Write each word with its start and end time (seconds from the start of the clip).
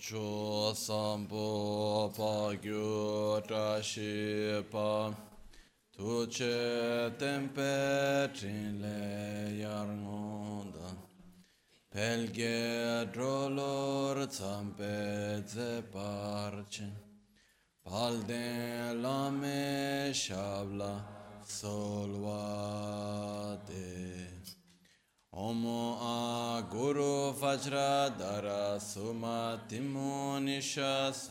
cho 0.00 0.72
sampo 0.74 2.12
pa 2.16 2.54
gyu 2.62 3.40
tra 3.46 3.82
shi 3.82 4.62
pa 4.70 5.12
tu 5.90 6.26
che 6.28 7.10
tempe 7.18 8.30
trin 8.32 8.78
le 8.80 9.58
yar 9.58 9.88
ngonda 9.88 10.88
pelge 11.90 13.10
drolor 13.12 14.16
zampe 14.30 15.42
ze 15.44 15.82
parche 15.92 16.88
palde 17.82 18.94
lame 19.02 20.12
shabla 20.12 20.94
Omo 25.38 25.96
a 26.02 26.62
Guru 26.68 27.32
Vajradhara 27.32 28.76
Sumatimu 28.80 30.42
Nishas. 30.42 31.28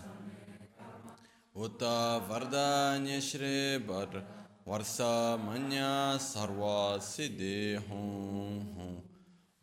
Uta 1.53 2.21
Vardanya 2.25 3.19
Shri 3.21 3.83
Bhadra 3.85 4.23
Varsa 4.65 5.37
Manya 5.43 6.17
Sarva 6.17 6.97
Siddhi 7.01 7.75
Hum 7.85 9.01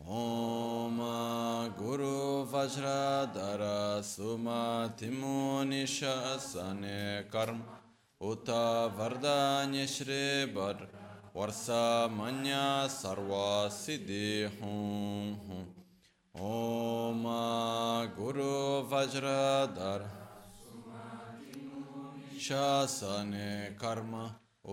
Hum 0.05 0.99
Om 1.01 1.73
Guru 1.79 2.45
Vajradhara 2.45 4.03
Sumatimu 4.03 5.65
Nishasane 5.65 7.31
Karma. 7.31 7.65
Uta 8.21 8.93
Vardanya 8.95 9.89
Shri 9.89 10.53
Bhadra 10.53 11.04
वर्षा 11.36 11.84
मन्या 12.12 12.66
सर्वा 12.92 13.48
सिद्धि 13.74 14.30
हूँ 14.62 15.36
हूँ 15.44 15.62
ओम 16.36 17.24
गुरु 18.18 18.54
वज्रधर 18.92 20.08
शासन 22.48 23.32
कर्म 23.82 24.14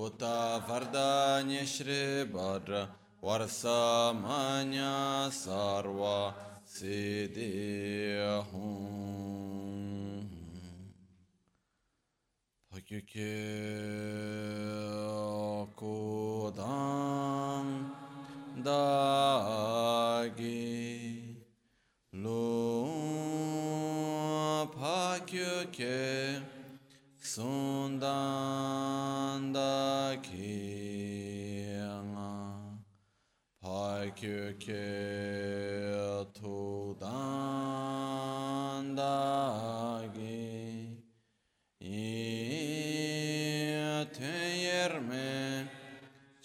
उत 0.04 0.22
वरदान्य 0.68 1.64
श्री 1.66 2.02
भद्र 2.34 2.86
वर्षा 3.24 3.80
मन्या 4.22 4.94
सर्वा 5.38 6.18
सिद्धि 6.76 7.50
हूँ 8.52 9.49
Pakyuke 12.91 13.39
kodam 15.79 17.67
dagi 18.59 19.87
lo 22.11 22.91
pakyuke 24.75 26.03
sundan 27.15 28.59
daki 29.55 30.59
pakyuke 33.63 34.91
todan 36.35 37.31
dagi 38.99 39.80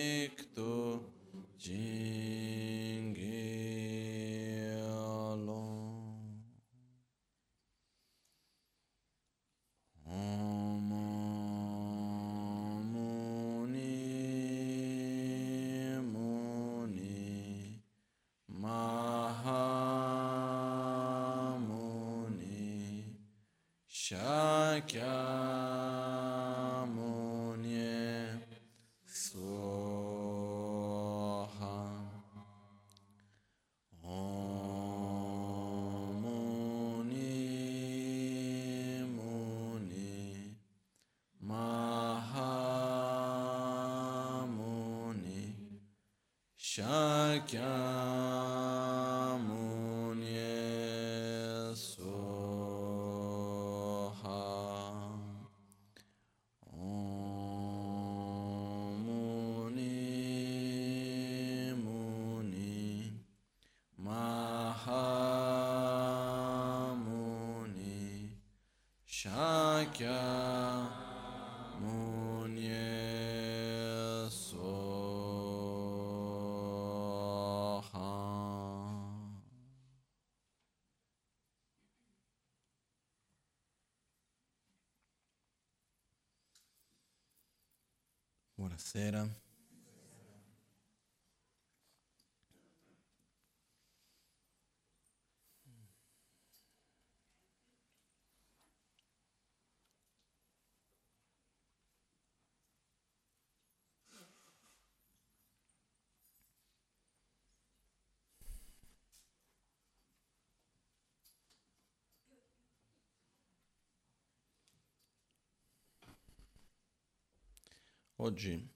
Oggi 118.23 118.71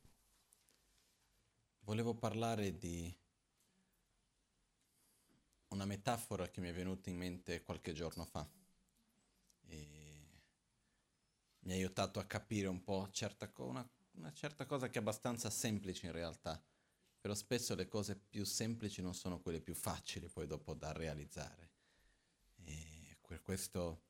volevo 1.81 2.15
parlare 2.15 2.80
di 2.80 3.15
una 5.68 5.86
metafora 5.86 6.50
che 6.50 6.62
mi 6.62 6.69
è 6.69 6.74
venuta 6.74 7.12
in 7.12 7.18
mente 7.18 7.62
qualche 7.62 7.94
giorno 7.94 8.25
fa 8.25 8.50
e 9.68 10.42
mi 11.59 11.71
ha 11.74 11.75
aiutato 11.75 12.19
a 12.19 12.25
capire 12.25 12.65
un 12.65 12.81
po' 12.81 13.07
certa 13.12 13.47
co- 13.51 13.68
una, 13.68 13.88
una 14.13 14.33
certa 14.33 14.65
cosa 14.65 14.89
che 14.89 14.97
è 14.97 15.01
abbastanza 15.01 15.51
semplice 15.51 16.07
in 16.07 16.12
realtà, 16.12 16.59
però 17.21 17.36
spesso 17.36 17.75
le 17.75 17.88
cose 17.88 18.15
più 18.15 18.45
semplici 18.45 19.03
non 19.03 19.13
sono 19.13 19.39
quelle 19.39 19.62
più 19.62 19.75
facili 19.75 20.27
poi 20.27 20.48
dopo 20.48 20.74
da 20.74 20.91
realizzare. 20.91 21.69
E 22.63 23.15
per 23.21 23.44
questo 23.44 24.06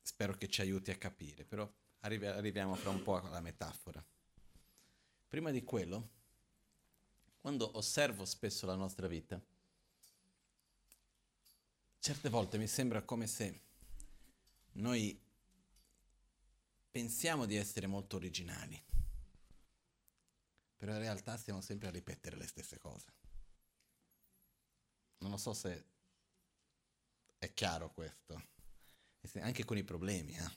spero 0.00 0.36
che 0.36 0.46
ci 0.46 0.60
aiuti 0.60 0.92
a 0.92 0.96
capire, 0.96 1.44
però 1.44 1.68
arrivi- 2.02 2.26
arriviamo 2.26 2.76
fra 2.76 2.90
un 2.90 3.02
po' 3.02 3.20
alla 3.20 3.40
metafora. 3.40 4.06
Prima 5.34 5.50
di 5.50 5.64
quello, 5.64 6.10
quando 7.40 7.76
osservo 7.76 8.24
spesso 8.24 8.66
la 8.66 8.76
nostra 8.76 9.08
vita, 9.08 9.44
certe 11.98 12.28
volte 12.28 12.56
mi 12.56 12.68
sembra 12.68 13.02
come 13.02 13.26
se 13.26 13.60
noi 14.74 15.20
pensiamo 16.88 17.46
di 17.46 17.56
essere 17.56 17.88
molto 17.88 18.14
originali, 18.14 18.80
però 20.76 20.92
in 20.92 21.00
realtà 21.00 21.36
stiamo 21.36 21.60
sempre 21.60 21.88
a 21.88 21.90
ripetere 21.90 22.36
le 22.36 22.46
stesse 22.46 22.78
cose. 22.78 23.12
Non 25.18 25.32
lo 25.32 25.36
so 25.36 25.52
se 25.52 25.84
è 27.38 27.52
chiaro 27.52 27.90
questo, 27.90 28.40
anche 29.40 29.64
con 29.64 29.76
i 29.76 29.82
problemi, 29.82 30.36
eh? 30.36 30.50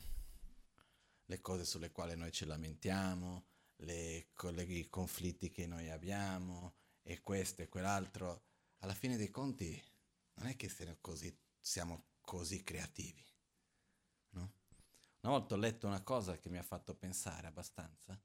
le 1.25 1.41
cose 1.41 1.65
sulle 1.65 1.91
quali 1.91 2.15
noi 2.15 2.31
ci 2.31 2.45
lamentiamo, 2.45 3.55
le, 3.77 4.29
i 4.67 4.87
conflitti 4.89 5.49
che 5.49 5.67
noi 5.67 5.89
abbiamo 5.89 6.75
e 7.01 7.21
questo 7.21 7.61
e 7.61 7.69
quell'altro, 7.69 8.43
alla 8.79 8.93
fine 8.93 9.17
dei 9.17 9.29
conti 9.29 9.81
non 10.35 10.47
è 10.47 10.55
che 10.55 10.69
così, 10.99 11.35
siamo 11.59 12.09
così 12.21 12.63
creativi. 12.63 13.23
No? 14.31 14.53
Una 15.21 15.31
volta 15.31 15.55
ho 15.55 15.57
letto 15.57 15.87
una 15.87 16.03
cosa 16.03 16.37
che 16.37 16.49
mi 16.49 16.57
ha 16.57 16.63
fatto 16.63 16.95
pensare 16.95 17.47
abbastanza, 17.47 18.19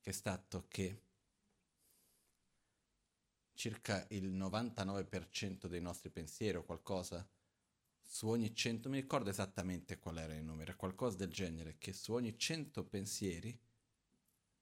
che 0.00 0.10
è 0.10 0.12
stato 0.12 0.66
che 0.68 1.02
circa 3.54 4.06
il 4.10 4.32
99% 4.32 5.66
dei 5.66 5.80
nostri 5.80 6.10
pensieri 6.10 6.58
o 6.58 6.64
qualcosa 6.64 7.28
su 8.00 8.28
ogni 8.28 8.54
100, 8.54 8.88
mi 8.88 9.00
ricordo 9.00 9.28
esattamente 9.30 9.98
qual 9.98 10.18
era 10.18 10.34
il 10.34 10.44
numero, 10.44 10.74
qualcosa 10.76 11.16
del 11.16 11.30
genere, 11.30 11.76
che 11.76 11.92
su 11.92 12.12
ogni 12.12 12.38
100 12.38 12.84
pensieri 12.84 13.58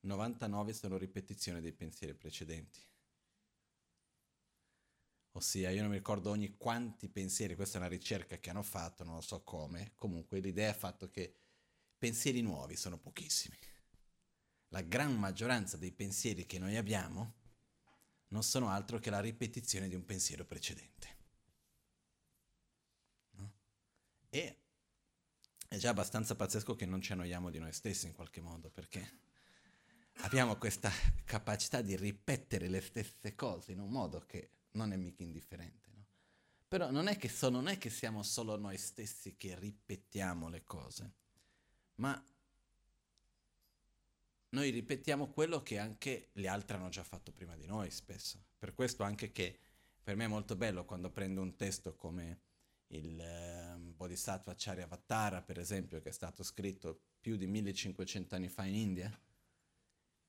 99 0.07 0.73
sono 0.73 0.97
ripetizioni 0.97 1.61
dei 1.61 1.73
pensieri 1.73 2.15
precedenti. 2.15 2.81
Ossia, 5.33 5.71
io 5.71 5.83
non 5.83 5.91
mi 5.91 5.97
ricordo 5.97 6.31
ogni 6.31 6.57
quanti 6.57 7.09
pensieri, 7.09 7.55
questa 7.55 7.77
è 7.77 7.81
una 7.81 7.91
ricerca 7.91 8.39
che 8.39 8.49
hanno 8.49 8.63
fatto, 8.63 9.05
non 9.05 9.17
lo 9.17 9.21
so 9.21 9.43
come, 9.43 9.93
comunque 9.95 10.41
l'idea 10.41 10.71
è 10.71 10.75
fatto 10.75 11.11
che 11.11 11.35
pensieri 11.99 12.41
nuovi 12.41 12.75
sono 12.75 12.99
pochissimi. 12.99 13.57
La 14.69 14.81
gran 14.81 15.15
maggioranza 15.19 15.77
dei 15.77 15.93
pensieri 15.93 16.47
che 16.47 16.59
noi 16.59 16.77
abbiamo 16.77 17.35
non 18.29 18.43
sono 18.43 18.71
altro 18.71 18.99
che 18.99 19.11
la 19.11 19.21
ripetizione 19.21 19.89
di 19.89 19.95
un 19.95 20.05
pensiero 20.05 20.45
precedente. 20.47 21.17
No? 23.33 23.53
E 24.31 24.63
è 25.69 25.77
già 25.77 25.91
abbastanza 25.91 26.35
pazzesco 26.35 26.75
che 26.75 26.87
non 26.87 27.03
ci 27.03 27.13
annoiamo 27.13 27.51
di 27.51 27.59
noi 27.59 27.73
stessi 27.73 28.07
in 28.07 28.15
qualche 28.15 28.41
modo, 28.41 28.71
perché 28.71 29.26
abbiamo 30.21 30.57
questa 30.57 30.91
capacità 31.25 31.83
di 31.83 31.97
ripetere 31.97 32.69
le 32.69 32.81
stesse 32.81 33.35
cose 33.35 33.73
in 33.73 33.81
un 33.81 33.91
modo 33.91 34.25
che 34.27 34.51
non 34.73 34.93
è 34.93 34.97
mica 34.97 35.23
indifferente. 35.23 35.91
No? 35.95 36.05
Però 36.69 36.91
non 36.91 37.09
è, 37.09 37.17
che 37.17 37.29
so, 37.29 37.49
non 37.49 37.69
è 37.69 37.79
che 37.79 37.91
siamo 37.91 38.23
solo 38.23 38.57
noi 38.57 38.79
stessi 38.79 39.37
che 39.37 39.59
ripetiamo 39.59 40.49
le 40.49 40.65
cose, 40.65 41.13
ma 41.97 42.23
noi 44.51 44.71
ripetiamo 44.71 45.29
quello 45.29 45.63
che 45.63 45.79
anche 45.79 46.29
gli 46.33 46.47
altri 46.47 46.77
hanno 46.77 46.89
già 46.89 47.05
fatto 47.05 47.33
prima 47.33 47.57
di 47.57 47.67
noi 47.67 47.91
spesso. 47.91 48.43
Per 48.59 48.75
questo 48.75 49.03
anche 49.03 49.33
che 49.33 49.59
per 50.03 50.17
me 50.17 50.25
è 50.25 50.29
molto 50.29 50.57
bello 50.57 50.85
quando 50.85 51.11
prendo 51.11 51.43
un 51.43 51.57
testo 51.57 51.95
come 51.95 52.41
il 52.89 53.21
eh, 53.21 53.77
Bodhisattva 53.79 54.55
Charyavatara, 54.57 55.43
per 55.43 55.59
esempio, 55.59 56.01
che 56.01 56.11
è 56.11 56.13
stato 56.13 56.43
scritto 56.43 57.01
più 57.21 57.37
di 57.37 57.47
1500 57.47 58.35
anni 58.37 58.49
fa 58.49 58.65
in 58.65 58.75
India, 58.77 59.21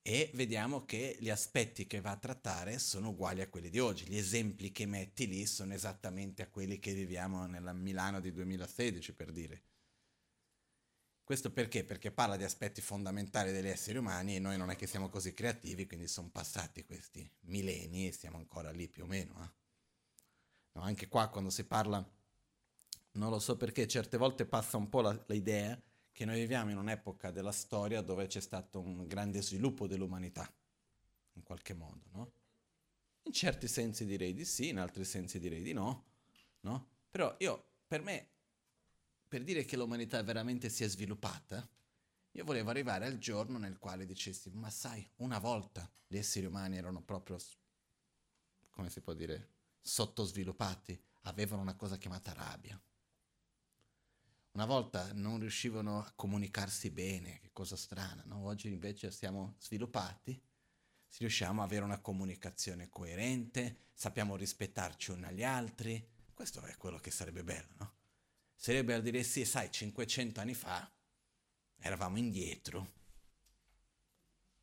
e 0.08 0.30
vediamo 0.32 0.86
che 0.86 1.18
gli 1.20 1.28
aspetti 1.28 1.86
che 1.86 2.00
va 2.00 2.12
a 2.12 2.16
trattare 2.16 2.78
sono 2.78 3.10
uguali 3.10 3.42
a 3.42 3.48
quelli 3.50 3.68
di 3.68 3.78
oggi. 3.78 4.06
Gli 4.06 4.16
esempi 4.16 4.72
che 4.72 4.86
metti 4.86 5.26
lì 5.26 5.44
sono 5.44 5.74
esattamente 5.74 6.40
a 6.40 6.48
quelli 6.48 6.78
che 6.78 6.94
viviamo 6.94 7.44
nella 7.44 7.74
Milano 7.74 8.18
di 8.18 8.32
2016, 8.32 9.12
per 9.12 9.32
dire. 9.32 9.62
Questo 11.22 11.52
perché? 11.52 11.84
Perché 11.84 12.10
parla 12.10 12.38
di 12.38 12.44
aspetti 12.44 12.80
fondamentali 12.80 13.52
degli 13.52 13.68
esseri 13.68 13.98
umani 13.98 14.36
e 14.36 14.38
noi 14.38 14.56
non 14.56 14.70
è 14.70 14.76
che 14.76 14.86
siamo 14.86 15.10
così 15.10 15.34
creativi, 15.34 15.86
quindi 15.86 16.08
sono 16.08 16.30
passati 16.30 16.86
questi 16.86 17.30
millenni 17.40 18.08
e 18.08 18.12
siamo 18.12 18.38
ancora 18.38 18.70
lì 18.70 18.88
più 18.88 19.04
o 19.04 19.06
meno. 19.06 19.34
Eh? 19.44 19.50
No, 20.72 20.84
anche 20.84 21.06
qua 21.08 21.28
quando 21.28 21.50
si 21.50 21.64
parla, 21.64 22.02
non 23.12 23.28
lo 23.28 23.38
so 23.38 23.58
perché, 23.58 23.86
certe 23.86 24.16
volte 24.16 24.46
passa 24.46 24.78
un 24.78 24.88
po' 24.88 25.02
la, 25.02 25.24
l'idea 25.26 25.78
che 26.18 26.24
noi 26.24 26.40
viviamo 26.40 26.72
in 26.72 26.78
un'epoca 26.78 27.30
della 27.30 27.52
storia 27.52 28.00
dove 28.00 28.26
c'è 28.26 28.40
stato 28.40 28.80
un 28.80 29.06
grande 29.06 29.40
sviluppo 29.40 29.86
dell'umanità, 29.86 30.52
in 31.34 31.44
qualche 31.44 31.74
modo, 31.74 32.06
no? 32.10 32.32
In 33.22 33.32
certi 33.32 33.68
sensi 33.68 34.04
direi 34.04 34.34
di 34.34 34.44
sì, 34.44 34.70
in 34.70 34.80
altri 34.80 35.04
sensi 35.04 35.38
direi 35.38 35.62
di 35.62 35.72
no, 35.72 36.06
no? 36.62 36.88
Però 37.08 37.36
io, 37.38 37.64
per 37.86 38.02
me, 38.02 38.30
per 39.28 39.44
dire 39.44 39.64
che 39.64 39.76
l'umanità 39.76 40.20
veramente 40.24 40.70
si 40.70 40.82
è 40.82 40.88
sviluppata, 40.88 41.64
io 42.32 42.44
volevo 42.44 42.70
arrivare 42.70 43.06
al 43.06 43.18
giorno 43.18 43.56
nel 43.56 43.78
quale 43.78 44.04
dicessi, 44.04 44.50
ma 44.50 44.70
sai, 44.70 45.08
una 45.18 45.38
volta 45.38 45.88
gli 46.04 46.16
esseri 46.16 46.46
umani 46.46 46.78
erano 46.78 47.00
proprio, 47.00 47.36
come 48.70 48.90
si 48.90 49.00
può 49.02 49.12
dire, 49.12 49.50
sottosviluppati, 49.82 51.00
avevano 51.22 51.62
una 51.62 51.76
cosa 51.76 51.96
chiamata 51.96 52.32
rabbia 52.32 52.76
una 54.58 54.66
volta 54.66 55.12
non 55.12 55.38
riuscivano 55.38 56.00
a 56.00 56.12
comunicarsi 56.16 56.90
bene, 56.90 57.38
che 57.38 57.50
cosa 57.52 57.76
strana, 57.76 58.24
no? 58.26 58.44
Oggi 58.44 58.66
invece 58.66 59.12
siamo 59.12 59.54
sviluppati, 59.60 60.42
riusciamo 61.18 61.62
ad 61.62 61.68
avere 61.68 61.84
una 61.84 62.00
comunicazione 62.00 62.88
coerente, 62.88 63.84
sappiamo 63.92 64.34
rispettarci 64.34 65.12
uno 65.12 65.28
agli 65.28 65.44
altri, 65.44 66.04
questo 66.34 66.60
è 66.62 66.76
quello 66.76 66.98
che 66.98 67.12
sarebbe 67.12 67.44
bello, 67.44 67.72
no? 67.76 67.94
Sarebbe 68.56 68.94
a 68.94 69.00
dire 69.00 69.22
sì, 69.22 69.44
sai, 69.44 69.70
500 69.70 70.40
anni 70.40 70.54
fa 70.54 70.92
eravamo 71.78 72.18
indietro, 72.18 72.94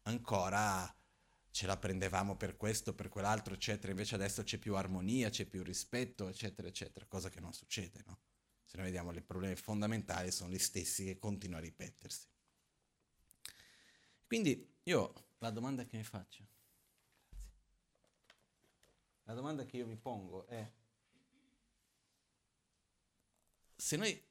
ancora 0.01 0.93
ce 1.51 1.67
la 1.67 1.77
prendevamo 1.77 2.35
per 2.35 2.57
questo, 2.57 2.93
per 2.93 3.07
quell'altro, 3.07 3.53
eccetera, 3.53 3.91
invece 3.91 4.15
adesso 4.15 4.43
c'è 4.43 4.57
più 4.57 4.75
armonia, 4.75 5.29
c'è 5.29 5.45
più 5.45 5.63
rispetto, 5.63 6.27
eccetera, 6.27 6.67
eccetera, 6.67 7.05
cosa 7.05 7.29
che 7.29 7.39
non 7.39 7.53
succede, 7.53 8.03
no? 8.05 8.19
Se 8.75 8.81
noi 8.81 8.91
vediamo 8.91 9.13
i 9.13 9.21
problemi 9.21 9.55
fondamentali 9.55 10.31
sono 10.31 10.51
gli 10.51 10.59
stessi 10.59 11.05
che 11.05 11.17
continuano 11.17 11.63
a 11.63 11.65
ripetersi. 11.65 12.27
Quindi 14.27 14.75
io 14.83 15.13
la 15.37 15.49
domanda 15.49 15.85
che 15.85 15.95
mi 15.95 16.03
faccio, 16.03 16.45
la 19.23 19.33
domanda 19.33 19.63
che 19.63 19.77
io 19.77 19.87
mi 19.87 19.95
pongo 19.95 20.45
è 20.47 20.69
se 23.77 23.95
noi 23.95 24.21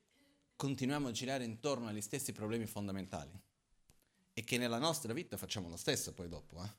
continuiamo 0.57 1.09
a 1.09 1.13
girare 1.13 1.45
intorno 1.45 1.89
agli 1.89 2.03
stessi 2.03 2.33
problemi 2.33 2.67
fondamentali 2.67 3.41
e 4.35 4.45
che 4.45 4.59
nella 4.59 4.79
nostra 4.79 5.15
vita 5.15 5.39
facciamo 5.39 5.71
lo 5.71 5.77
stesso 5.77 6.13
poi 6.13 6.29
dopo, 6.29 6.63
eh? 6.63 6.71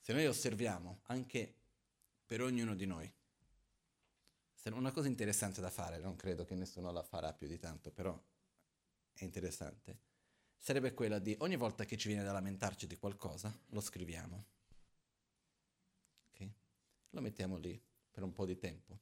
se 0.00 0.14
noi 0.14 0.24
osserviamo 0.24 1.00
anche 1.04 1.54
per 2.24 2.40
ognuno 2.40 2.74
di 2.74 2.86
noi 2.86 3.12
una 4.72 4.92
cosa 4.92 5.08
interessante 5.08 5.60
da 5.60 5.70
fare, 5.70 5.98
non 5.98 6.16
credo 6.16 6.44
che 6.44 6.54
nessuno 6.54 6.90
la 6.90 7.02
farà 7.02 7.32
più 7.34 7.46
di 7.46 7.58
tanto, 7.58 7.90
però 7.90 8.18
è 9.12 9.24
interessante, 9.24 9.98
sarebbe 10.56 10.94
quella 10.94 11.18
di 11.18 11.36
ogni 11.40 11.56
volta 11.56 11.84
che 11.84 11.98
ci 11.98 12.08
viene 12.08 12.24
da 12.24 12.32
lamentarci 12.32 12.86
di 12.86 12.96
qualcosa, 12.96 13.54
lo 13.68 13.80
scriviamo. 13.80 14.44
Ok? 16.30 16.50
Lo 17.10 17.20
mettiamo 17.20 17.58
lì 17.58 17.78
per 18.10 18.22
un 18.22 18.32
po' 18.32 18.46
di 18.46 18.56
tempo. 18.56 18.98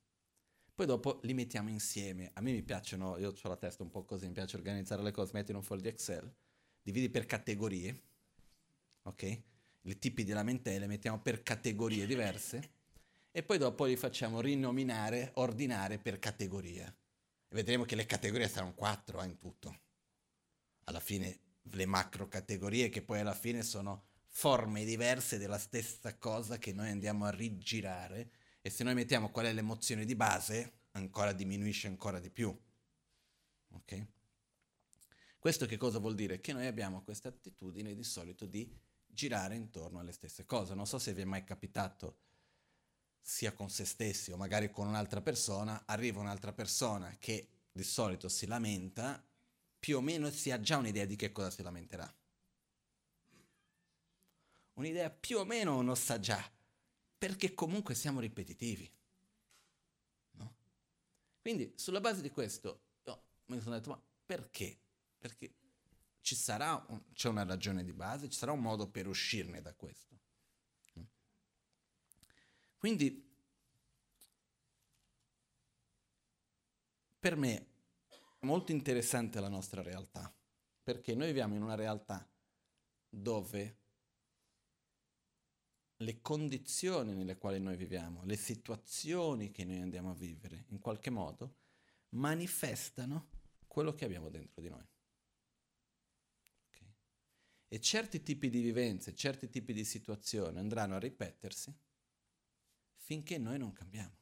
Poi 0.75 0.87
dopo 0.87 1.21
li 1.23 1.35
mettiamo 1.35 1.69
insieme. 1.69 2.31
A 2.35 2.41
me 2.41 2.51
mi 2.51 2.63
piacciono, 2.63 3.17
io 3.19 3.33
ho 3.41 3.49
la 3.49 3.57
testa 3.57 3.85
un 3.85 3.91
po' 3.91 4.05
così, 4.05 4.27
mi 4.27 4.33
piace 4.33 4.57
organizzare 4.57 5.03
le 5.03 5.13
cose, 5.13 5.31
metti 5.35 5.53
in 5.53 5.59
un 5.59 5.63
foglio 5.63 5.83
di 5.83 5.89
Excel, 5.89 6.35
dividi 6.83 7.09
per 7.09 7.27
categorie, 7.27 8.03
ok? 9.03 9.43
I 9.83 9.99
tipi 9.99 10.25
di 10.25 10.33
lamentele 10.33 10.87
mettiamo 10.87 11.21
per 11.21 11.43
categorie 11.43 12.07
diverse 12.07 12.81
e 13.33 13.43
poi 13.43 13.57
dopo 13.57 13.87
li 13.87 13.97
facciamo 13.97 14.41
rinominare, 14.41 15.33
ordinare 15.37 15.99
per 15.99 16.19
categoria. 16.19 16.87
E 16.87 17.55
vedremo 17.55 17.85
che 17.85 17.97
le 17.97 18.05
categorie 18.05 18.47
saranno 18.47 18.75
quattro 18.75 19.23
eh, 19.23 19.27
in 19.27 19.39
tutto. 19.39 19.81
Alla 20.85 21.01
fine 21.01 21.41
le 21.63 21.87
macro 21.87 22.29
categorie 22.29 22.91
che 22.91 23.03
poi 23.03 23.21
alla 23.21 23.35
fine 23.35 23.63
sono 23.63 24.05
forme 24.27 24.85
diverse 24.85 25.39
della 25.39 25.59
stessa 25.59 26.17
cosa 26.19 26.59
che 26.59 26.73
noi 26.73 26.91
andiamo 26.91 27.25
a 27.25 27.31
rigirare 27.31 28.31
e 28.61 28.71
se 28.71 28.85
noi 28.85 28.95
mettiamo 28.95 29.31
qual 29.31 29.47
è 29.47 29.53
l'emozione 29.53 30.05
di 30.05 30.15
base, 30.15 30.81
ancora 30.93 31.33
diminuisce 31.33 31.89
ancora 31.89 32.21
di 32.21 32.31
più. 32.31 32.55
Ok? 33.71 34.07
Questo 35.39 35.67
che 35.67 35.79
cosa 35.79 35.99
vuol 35.99 36.15
dire? 36.15 36.41
Che 36.41 36.53
noi 36.53 36.67
abbiamo 36.67 37.03
questa 37.03 37.29
attitudine 37.29 37.95
di 37.95 38.05
solito 38.05 38.47
di 38.47 38.71
girare 39.07 39.57
intorno 39.57 40.01
alle 40.01 40.13
stesse 40.13 40.45
cose. 40.45 40.75
Non 40.75 40.87
so 40.87 40.99
se 40.99 41.13
vi 41.15 41.23
è 41.23 41.25
mai 41.25 41.45
capitato, 41.45 42.19
sia 43.23 43.53
con 43.53 43.71
se 43.71 43.85
stessi 43.85 44.33
o 44.33 44.37
magari 44.37 44.71
con 44.71 44.89
un'altra 44.89 45.23
persona, 45.23 45.85
arriva 45.87 46.21
un'altra 46.21 46.53
persona 46.53 47.17
che 47.19 47.49
di 47.73 47.85
solito 47.85 48.29
si 48.29 48.47
lamenta, 48.47 49.25
più 49.79 49.97
o 49.97 50.01
meno 50.01 50.29
si 50.31 50.51
ha 50.51 50.61
già 50.61 50.77
un'idea 50.77 51.07
di 51.07 51.17
che 51.17 51.33
cosa 51.33 51.51
si 51.51 51.63
lamenterà. 51.63 52.13
Un'idea 54.75 55.11
più 55.11 55.39
o 55.39 55.45
meno 55.45 55.79
uno 55.79 55.95
sa 55.95 56.19
già, 56.19 56.51
perché 57.17 57.55
comunque 57.55 57.95
siamo 57.95 58.21
ripetitivi. 58.21 58.91
No? 60.33 60.55
Quindi 61.41 61.73
sulla 61.77 62.01
base 62.01 62.21
di 62.21 62.31
questo 62.31 62.81
io 63.05 63.23
mi 63.47 63.61
sono 63.61 63.77
detto, 63.77 63.91
ma 63.91 64.03
perché? 64.27 64.79
Perché 65.19 65.55
ci 66.21 66.35
sarà 66.35 66.85
un, 66.89 67.13
c'è 67.13 67.29
una 67.29 67.45
ragione 67.45 67.85
di 67.85 67.93
base, 67.93 68.29
ci 68.29 68.39
sarà 68.39 68.53
un 68.53 68.61
modo 68.61 68.89
per 68.89 69.07
uscirne 69.07 69.61
da 69.61 69.75
questo. 69.75 70.21
Quindi 72.83 73.25
per 77.17 77.37
me 77.37 77.67
è 78.09 78.45
molto 78.45 78.73
interessante 78.73 79.39
la 79.39 79.49
nostra 79.49 79.83
realtà, 79.83 80.35
perché 80.83 81.15
noi 81.15 81.29
viviamo 81.29 81.55
in 81.55 81.63
una 81.63 81.77
realtà 81.77 82.29
dove 83.09 83.79
le 85.95 86.21
condizioni 86.23 87.15
nelle 87.15 87.39
quali 87.39 87.61
noi 87.61 87.77
viviamo, 87.77 88.25
le 88.25 88.35
situazioni 88.35 89.53
che 89.53 89.65
noi 89.65 89.79
andiamo 89.79 90.11
a 90.11 90.15
vivere, 90.15 90.65
in 90.71 90.81
qualche 90.81 91.11
modo, 91.11 91.59
manifestano 92.09 93.29
quello 93.69 93.95
che 93.95 94.07
abbiamo 94.07 94.29
dentro 94.29 94.61
di 94.61 94.69
noi. 94.69 94.89
Okay? 96.67 96.93
E 97.69 97.81
certi 97.81 98.25
tipi 98.25 98.51
di 98.51 98.61
vivenze, 98.61 99.15
certi 99.15 99.49
tipi 99.49 99.73
di 99.73 99.85
situazioni 99.85 100.59
andranno 100.59 100.97
a 100.97 100.99
ripetersi 100.99 101.91
finché 103.13 103.37
noi 103.37 103.59
non 103.59 103.75
cambiamo. 103.75 104.17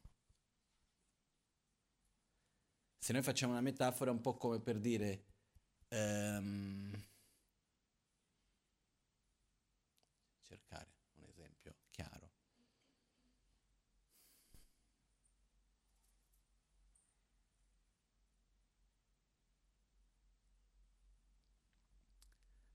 Se 2.99 3.13
noi 3.13 3.23
facciamo 3.23 3.53
una 3.53 3.61
metafora 3.61 4.11
un 4.11 4.21
po' 4.21 4.37
come 4.37 4.59
per 4.59 4.81
dire... 4.81 5.27
Um, 5.91 6.93
cercare 10.43 10.89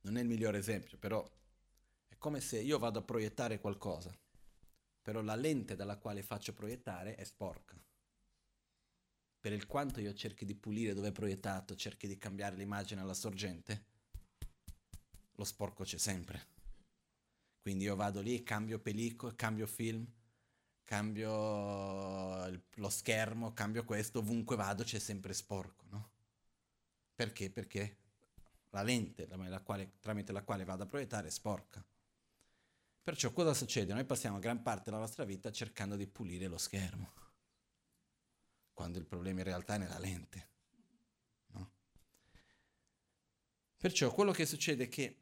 non 0.02 0.18
è 0.18 0.22
il 0.22 0.28
migliore 0.28 0.58
esempio, 0.58 0.98
però 0.98 1.26
è 2.08 2.18
come 2.18 2.40
se 2.40 2.60
io 2.60 2.78
vado 2.78 3.00
a 3.00 3.02
proiettare 3.02 3.60
qualcosa, 3.60 4.18
però 5.06 5.22
la 5.22 5.36
lente 5.36 5.76
dalla 5.76 5.98
quale 5.98 6.24
faccio 6.24 6.52
proiettare 6.52 7.14
è 7.14 7.24
sporca. 7.24 7.80
Per 9.40 9.54
il 9.54 9.68
quanto 9.68 10.00
io 10.00 10.16
cerchi 10.16 10.46
di 10.46 10.56
pulire 10.56 10.96
dove 10.96 11.10
è 11.10 11.12
proiettato, 11.12 11.76
cerchi 11.76 12.08
di 12.08 12.18
cambiare 12.18 12.56
l'immagine 12.56 13.02
alla 13.02 13.14
sorgente, 13.14 13.86
lo 15.34 15.44
sporco 15.44 15.84
c'è 15.84 16.00
sempre. 16.00 16.48
Quindi 17.62 17.84
io 17.84 17.96
vado 17.96 18.20
lì, 18.20 18.42
cambio 18.42 18.80
pellicola, 18.80 19.36
cambio 19.36 19.68
film, 19.68 20.12
cambio 20.84 22.64
lo 22.74 22.90
schermo, 22.90 23.54
cambio 23.54 23.86
questo, 23.86 24.18
ovunque 24.20 24.56
vado 24.56 24.84
c'è 24.84 24.98
sempre 24.98 25.34
sporco, 25.34 25.86
no? 25.90 26.10
Perché? 27.14 27.52
Perché 27.52 27.98
la 28.72 28.82
lente 28.82 29.28
la 29.28 29.60
quale, 29.60 29.98
tramite 30.00 30.32
la 30.32 30.42
quale 30.42 30.64
vado 30.64 30.82
a 30.82 30.88
proiettare 30.88 31.28
è 31.28 31.32
sporca. 31.32 31.86
Perciò 33.06 33.32
cosa 33.32 33.54
succede? 33.54 33.94
Noi 33.94 34.04
passiamo 34.04 34.40
gran 34.40 34.64
parte 34.64 34.86
della 34.86 34.98
nostra 34.98 35.26
vita 35.26 35.52
cercando 35.52 35.96
di 35.96 36.08
pulire 36.08 36.48
lo 36.48 36.58
schermo, 36.58 37.14
quando 38.74 38.98
il 38.98 39.06
problema 39.06 39.42
in 39.42 39.46
realtà 39.46 39.76
è 39.76 39.78
nella 39.78 40.00
lente. 40.00 40.50
No? 41.50 41.72
Perciò 43.78 44.12
quello 44.12 44.32
che 44.32 44.48
succede 44.48 44.86
è 44.86 44.90
che, 44.90 45.18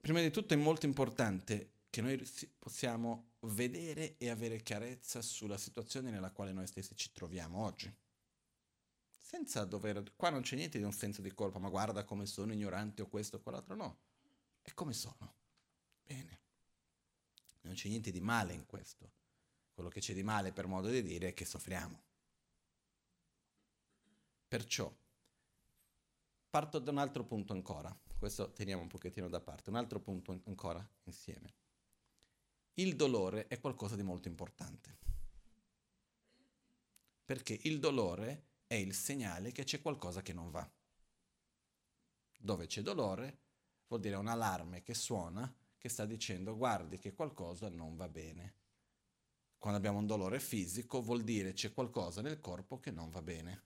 prima 0.00 0.20
di 0.20 0.30
tutto 0.30 0.54
è 0.54 0.56
molto 0.56 0.86
importante 0.86 1.72
che 1.90 2.00
noi 2.00 2.24
possiamo 2.60 3.32
vedere 3.40 4.16
e 4.16 4.30
avere 4.30 4.62
chiarezza 4.62 5.22
sulla 5.22 5.58
situazione 5.58 6.12
nella 6.12 6.30
quale 6.30 6.52
noi 6.52 6.68
stessi 6.68 6.94
ci 6.94 7.10
troviamo 7.10 7.64
oggi 7.64 7.92
senza 9.08 9.64
dover... 9.64 10.14
Qua 10.14 10.30
non 10.30 10.42
c'è 10.42 10.54
niente 10.54 10.78
di 10.78 10.84
un 10.84 10.92
senso 10.92 11.22
di 11.22 11.34
colpa, 11.34 11.58
ma 11.58 11.68
guarda 11.68 12.04
come 12.04 12.24
sono 12.24 12.52
ignorante 12.52 13.02
o 13.02 13.08
questo 13.08 13.38
o 13.38 13.40
quell'altro, 13.40 13.74
no. 13.74 13.98
È 14.62 14.72
come 14.74 14.92
sono. 14.92 15.39
Bene. 16.10 16.40
Non 17.60 17.74
c'è 17.74 17.88
niente 17.88 18.10
di 18.10 18.20
male 18.20 18.52
in 18.52 18.66
questo. 18.66 19.12
Quello 19.72 19.88
che 19.88 20.00
c'è 20.00 20.12
di 20.12 20.24
male, 20.24 20.52
per 20.52 20.66
modo 20.66 20.88
di 20.88 21.04
dire, 21.04 21.28
è 21.28 21.34
che 21.34 21.44
soffriamo. 21.44 22.02
Perciò, 24.48 24.92
parto 26.50 26.80
da 26.80 26.90
un 26.90 26.98
altro 26.98 27.24
punto 27.24 27.52
ancora. 27.52 27.96
Questo 28.18 28.50
teniamo 28.50 28.82
un 28.82 28.88
pochettino 28.88 29.28
da 29.28 29.40
parte. 29.40 29.70
Un 29.70 29.76
altro 29.76 30.00
punto 30.00 30.40
ancora 30.46 30.84
insieme. 31.04 31.54
Il 32.74 32.96
dolore 32.96 33.46
è 33.46 33.60
qualcosa 33.60 33.94
di 33.94 34.02
molto 34.02 34.26
importante. 34.26 34.98
Perché 37.24 37.56
il 37.62 37.78
dolore 37.78 38.46
è 38.66 38.74
il 38.74 38.94
segnale 38.94 39.52
che 39.52 39.62
c'è 39.62 39.80
qualcosa 39.80 40.22
che 40.22 40.32
non 40.32 40.50
va. 40.50 40.68
Dove 42.36 42.66
c'è 42.66 42.82
dolore 42.82 43.38
vuol 43.86 44.00
dire 44.00 44.16
un 44.16 44.26
allarme 44.26 44.82
che 44.82 44.94
suona 44.94 45.54
che 45.80 45.88
sta 45.88 46.04
dicendo 46.04 46.58
guardi 46.58 46.98
che 46.98 47.14
qualcosa 47.14 47.70
non 47.70 47.96
va 47.96 48.06
bene. 48.06 48.54
Quando 49.56 49.78
abbiamo 49.78 49.98
un 49.98 50.06
dolore 50.06 50.38
fisico 50.38 51.00
vuol 51.00 51.22
dire 51.22 51.54
c'è 51.54 51.72
qualcosa 51.72 52.20
nel 52.20 52.38
corpo 52.38 52.78
che 52.78 52.90
non 52.90 53.08
va 53.08 53.22
bene. 53.22 53.62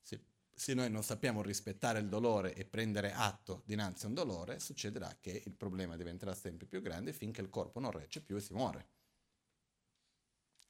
Se, 0.00 0.24
se 0.54 0.72
noi 0.72 0.90
non 0.90 1.02
sappiamo 1.02 1.42
rispettare 1.42 1.98
il 1.98 2.08
dolore 2.08 2.54
e 2.54 2.64
prendere 2.64 3.12
atto 3.12 3.62
dinanzi 3.66 4.06
a 4.06 4.08
un 4.08 4.14
dolore, 4.14 4.58
succederà 4.58 5.18
che 5.20 5.42
il 5.44 5.52
problema 5.52 5.96
diventerà 5.96 6.34
sempre 6.34 6.66
più 6.66 6.80
grande 6.80 7.12
finché 7.12 7.42
il 7.42 7.50
corpo 7.50 7.78
non 7.78 7.90
regge 7.90 8.22
più 8.22 8.36
e 8.36 8.40
si 8.40 8.54
muore. 8.54 8.88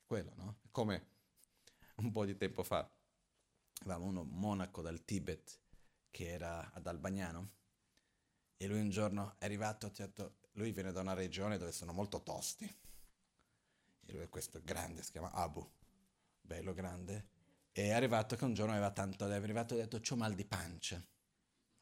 Quello, 0.04 0.32
no? 0.34 0.58
Come 0.72 1.06
un 1.96 2.10
po' 2.10 2.24
di 2.24 2.36
tempo 2.36 2.64
fa 2.64 2.90
avevamo 3.82 4.06
uno 4.06 4.24
monaco 4.24 4.82
dal 4.82 5.04
Tibet 5.04 5.60
che 6.10 6.26
era 6.26 6.72
ad 6.72 6.84
Albagnano 6.88 7.60
e 8.62 8.68
lui 8.68 8.78
un 8.78 8.90
giorno 8.90 9.34
è 9.38 9.44
arrivato, 9.44 9.90
detto, 9.92 10.36
lui 10.52 10.70
viene 10.70 10.92
da 10.92 11.00
una 11.00 11.14
regione 11.14 11.58
dove 11.58 11.72
sono 11.72 11.92
molto 11.92 12.22
tosti. 12.22 12.64
E 12.64 14.12
lui 14.12 14.22
è 14.22 14.28
questo 14.28 14.60
grande, 14.62 15.02
si 15.02 15.10
chiama 15.10 15.32
Abu, 15.32 15.68
bello 16.40 16.72
grande, 16.72 17.28
e 17.72 17.86
è 17.86 17.90
arrivato 17.90 18.36
che 18.36 18.44
un 18.44 18.54
giorno 18.54 18.70
aveva 18.70 18.92
tanto, 18.92 19.28
è 19.28 19.34
arrivato 19.34 19.74
e 19.74 19.80
ha 19.80 19.82
detto 19.82 19.98
c'ho 19.98 20.14
mal 20.14 20.34
di 20.34 20.44
pancia, 20.44 21.04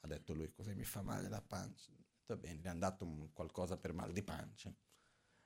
ha 0.00 0.06
detto 0.06 0.32
lui 0.32 0.50
cosa 0.52 0.72
mi 0.72 0.84
fa 0.84 1.02
male 1.02 1.28
la 1.28 1.42
pancia, 1.42 1.92
va 2.24 2.36
bene, 2.36 2.60
gli 2.60 2.66
hanno 2.66 2.78
dato 2.78 3.04
un, 3.04 3.30
qualcosa 3.34 3.76
per 3.76 3.92
mal 3.92 4.12
di 4.12 4.22
pancia, 4.22 4.74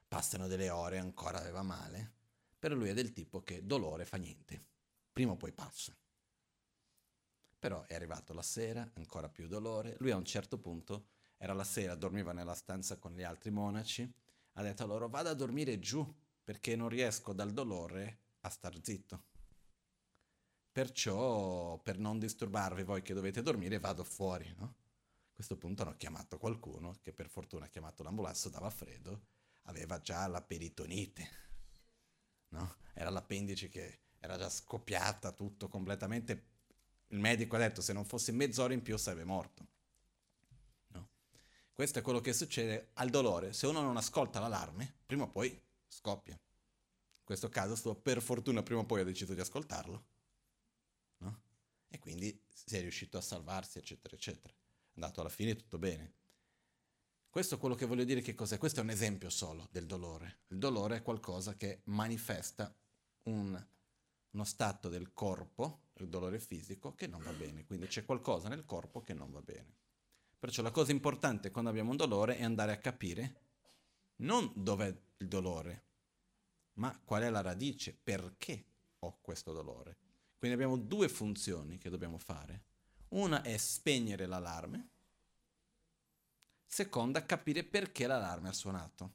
passano 0.06 0.46
delle 0.46 0.70
ore 0.70 0.98
ancora 0.98 1.40
aveva 1.40 1.62
male, 1.62 2.12
però 2.60 2.76
lui 2.76 2.90
è 2.90 2.94
del 2.94 3.12
tipo 3.12 3.42
che 3.42 3.66
dolore 3.66 4.04
fa 4.04 4.18
niente, 4.18 4.64
prima 5.12 5.32
o 5.32 5.36
poi 5.36 5.50
passa. 5.50 5.96
Però 7.58 7.82
è 7.86 7.94
arrivato 7.94 8.32
la 8.34 8.42
sera, 8.42 8.88
ancora 8.94 9.28
più 9.28 9.48
dolore. 9.48 9.96
Lui 9.98 10.10
a 10.10 10.16
un 10.16 10.24
certo 10.26 10.58
punto, 10.58 11.12
era 11.36 11.52
la 11.52 11.64
sera, 11.64 11.94
dormiva 11.94 12.32
nella 12.32 12.54
stanza 12.54 12.98
con 12.98 13.12
gli 13.12 13.22
altri 13.22 13.50
monaci, 13.50 14.10
ha 14.52 14.62
detto 14.62 14.82
a 14.82 14.86
loro 14.86 15.08
vado 15.08 15.28
a 15.28 15.34
dormire 15.34 15.78
giù 15.78 16.06
perché 16.42 16.76
non 16.76 16.88
riesco 16.88 17.32
dal 17.32 17.52
dolore 17.52 18.20
a 18.40 18.50
star 18.50 18.78
zitto. 18.82 19.24
Perciò, 20.70 21.78
per 21.78 21.98
non 21.98 22.18
disturbarvi 22.18 22.82
voi 22.82 23.02
che 23.02 23.14
dovete 23.14 23.42
dormire, 23.42 23.78
vado 23.78 24.04
fuori, 24.04 24.52
no? 24.58 24.64
A 24.64 25.32
questo 25.34 25.56
punto 25.56 25.82
hanno 25.82 25.96
chiamato 25.96 26.38
qualcuno, 26.38 26.98
che 27.00 27.12
per 27.12 27.28
fortuna 27.28 27.66
ha 27.66 27.68
chiamato 27.68 28.02
l'ambulanza, 28.02 28.48
dava 28.48 28.70
freddo, 28.70 29.26
aveva 29.62 30.00
già 30.00 30.26
la 30.26 30.42
peritonite, 30.42 31.28
no? 32.48 32.76
Era 32.92 33.10
l'appendice 33.10 33.68
che 33.68 34.00
era 34.18 34.36
già 34.36 34.48
scoppiata, 34.48 35.32
tutto 35.32 35.68
completamente 35.68 36.52
il 37.08 37.18
medico 37.18 37.56
ha 37.56 37.60
detto 37.60 37.80
se 37.80 37.92
non 37.92 38.04
fosse 38.04 38.32
mezz'ora 38.32 38.72
in 38.72 38.82
più 38.82 38.96
sarebbe 38.96 39.24
morto. 39.24 39.68
Questo 41.75 41.99
è 41.99 42.02
quello 42.02 42.21
che 42.21 42.33
succede 42.33 42.90
al 42.95 43.11
dolore. 43.11 43.52
Se 43.52 43.66
uno 43.66 43.81
non 43.81 43.97
ascolta 43.97 44.38
l'allarme, 44.38 44.95
prima 45.04 45.25
o 45.25 45.28
poi 45.28 45.61
scoppia. 45.88 46.35
In 46.35 47.25
questo 47.25 47.49
caso, 47.49 47.75
sto, 47.75 47.97
per 47.97 48.23
fortuna, 48.23 48.62
prima 48.62 48.83
o 48.83 48.85
poi 48.85 49.00
ha 49.00 49.04
deciso 49.04 49.35
di 49.35 49.40
ascoltarlo. 49.40 50.04
No? 51.19 51.40
E 51.88 51.99
quindi 51.99 52.40
si 52.49 52.76
è 52.76 52.81
riuscito 52.81 53.19
a 53.19 53.21
salvarsi, 53.21 53.78
eccetera, 53.78 54.14
eccetera. 54.14 54.54
andato 54.95 55.21
alla 55.21 55.28
fine 55.28 55.57
tutto 55.57 55.76
bene. 55.78 56.12
Questo 57.28 57.57
è 57.57 57.59
quello 57.59 57.75
che 57.75 57.87
voglio 57.87 58.04
dire 58.04 58.21
che 58.21 58.37
cos'è. 58.37 58.57
Questo 58.57 58.78
è 58.78 58.83
un 58.85 58.90
esempio 58.90 59.28
solo 59.28 59.66
del 59.73 59.87
dolore. 59.87 60.43
Il 60.49 60.59
dolore 60.59 60.99
è 60.99 61.02
qualcosa 61.02 61.57
che 61.57 61.81
manifesta 61.87 62.73
un, 63.25 63.66
uno 64.31 64.45
stato 64.45 64.88
del 64.88 65.12
corpo, 65.12 65.88
il 65.95 66.09
dolore 66.09 66.38
fisico, 66.38 66.95
che 66.95 67.09
non 67.09 67.21
va 67.25 67.33
bene. 67.33 67.64
Quindi 67.66 67.88
c'è 67.88 68.04
qualcosa 68.04 68.49
nel 68.49 68.64
corpo 68.64 69.00
che 69.00 69.12
non 69.12 69.33
va 69.33 69.40
bene. 69.40 69.83
Perciò 70.44 70.60
la 70.60 70.70
cosa 70.70 70.92
importante 70.92 71.50
quando 71.50 71.70
abbiamo 71.70 71.92
un 71.92 71.96
dolore 71.96 72.36
è 72.36 72.44
andare 72.44 72.72
a 72.72 72.76
capire 72.76 73.36
non 74.16 74.52
dov'è 74.54 74.94
il 75.16 75.26
dolore, 75.26 75.84
ma 76.74 77.00
qual 77.02 77.22
è 77.22 77.30
la 77.30 77.40
radice, 77.40 77.94
perché 77.94 78.62
ho 78.98 79.20
questo 79.22 79.54
dolore. 79.54 79.96
Quindi 80.36 80.54
abbiamo 80.54 80.76
due 80.76 81.08
funzioni 81.08 81.78
che 81.78 81.88
dobbiamo 81.88 82.18
fare. 82.18 82.62
Una 83.08 83.40
è 83.40 83.56
spegnere 83.56 84.26
l'allarme, 84.26 84.88
seconda 86.66 87.24
capire 87.24 87.64
perché 87.64 88.06
l'allarme 88.06 88.50
ha 88.50 88.52
suonato. 88.52 89.12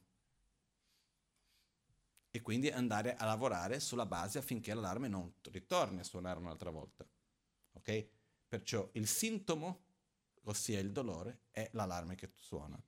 E 2.32 2.40
quindi 2.40 2.70
andare 2.70 3.14
a 3.14 3.24
lavorare 3.24 3.78
sulla 3.78 4.04
base 4.04 4.38
affinché 4.38 4.74
l'allarme 4.74 5.06
non 5.06 5.32
ritorni 5.52 6.00
a 6.00 6.04
suonare 6.04 6.40
un'altra 6.40 6.70
volta. 6.70 7.06
Ok? 7.74 8.08
Perciò 8.48 8.88
il 8.94 9.06
sintomo, 9.06 9.89
ossia 10.44 10.78
il 10.78 10.92
dolore, 10.92 11.42
è 11.50 11.68
l'allarme 11.72 12.14
che 12.14 12.32
suona. 12.34 12.80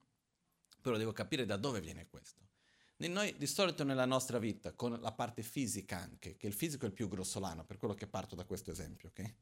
Però 0.81 0.97
devo 0.97 1.13
capire 1.13 1.45
da 1.45 1.57
dove 1.57 1.81
viene 1.81 2.09
questo. 2.09 2.41
Noi 2.97 3.37
di 3.37 3.47
solito 3.47 3.83
nella 3.83 4.05
nostra 4.05 4.39
vita, 4.39 4.73
con 4.75 5.01
la 5.01 5.13
parte 5.13 5.43
fisica 5.43 5.99
anche, 5.99 6.37
che 6.37 6.47
il 6.47 6.53
fisico 6.53 6.85
è 6.85 6.89
il 6.89 6.95
più 6.95 7.09
grossolano, 7.09 7.65
per 7.65 7.77
quello 7.77 7.95
che 7.95 8.07
parto 8.07 8.37
da 8.37 8.45
questo 8.45 8.71
esempio, 8.71 9.09
ok? 9.09 9.35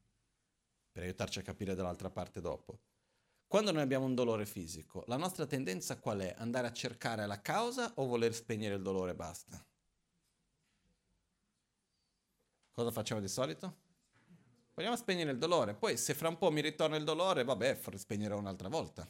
Per 0.92 1.02
aiutarci 1.02 1.40
a 1.40 1.42
capire 1.42 1.74
dall'altra 1.74 2.10
parte 2.10 2.40
dopo. 2.40 2.80
Quando 3.46 3.72
noi 3.72 3.82
abbiamo 3.82 4.06
un 4.06 4.14
dolore 4.14 4.46
fisico, 4.46 5.04
la 5.08 5.16
nostra 5.16 5.44
tendenza 5.46 5.98
qual 5.98 6.20
è? 6.20 6.34
Andare 6.38 6.68
a 6.68 6.72
cercare 6.72 7.26
la 7.26 7.42
causa 7.42 7.92
o 7.96 8.06
voler 8.06 8.32
spegnere 8.34 8.76
il 8.76 8.82
dolore 8.82 9.10
e 9.10 9.16
basta? 9.16 9.62
Cosa 12.70 12.90
facciamo 12.92 13.20
di 13.20 13.28
solito? 13.28 13.88
Vogliamo 14.80 14.96
spegnere 14.96 15.30
il 15.30 15.38
dolore, 15.38 15.74
poi 15.74 15.98
se 15.98 16.14
fra 16.14 16.28
un 16.28 16.38
po' 16.38 16.50
mi 16.50 16.62
ritorna 16.62 16.96
il 16.96 17.04
dolore, 17.04 17.44
vabbè, 17.44 17.78
spegnerò 17.96 18.38
un'altra 18.38 18.68
volta. 18.68 19.06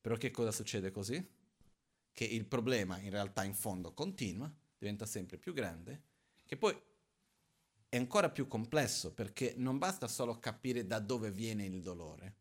Però 0.00 0.16
che 0.16 0.30
cosa 0.30 0.52
succede 0.52 0.92
così? 0.92 1.34
che 2.16 2.24
il 2.24 2.46
problema 2.46 2.98
in 3.00 3.10
realtà 3.10 3.44
in 3.44 3.52
fondo 3.52 3.92
continua, 3.92 4.50
diventa 4.78 5.04
sempre 5.04 5.36
più 5.36 5.52
grande, 5.52 6.02
che 6.46 6.56
poi 6.56 6.74
è 7.90 7.96
ancora 7.98 8.30
più 8.30 8.48
complesso 8.48 9.12
perché 9.12 9.52
non 9.58 9.76
basta 9.76 10.08
solo 10.08 10.38
capire 10.38 10.86
da 10.86 10.98
dove 10.98 11.30
viene 11.30 11.66
il 11.66 11.82
dolore, 11.82 12.36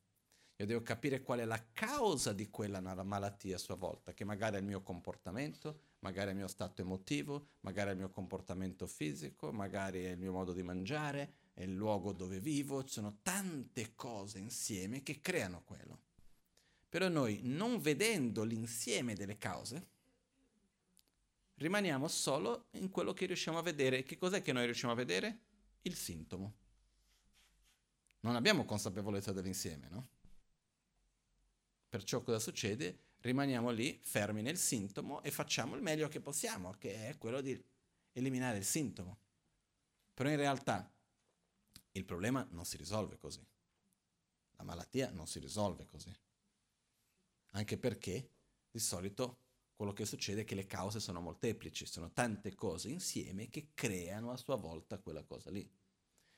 io 0.55 0.65
devo 0.65 0.81
capire 0.81 1.21
qual 1.23 1.39
è 1.39 1.45
la 1.45 1.61
causa 1.73 2.31
di 2.31 2.49
quella 2.49 2.79
malattia 2.79 3.57
a 3.57 3.59
sua 3.59 3.75
volta, 3.75 4.13
che 4.13 4.23
magari 4.23 4.55
è 4.55 4.59
il 4.59 4.65
mio 4.65 4.81
comportamento, 4.81 5.81
magari 6.05 6.27
è 6.27 6.31
il 6.33 6.37
mio 6.37 6.47
stato 6.47 6.81
emotivo, 6.81 7.47
magari 7.61 7.89
è 7.89 7.91
il 7.93 7.97
mio 7.97 8.11
comportamento 8.11 8.85
fisico, 8.85 9.51
magari 9.51 10.03
è 10.03 10.11
il 10.11 10.19
mio 10.19 10.31
modo 10.31 10.53
di 10.53 10.61
mangiare, 10.61 11.33
è 11.55 11.63
il 11.63 11.73
luogo 11.73 12.13
dove 12.13 12.39
vivo, 12.39 12.83
ci 12.83 12.93
sono 12.93 13.17
tante 13.23 13.95
cose 13.95 14.37
insieme 14.37 15.01
che 15.01 15.19
creano 15.19 15.63
quello. 15.63 15.99
Però 16.89 17.07
noi, 17.07 17.39
non 17.41 17.79
vedendo 17.79 18.43
l'insieme 18.43 19.15
delle 19.15 19.39
cause, 19.39 19.87
rimaniamo 21.55 22.07
solo 22.07 22.67
in 22.73 22.91
quello 22.91 23.13
che 23.13 23.25
riusciamo 23.25 23.57
a 23.57 23.63
vedere. 23.63 24.03
Che 24.03 24.15
cos'è 24.15 24.43
che 24.43 24.53
noi 24.53 24.65
riusciamo 24.65 24.93
a 24.93 24.95
vedere? 24.95 25.39
Il 25.81 25.95
sintomo. 25.95 26.53
Non 28.19 28.35
abbiamo 28.35 28.63
consapevolezza 28.63 29.31
dell'insieme, 29.31 29.87
no? 29.89 30.07
Perciò 31.89 32.21
cosa 32.21 32.37
succede? 32.37 33.04
Rimaniamo 33.25 33.71
lì 33.71 33.99
fermi 34.03 34.41
nel 34.41 34.57
sintomo 34.57 35.23
e 35.23 35.31
facciamo 35.31 35.75
il 35.75 35.81
meglio 35.81 36.07
che 36.07 36.21
possiamo, 36.21 36.71
che 36.73 37.09
è 37.09 37.17
quello 37.17 37.41
di 37.41 37.59
eliminare 38.11 38.57
il 38.59 38.65
sintomo. 38.65 39.17
Però 40.13 40.29
in 40.29 40.37
realtà 40.37 40.91
il 41.91 42.05
problema 42.05 42.47
non 42.51 42.65
si 42.65 42.77
risolve 42.77 43.17
così. 43.17 43.43
La 44.57 44.63
malattia 44.63 45.09
non 45.09 45.27
si 45.27 45.39
risolve 45.39 45.85
così 45.85 46.15
anche 47.55 47.77
perché 47.77 48.31
di 48.69 48.79
solito 48.79 49.39
quello 49.75 49.93
che 49.93 50.05
succede 50.05 50.41
è 50.41 50.45
che 50.45 50.55
le 50.55 50.65
cause 50.65 50.99
sono 50.99 51.19
molteplici, 51.19 51.85
sono 51.85 52.11
tante 52.11 52.53
cose 52.53 52.89
insieme 52.89 53.49
che 53.49 53.71
creano 53.73 54.31
a 54.31 54.37
sua 54.37 54.55
volta 54.55 54.99
quella 54.99 55.23
cosa 55.23 55.49
lì. 55.49 55.69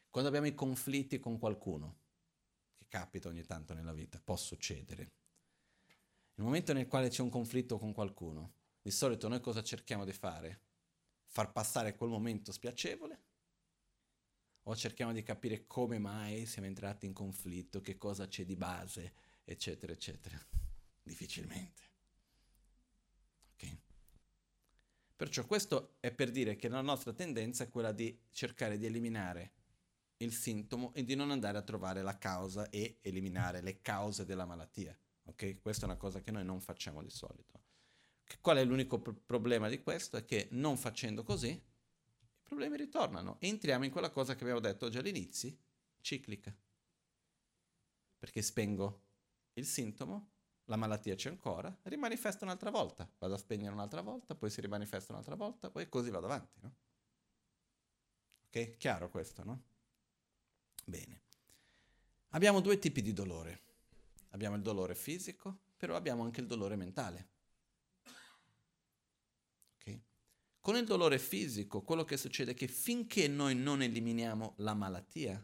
Quando 0.10 0.30
abbiamo 0.30 0.48
i 0.48 0.56
conflitti 0.56 1.20
con 1.20 1.38
qualcuno, 1.38 2.00
che 2.76 2.86
capita 2.88 3.30
ogni 3.30 3.44
tanto 3.44 3.74
nella 3.74 3.94
vita, 3.94 4.20
può 4.20 4.36
succedere, 4.36 5.12
nel 6.38 6.46
momento 6.46 6.72
nel 6.74 6.88
quale 6.88 7.10
c'è 7.10 7.24
un 7.24 7.30
conflitto 7.30 7.80
con 7.80 7.94
qualcuno, 7.94 8.54
di 8.82 8.92
solito 8.92 9.28
noi 9.28 9.42
cosa 9.42 9.64
cerchiamo 9.64 10.06
di 10.06 10.14
fare? 10.14 10.62
Far 11.26 11.52
passare 11.52 11.96
quel 11.96 12.12
momento 12.12 12.52
spiacevole? 12.52 13.24
O 14.64 14.76
cerchiamo 14.76 15.14
di 15.14 15.24
capire 15.24 15.66
come 15.66 15.98
mai 15.98 16.46
siamo 16.46 16.68
entrati 16.68 17.08
in 17.08 17.14
conflitto, 17.14 17.82
che 17.82 17.98
cosa 17.98 18.28
c'è 18.28 18.46
di 18.46 18.56
base, 18.56 19.14
eccetera, 19.44 19.92
eccetera. 19.92 20.38
Difficilmente. 21.02 21.82
Okay. 23.54 23.80
Perciò 25.16 25.44
questo 25.46 25.96
è 26.00 26.12
per 26.12 26.30
dire 26.30 26.56
che 26.56 26.68
la 26.68 26.82
nostra 26.82 27.14
tendenza 27.14 27.64
è 27.64 27.70
quella 27.70 27.92
di 27.92 28.16
cercare 28.30 28.78
di 28.78 28.86
eliminare 28.86 29.54
il 30.18 30.34
sintomo 30.34 30.94
e 30.94 31.04
di 31.04 31.16
non 31.16 31.32
andare 31.32 31.58
a 31.58 31.64
trovare 31.64 32.04
la 32.04 32.18
causa 32.20 32.70
e 32.70 33.00
eliminare 33.02 33.62
le 33.62 33.82
cause 33.82 34.24
della 34.24 34.46
malattia. 34.46 34.96
Ok? 35.28 35.60
Questa 35.62 35.86
è 35.86 35.90
una 35.90 35.98
cosa 35.98 36.22
che 36.22 36.32
noi 36.32 36.44
non 36.44 36.60
facciamo 36.60 37.02
di 37.02 37.10
solito. 37.10 37.62
Qual 38.42 38.58
è 38.58 38.64
l'unico 38.64 39.00
pr- 39.00 39.20
problema 39.26 39.70
di 39.70 39.82
questo? 39.82 40.18
È 40.18 40.26
che 40.26 40.48
non 40.52 40.78
facendo 40.78 41.24
così, 41.24 41.50
i 41.50 42.44
problemi 42.44 42.78
ritornano. 42.78 43.38
Entriamo 43.40 43.86
in 43.86 43.92
quella 43.92 44.10
cosa 44.10 44.36
che 44.36 44.44
avevo 44.44 44.60
detto 44.60 44.90
già 44.90 45.00
all'inizio, 45.00 45.56
ciclica. 46.02 46.56
Perché 48.18 48.42
spengo 48.42 49.04
il 49.54 49.66
sintomo 49.66 50.32
la 50.68 50.76
malattia 50.76 51.16
c'è 51.16 51.30
ancora, 51.30 51.76
rimanifesta 51.84 52.44
un'altra 52.44 52.70
volta, 52.70 53.10
vado 53.20 53.34
a 53.34 53.38
spegnere 53.38 53.74
un'altra 53.74 54.02
volta, 54.02 54.36
poi 54.36 54.50
si 54.50 54.62
rimanifesta 54.62 55.14
un'altra 55.14 55.36
volta, 55.36 55.70
poi 55.70 55.88
così 55.88 56.10
vado 56.10 56.26
avanti, 56.26 56.60
no? 56.62 56.76
Ok? 58.48 58.78
Chiaro 58.78 59.10
questo, 59.10 59.44
no? 59.44 59.64
Bene. 60.86 61.22
Abbiamo 62.30 62.60
due 62.60 62.80
tipi 62.80 63.02
di 63.02 63.14
dolore. 63.14 63.67
Abbiamo 64.30 64.56
il 64.56 64.62
dolore 64.62 64.96
fisico, 64.96 65.60
però 65.78 65.96
abbiamo 65.96 66.24
anche 66.24 66.42
il 66.42 66.48
dolore 66.48 66.76
mentale. 66.76 67.30
Okay? 69.76 70.02
Con 70.60 70.76
il 70.76 70.86
dolore 70.86 71.20
fisico, 71.20 71.82
quello 71.82 72.04
che 72.04 72.18
succede 72.18 72.52
è 72.52 72.56
che 72.56 72.68
finché 72.68 73.28
noi 73.28 73.56
non 73.56 73.82
eliminiamo 73.82 74.56
la 74.58 74.74
malattia, 74.74 75.44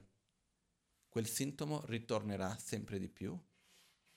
quel 1.09 1.27
sintomo 1.27 1.83
ritornerà 1.85 2.57
sempre 2.57 2.99
di 2.99 3.07
più 3.07 3.39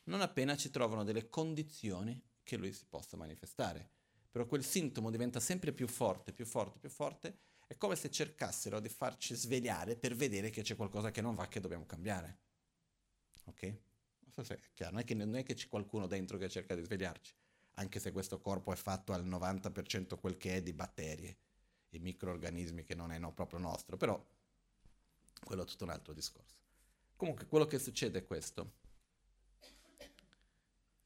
non 0.06 0.20
appena 0.20 0.56
ci 0.56 0.70
trovano 0.70 1.04
delle 1.04 1.28
condizioni 1.28 2.20
che 2.42 2.56
lui 2.56 2.72
si 2.72 2.84
possa 2.88 3.16
manifestare. 3.16 3.90
Però 4.30 4.46
quel 4.46 4.64
sintomo 4.64 5.10
diventa 5.10 5.40
sempre 5.40 5.72
più 5.72 5.86
forte, 5.86 6.32
più 6.32 6.44
forte, 6.44 6.78
più 6.78 6.90
forte, 6.90 7.38
è 7.66 7.76
come 7.76 7.96
se 7.96 8.10
cercassero 8.10 8.78
di 8.80 8.88
farci 8.88 9.34
svegliare 9.34 9.96
per 9.96 10.14
vedere 10.14 10.50
che 10.50 10.62
c'è 10.62 10.76
qualcosa 10.76 11.10
che 11.10 11.20
non 11.20 11.34
va, 11.34 11.48
che 11.48 11.60
dobbiamo 11.60 11.86
cambiare. 11.86 12.38
Ok? 13.44 13.78
È 14.42 14.58
chiaro, 14.74 14.92
non 14.92 15.00
è 15.00 15.04
che, 15.04 15.14
non 15.14 15.36
è 15.36 15.42
che 15.42 15.54
c'è 15.54 15.68
qualcuno 15.68 16.06
dentro 16.06 16.36
che 16.38 16.48
cerca 16.48 16.74
di 16.74 16.82
svegliarci, 16.82 17.32
anche 17.74 17.98
se 18.00 18.12
questo 18.12 18.38
corpo 18.40 18.72
è 18.72 18.76
fatto 18.76 19.12
al 19.12 19.26
90% 19.26 20.18
quel 20.18 20.36
che 20.36 20.56
è 20.56 20.62
di 20.62 20.72
batterie 20.72 21.36
e 21.90 21.98
microorganismi 21.98 22.84
che 22.84 22.94
non 22.94 23.12
è 23.12 23.18
no, 23.18 23.32
proprio 23.32 23.58
nostro, 23.58 23.96
però 23.96 24.22
quello 25.44 25.62
è 25.62 25.66
tutto 25.66 25.84
un 25.84 25.90
altro 25.90 26.12
discorso. 26.12 26.56
Comunque 27.16 27.46
quello 27.46 27.66
che 27.66 27.78
succede 27.78 28.18
è 28.18 28.26
questo 28.26 28.84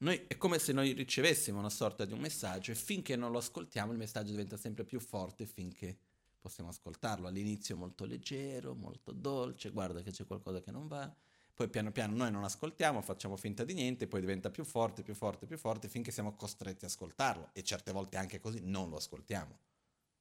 noi, 0.01 0.25
è 0.27 0.35
come 0.37 0.57
se 0.57 0.73
noi 0.73 0.93
ricevessimo 0.93 1.59
una 1.59 1.69
sorta 1.69 2.05
di 2.05 2.13
un 2.13 2.19
messaggio 2.19 2.71
e 2.71 2.75
finché 2.75 3.15
non 3.15 3.31
lo 3.31 3.37
ascoltiamo 3.37 3.91
il 3.91 3.99
messaggio 3.99 4.31
diventa 4.31 4.57
sempre 4.57 4.83
più 4.83 4.99
forte 4.99 5.45
finché 5.45 5.95
possiamo 6.39 6.71
ascoltarlo. 6.71 7.27
All'inizio 7.27 7.77
molto 7.77 8.05
leggero, 8.05 8.73
molto 8.73 9.11
dolce, 9.11 9.69
guarda 9.69 10.01
che 10.01 10.09
c'è 10.09 10.25
qualcosa 10.25 10.59
che 10.59 10.71
non 10.71 10.87
va, 10.87 11.13
poi 11.61 11.69
piano 11.69 11.91
piano 11.91 12.15
noi 12.15 12.31
non 12.31 12.43
ascoltiamo, 12.43 13.01
facciamo 13.01 13.37
finta 13.37 13.63
di 13.63 13.75
niente, 13.75 14.07
poi 14.07 14.19
diventa 14.19 14.49
più 14.49 14.63
forte, 14.63 15.03
più 15.03 15.13
forte, 15.13 15.45
più 15.45 15.59
forte 15.59 15.87
finché 15.87 16.09
siamo 16.09 16.35
costretti 16.35 16.85
a 16.85 16.87
ascoltarlo 16.87 17.51
e 17.53 17.61
certe 17.61 17.91
volte 17.91 18.17
anche 18.17 18.39
così 18.39 18.61
non 18.63 18.89
lo 18.89 18.95
ascoltiamo, 18.95 19.59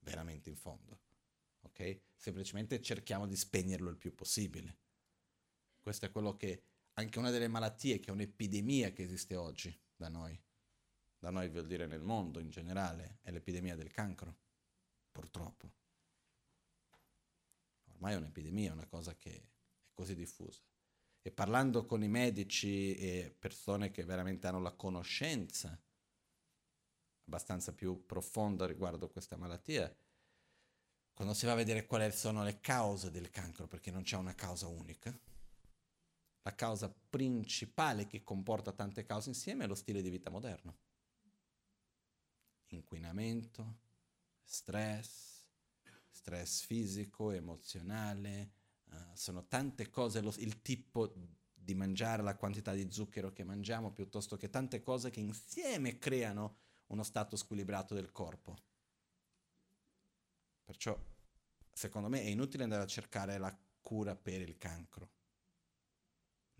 veramente 0.01 0.51
in 0.51 0.57
fondo. 0.57 0.99
Ok? 1.63 2.01
Semplicemente 2.15 2.83
cerchiamo 2.83 3.27
di 3.27 3.37
spegnerlo 3.37 3.89
il 3.89 3.97
più 3.97 4.15
possibile. 4.15 4.77
Questo 5.81 6.05
è 6.05 6.11
quello 6.11 6.37
che 6.37 6.65
anche 6.95 7.19
una 7.19 7.31
delle 7.31 7.49
malattie 7.49 8.01
che 8.01 8.11
è 8.11 8.13
un'epidemia 8.13 8.93
che 8.93 9.03
esiste 9.03 9.35
oggi 9.35 9.75
da 9.97 10.11
noi, 10.11 10.39
da 11.19 11.31
noi 11.31 11.49
vuol 11.49 11.67
dire 11.67 11.87
nel 11.87 12.03
mondo 12.03 12.39
in 12.39 12.51
generale, 12.51 13.21
è 13.23 13.31
l'epidemia 13.31 13.77
del 13.77 13.91
cancro, 13.91 14.37
purtroppo. 15.11 15.73
Ormai 17.93 18.13
è 18.13 18.17
un'epidemia, 18.17 18.75
una 18.75 18.87
cosa 18.87 19.15
che 19.15 19.35
è 19.35 19.43
così 19.95 20.15
diffusa. 20.15 20.61
E 21.23 21.31
parlando 21.31 21.85
con 21.85 22.03
i 22.03 22.09
medici 22.09 22.97
e 22.97 23.35
persone 23.39 23.91
che 23.91 24.05
veramente 24.05 24.47
hanno 24.47 24.61
la 24.61 24.73
conoscenza 24.73 25.79
abbastanza 27.31 27.73
più 27.73 28.05
profonda 28.05 28.67
riguardo 28.67 29.09
questa 29.09 29.37
malattia, 29.37 29.95
quando 31.13 31.33
si 31.33 31.47
va 31.47 31.53
a 31.53 31.57
vedere 31.57 31.87
quali 31.87 32.11
sono 32.11 32.43
le 32.43 32.61
cause 32.61 33.13
del 33.13 33.31
cancro, 33.31 33.69
perché 33.69 33.93
non 33.93 34.03
c'è 34.03 34.17
una 34.17 34.35
causa 34.35 34.67
unica, 34.67 35.17
la 36.43 36.55
causa 36.57 36.93
principale 37.09 38.09
che 38.09 38.25
comporta 38.25 38.73
tante 38.73 39.05
cause 39.05 39.29
insieme 39.29 39.65
è 39.65 39.67
lo 39.69 39.77
stile 39.77 40.03
di 40.03 40.11
vita 40.11 40.29
moderno. 40.29 40.79
Inquinamento, 42.69 43.79
stress, 44.43 45.47
stress 46.09 46.65
fisico, 46.65 47.31
emozionale, 47.31 48.51
uh, 48.91 48.97
sono 49.15 49.47
tante 49.47 49.91
cose, 49.91 50.21
lo, 50.21 50.33
il 50.39 50.63
tipo 50.63 51.13
di 51.53 51.75
mangiare, 51.75 52.23
la 52.23 52.37
quantità 52.37 52.73
di 52.73 52.91
zucchero 52.91 53.33
che 53.33 53.45
mangiamo, 53.45 53.93
piuttosto 53.93 54.37
che 54.37 54.51
tante 54.51 54.81
cose 54.81 55.11
che 55.11 55.21
insieme 55.21 55.99
creano 55.99 56.57
uno 56.87 57.03
stato 57.03 57.37
squilibrato 57.37 57.95
del 57.95 58.11
corpo. 58.13 58.57
Perciò, 60.65 60.99
secondo 61.73 62.09
me, 62.09 62.23
è 62.23 62.29
inutile 62.29 62.65
andare 62.65 62.83
a 62.83 62.87
cercare 62.87 63.39
la 63.39 63.57
cura 63.81 64.15
per 64.17 64.41
il 64.41 64.57
cancro 64.57 65.11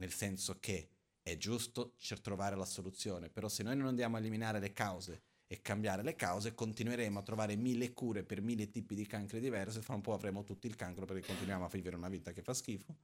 nel 0.01 0.13
senso 0.13 0.59
che 0.59 0.91
è 1.23 1.37
giusto 1.37 1.95
trovare 2.23 2.57
la 2.57 2.65
soluzione, 2.65 3.31
però 3.31 3.49
se 3.49 3.63
noi 3.63 3.77
non 3.77 3.87
andiamo 3.87 4.17
a 4.17 4.19
eliminare 4.19 4.59
le 4.59 4.73
cause 4.73 5.23
e 5.53 5.63
cambiare 5.63 6.05
le 6.05 6.15
cause, 6.15 6.55
continueremo 6.55 7.19
a 7.19 7.23
trovare 7.23 7.57
mille 7.57 7.93
cure 7.93 8.23
per 8.23 8.41
mille 8.41 8.71
tipi 8.71 8.95
di 8.95 9.05
cancri 9.05 9.41
diversi, 9.41 9.81
fra 9.81 9.95
un 9.95 10.01
po' 10.01 10.13
avremo 10.13 10.45
tutti 10.45 10.69
il 10.69 10.77
cancro 10.77 11.07
perché 11.07 11.27
continuiamo 11.27 11.65
a 11.65 11.69
vivere 11.69 11.97
una 11.97 12.09
vita 12.09 12.31
che 12.31 12.41
fa 12.41 12.55
schifo 12.55 12.97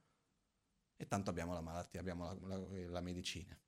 e 0.95 1.05
tanto 1.09 1.29
abbiamo 1.29 1.51
la 1.51 1.59
malattia, 1.59 1.99
abbiamo 1.99 2.23
la, 2.23 2.55
la, 2.55 2.87
la 2.87 3.01
medicina. 3.01 3.59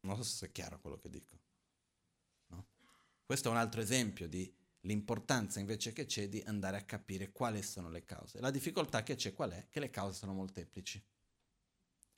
Non 0.00 0.16
so 0.16 0.24
se 0.24 0.46
è 0.46 0.50
chiaro 0.50 0.80
quello 0.80 0.98
che 0.98 1.08
dico. 1.08 1.38
No? 2.48 2.66
Questo 3.24 3.46
è 3.46 3.50
un 3.52 3.58
altro 3.58 3.80
esempio 3.80 4.26
di 4.26 4.52
l'importanza 4.80 5.60
invece 5.60 5.92
che 5.92 6.06
c'è 6.06 6.28
di 6.28 6.42
andare 6.44 6.76
a 6.76 6.82
capire 6.82 7.30
quali 7.30 7.62
sono 7.62 7.88
le 7.88 8.02
cause. 8.02 8.40
La 8.40 8.50
difficoltà 8.50 9.04
che 9.04 9.14
c'è 9.14 9.32
qual 9.32 9.52
è? 9.52 9.68
Che 9.68 9.78
le 9.78 9.90
cause 9.90 10.18
sono 10.18 10.32
molteplici. 10.32 11.00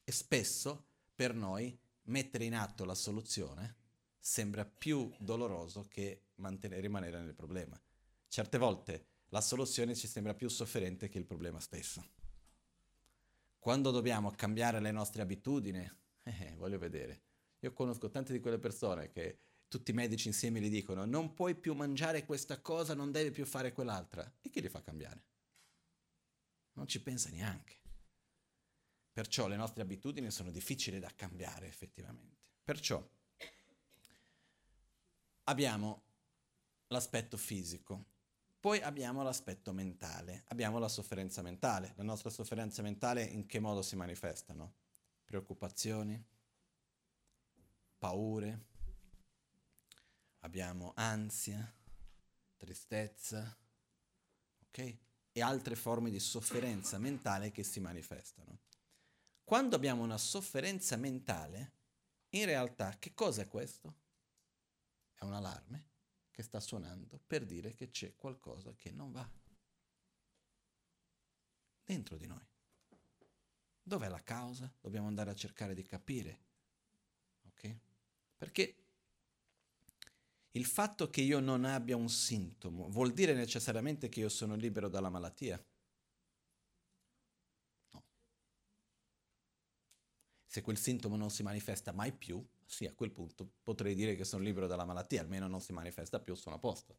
E 0.03 0.13
spesso 0.13 0.87
per 1.15 1.35
noi 1.35 1.79
mettere 2.05 2.47
in 2.47 2.55
atto 2.55 2.87
la 2.87 2.95
soluzione 2.95 3.85
sembra 4.27 4.65
più 4.65 5.09
doloroso 5.21 5.87
che 5.89 6.25
mantenere, 6.37 6.81
rimanere 6.81 7.21
nel 7.21 7.33
problema. 7.33 7.81
Certe 8.27 8.59
volte 8.59 9.07
la 9.29 9.41
soluzione 9.41 9.95
ci 9.95 10.09
sembra 10.09 10.35
più 10.35 10.49
sofferente 10.49 11.09
che 11.09 11.19
il 11.19 11.25
problema 11.25 11.61
stesso. 11.61 12.05
Quando 13.57 13.93
dobbiamo 13.93 14.33
cambiare 14.33 14.81
le 14.81 14.91
nostre 14.91 15.23
abitudini, 15.23 15.79
eh, 16.25 16.55
voglio 16.57 16.77
vedere. 16.77 17.23
Io 17.61 17.73
conosco 17.73 18.11
tante 18.11 18.33
di 18.33 18.41
quelle 18.41 18.59
persone 18.59 19.13
che 19.13 19.39
tutti 19.69 19.93
i 19.93 19.95
medici 19.95 20.27
insieme 20.27 20.61
gli 20.61 20.71
dicono 20.71 21.05
non 21.05 21.33
puoi 21.33 21.55
più 21.55 21.75
mangiare 21.75 22.27
questa 22.27 22.61
cosa, 22.61 22.95
non 22.95 23.13
devi 23.13 23.31
più 23.31 23.47
fare 23.47 23.73
quell'altra. 23.73 24.29
E 24.43 24.51
chi 24.51 24.61
li 24.61 24.69
fa 24.69 24.83
cambiare? 24.83 25.23
Non 26.73 26.89
ci 26.89 27.01
pensa 27.01 27.31
neanche. 27.31 27.77
Perciò 29.13 29.47
le 29.47 29.57
nostre 29.57 29.83
abitudini 29.83 30.33
sono 30.33 30.51
difficili 30.51 30.99
da 30.99 31.13
cambiare 31.15 31.69
effettivamente. 31.69 32.51
Perciò 32.65 33.09
abbiamo 35.49 36.03
l'aspetto 36.89 37.37
fisico, 37.37 38.05
poi 38.61 38.81
abbiamo 38.81 39.23
l'aspetto 39.23 39.73
mentale, 39.73 40.45
abbiamo 40.49 40.79
la 40.79 40.89
sofferenza 40.89 41.43
mentale. 41.43 41.93
La 41.97 42.03
nostra 42.03 42.31
sofferenza 42.31 42.83
mentale 42.83 43.23
in 43.23 43.47
che 43.47 43.61
modo 43.61 43.83
si 43.83 43.95
manifestano? 43.95 44.75
Preoccupazioni, 45.25 46.21
paure, 47.99 48.65
abbiamo 50.41 50.93
ansia, 50.97 51.73
tristezza, 52.57 53.57
ok? 54.67 54.97
E 55.33 55.43
altre 55.43 55.77
forme 55.77 56.11
di 56.11 56.19
sofferenza 56.19 56.99
mentale 56.99 57.53
che 57.53 57.63
si 57.63 57.79
manifestano. 57.79 58.61
Quando 59.45 59.77
abbiamo 59.77 60.03
una 60.03 60.19
sofferenza 60.19 60.97
mentale, 60.97 61.73
in 62.31 62.47
realtà 62.47 62.97
che 62.99 63.15
cosa 63.15 63.43
è 63.43 63.47
questo? 63.47 64.06
È 65.17 65.25
un 65.25 65.33
allarme 65.33 65.89
che 66.31 66.43
sta 66.43 66.61
suonando 66.61 67.19
per 67.27 67.45
dire 67.45 67.75
che 67.75 67.91
c'è 67.91 68.15
qualcosa 68.15 68.75
che 68.75 68.93
non 68.93 69.11
va 69.11 69.29
dentro 71.83 72.17
di 72.17 72.27
noi. 72.27 72.47
Dov'è 73.83 74.09
la 74.09 74.23
causa? 74.23 74.71
Dobbiamo 74.81 75.07
andare 75.07 75.31
a 75.31 75.35
cercare 75.35 75.73
di 75.73 75.85
capire. 75.85 76.41
Ok? 77.47 77.77
Perché 78.37 78.77
il 80.51 80.67
fatto 80.67 81.09
che 81.09 81.21
io 81.21 81.39
non 81.39 81.65
abbia 81.65 81.97
un 81.97 82.09
sintomo 82.09 82.89
vuol 82.91 83.13
dire 83.13 83.35
necessariamente 83.35 84.09
che 84.09 84.21
io 84.21 84.29
sono 84.29 84.55
libero 84.55 84.89
dalla 84.89 85.09
malattia? 85.09 85.65
Se 90.47 90.63
quel 90.63 90.79
sintomo 90.79 91.17
non 91.17 91.31
si 91.31 91.43
manifesta 91.43 91.93
mai 91.93 92.13
più, 92.13 92.45
sì, 92.67 92.85
a 92.85 92.93
quel 92.93 93.13
punto 93.13 93.49
potrei 93.63 93.95
dire 93.95 94.17
che 94.17 94.25
sono 94.25 94.43
libero 94.43 94.67
dalla 94.67 94.85
malattia, 94.85 95.21
almeno 95.21 95.47
non 95.47 95.61
si 95.61 95.73
manifesta 95.73 96.19
più, 96.21 96.35
sono 96.35 96.57
a 96.57 96.59
posto. 96.59 96.99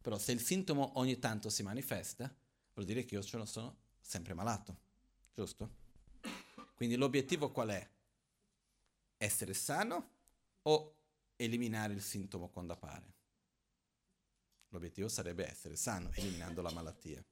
Però 0.00 0.18
se 0.18 0.32
il 0.32 0.40
sintomo 0.40 0.98
ogni 0.98 1.18
tanto 1.18 1.50
si 1.50 1.62
manifesta, 1.62 2.34
vuol 2.72 2.86
dire 2.86 3.04
che 3.04 3.14
io 3.14 3.22
sono 3.22 3.76
sempre 4.00 4.34
malato, 4.34 4.76
giusto? 5.34 5.80
Quindi 6.74 6.96
l'obiettivo 6.96 7.52
qual 7.52 7.68
è? 7.68 7.90
Essere 9.18 9.54
sano 9.54 10.10
o 10.62 10.96
eliminare 11.36 11.92
il 11.92 12.02
sintomo 12.02 12.48
quando 12.48 12.72
appare? 12.72 13.14
L'obiettivo 14.70 15.08
sarebbe 15.08 15.46
essere 15.46 15.76
sano, 15.76 16.10
eliminando 16.14 16.62
la 16.62 16.72
malattia. 16.72 17.22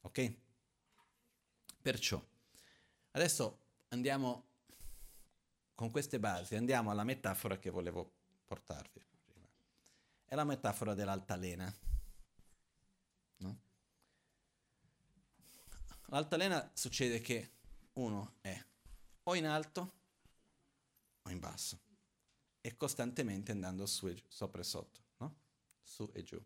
Ok? 0.00 0.34
Perciò, 1.82 2.20
adesso 3.12 3.58
andiamo 3.88 4.48
con 5.80 5.90
queste 5.90 6.20
basi 6.20 6.56
andiamo 6.56 6.90
alla 6.90 7.04
metafora 7.04 7.58
che 7.58 7.70
volevo 7.70 8.12
portarvi 8.44 9.02
prima. 9.24 9.48
È 10.26 10.34
la 10.34 10.44
metafora 10.44 10.92
dell'altalena. 10.92 11.74
No? 13.38 13.60
L'altalena 16.08 16.70
succede 16.74 17.22
che 17.22 17.52
uno 17.94 18.34
è 18.42 18.62
o 19.22 19.34
in 19.34 19.46
alto 19.46 19.92
o 21.22 21.30
in 21.30 21.38
basso 21.38 21.80
e 22.60 22.76
costantemente 22.76 23.50
andando 23.50 23.86
su 23.86 24.06
e 24.06 24.12
giù, 24.12 24.24
sopra 24.28 24.60
e 24.60 24.64
sotto, 24.64 25.00
no? 25.16 25.34
su 25.82 26.10
e 26.12 26.22
giù. 26.22 26.38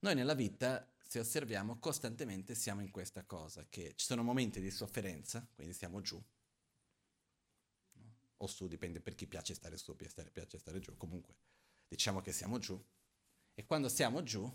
Noi 0.00 0.16
nella 0.16 0.34
vita, 0.34 0.92
se 1.06 1.20
osserviamo, 1.20 1.78
costantemente 1.78 2.56
siamo 2.56 2.80
in 2.80 2.90
questa 2.90 3.22
cosa, 3.22 3.64
che 3.68 3.92
ci 3.94 4.06
sono 4.06 4.24
momenti 4.24 4.60
di 4.60 4.72
sofferenza, 4.72 5.46
quindi 5.54 5.72
siamo 5.72 6.00
giù, 6.00 6.20
o 8.42 8.46
su, 8.46 8.66
dipende 8.66 9.00
per 9.00 9.14
chi 9.14 9.26
piace 9.26 9.54
stare 9.54 9.76
su, 9.76 9.94
piace, 9.96 10.58
stare 10.58 10.78
giù, 10.80 10.96
comunque 10.96 11.34
diciamo 11.88 12.20
che 12.20 12.32
siamo 12.32 12.58
giù 12.58 12.82
e 13.54 13.66
quando 13.66 13.88
siamo 13.88 14.22
giù 14.22 14.50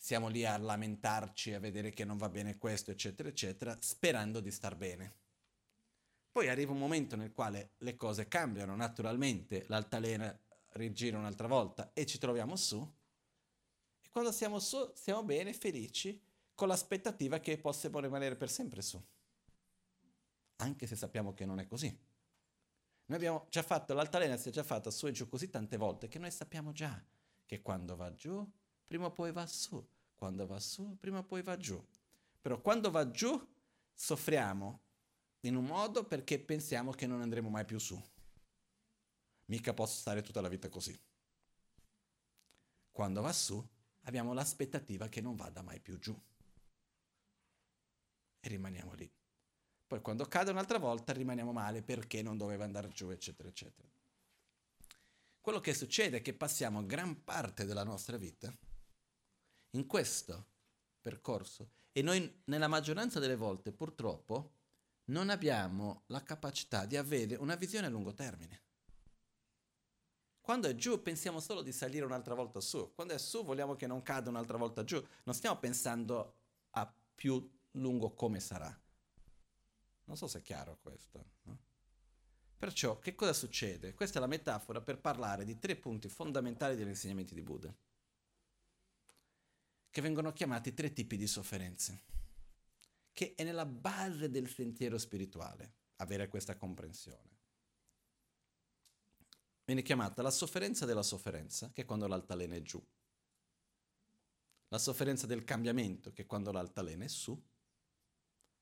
siamo 0.00 0.28
lì 0.28 0.44
a 0.44 0.56
lamentarci, 0.56 1.54
a 1.54 1.58
vedere 1.58 1.90
che 1.90 2.04
non 2.04 2.16
va 2.16 2.28
bene 2.28 2.56
questo, 2.56 2.92
eccetera, 2.92 3.28
eccetera, 3.28 3.76
sperando 3.80 4.40
di 4.40 4.50
star 4.50 4.76
bene. 4.76 5.16
Poi 6.30 6.48
arriva 6.48 6.70
un 6.70 6.78
momento 6.78 7.16
nel 7.16 7.32
quale 7.32 7.72
le 7.78 7.96
cose 7.96 8.28
cambiano 8.28 8.76
naturalmente, 8.76 9.64
l'altalena 9.66 10.36
rigira 10.72 11.18
un'altra 11.18 11.48
volta 11.48 11.90
e 11.92 12.06
ci 12.06 12.18
troviamo 12.18 12.54
su. 12.54 12.80
E 14.00 14.08
quando 14.10 14.30
siamo 14.30 14.60
su, 14.60 14.92
siamo 14.94 15.24
bene, 15.24 15.52
felici, 15.52 16.22
con 16.54 16.68
l'aspettativa 16.68 17.40
che 17.40 17.58
possiamo 17.58 17.98
rimanere 17.98 18.36
per 18.36 18.50
sempre 18.50 18.82
su. 18.82 19.02
Anche 20.56 20.86
se 20.86 20.94
sappiamo 20.94 21.34
che 21.34 21.44
non 21.44 21.58
è 21.58 21.66
così. 21.66 22.07
Noi 23.08 23.16
abbiamo 23.16 23.46
già 23.48 23.62
fatto, 23.62 23.94
l'altalena 23.94 24.36
si 24.36 24.50
è 24.50 24.52
già 24.52 24.62
fatta 24.62 24.90
su 24.90 25.06
e 25.06 25.12
giù 25.12 25.28
così 25.28 25.48
tante 25.48 25.78
volte 25.78 26.08
che 26.08 26.18
noi 26.18 26.30
sappiamo 26.30 26.72
già 26.72 27.02
che 27.46 27.62
quando 27.62 27.96
va 27.96 28.12
giù, 28.12 28.46
prima 28.86 29.06
o 29.06 29.12
poi 29.12 29.32
va 29.32 29.46
su, 29.46 29.82
quando 30.14 30.46
va 30.46 30.60
su, 30.60 30.94
prima 31.00 31.18
o 31.18 31.24
poi 31.24 31.42
va 31.42 31.56
giù. 31.56 31.82
Però 32.42 32.60
quando 32.60 32.90
va 32.90 33.10
giù, 33.10 33.42
soffriamo 33.94 34.80
in 35.40 35.56
un 35.56 35.64
modo 35.64 36.04
perché 36.04 36.38
pensiamo 36.38 36.92
che 36.92 37.06
non 37.06 37.22
andremo 37.22 37.48
mai 37.48 37.64
più 37.64 37.78
su. 37.78 37.98
Mica 39.46 39.72
posso 39.72 39.96
stare 39.96 40.20
tutta 40.20 40.42
la 40.42 40.48
vita 40.48 40.68
così. 40.68 40.98
Quando 42.92 43.22
va 43.22 43.32
su, 43.32 43.66
abbiamo 44.02 44.34
l'aspettativa 44.34 45.08
che 45.08 45.22
non 45.22 45.34
vada 45.34 45.62
mai 45.62 45.80
più 45.80 45.98
giù. 45.98 46.14
E 48.40 48.48
rimaniamo 48.48 48.92
lì. 48.92 49.17
Poi 49.88 50.02
quando 50.02 50.26
cade 50.26 50.50
un'altra 50.50 50.78
volta 50.78 51.14
rimaniamo 51.14 51.50
male 51.50 51.80
perché 51.80 52.20
non 52.20 52.36
doveva 52.36 52.64
andare 52.64 52.90
giù, 52.90 53.08
eccetera, 53.08 53.48
eccetera. 53.48 53.88
Quello 55.40 55.60
che 55.60 55.72
succede 55.72 56.18
è 56.18 56.22
che 56.22 56.34
passiamo 56.34 56.84
gran 56.84 57.24
parte 57.24 57.64
della 57.64 57.84
nostra 57.84 58.18
vita 58.18 58.54
in 59.70 59.86
questo 59.86 60.46
percorso 61.00 61.70
e 61.92 62.02
noi 62.02 62.42
nella 62.44 62.68
maggioranza 62.68 63.18
delle 63.18 63.34
volte 63.34 63.72
purtroppo 63.72 64.52
non 65.06 65.30
abbiamo 65.30 66.02
la 66.08 66.22
capacità 66.22 66.84
di 66.84 66.98
avere 66.98 67.36
una 67.36 67.54
visione 67.54 67.86
a 67.86 67.90
lungo 67.90 68.12
termine. 68.12 68.64
Quando 70.38 70.68
è 70.68 70.74
giù 70.74 71.00
pensiamo 71.00 71.40
solo 71.40 71.62
di 71.62 71.72
salire 71.72 72.04
un'altra 72.04 72.34
volta 72.34 72.60
su, 72.60 72.92
quando 72.94 73.14
è 73.14 73.18
su 73.18 73.42
vogliamo 73.42 73.74
che 73.74 73.86
non 73.86 74.02
cada 74.02 74.28
un'altra 74.28 74.58
volta 74.58 74.84
giù, 74.84 75.02
non 75.24 75.34
stiamo 75.34 75.58
pensando 75.58 76.34
a 76.72 76.94
più 77.14 77.50
lungo 77.70 78.12
come 78.12 78.38
sarà. 78.38 78.78
Non 80.08 80.16
so 80.16 80.26
se 80.26 80.38
è 80.38 80.42
chiaro 80.42 80.78
questo. 80.80 81.24
No? 81.42 81.58
Perciò 82.56 82.98
che 82.98 83.14
cosa 83.14 83.34
succede? 83.34 83.94
Questa 83.94 84.18
è 84.18 84.20
la 84.20 84.26
metafora 84.26 84.80
per 84.80 84.98
parlare 84.98 85.44
di 85.44 85.58
tre 85.58 85.76
punti 85.76 86.08
fondamentali 86.08 86.74
degli 86.74 86.88
insegnamenti 86.88 87.34
di 87.34 87.42
Buddha, 87.42 87.72
che 89.90 90.00
vengono 90.00 90.32
chiamati 90.32 90.74
tre 90.74 90.92
tipi 90.92 91.16
di 91.16 91.26
sofferenze, 91.26 92.04
che 93.12 93.34
è 93.36 93.44
nella 93.44 93.66
base 93.66 94.30
del 94.30 94.48
sentiero 94.48 94.98
spirituale 94.98 95.74
avere 95.96 96.28
questa 96.28 96.56
comprensione. 96.56 97.36
Viene 99.64 99.82
chiamata 99.82 100.22
la 100.22 100.30
sofferenza 100.30 100.86
della 100.86 101.02
sofferenza, 101.02 101.70
che 101.70 101.82
è 101.82 101.84
quando 101.84 102.06
l'altalena 102.06 102.54
è 102.54 102.62
giù, 102.62 102.82
la 104.68 104.78
sofferenza 104.78 105.26
del 105.26 105.44
cambiamento, 105.44 106.12
che 106.12 106.22
è 106.22 106.26
quando 106.26 106.50
l'altalena 106.50 107.04
è 107.04 107.08
su, 107.08 107.40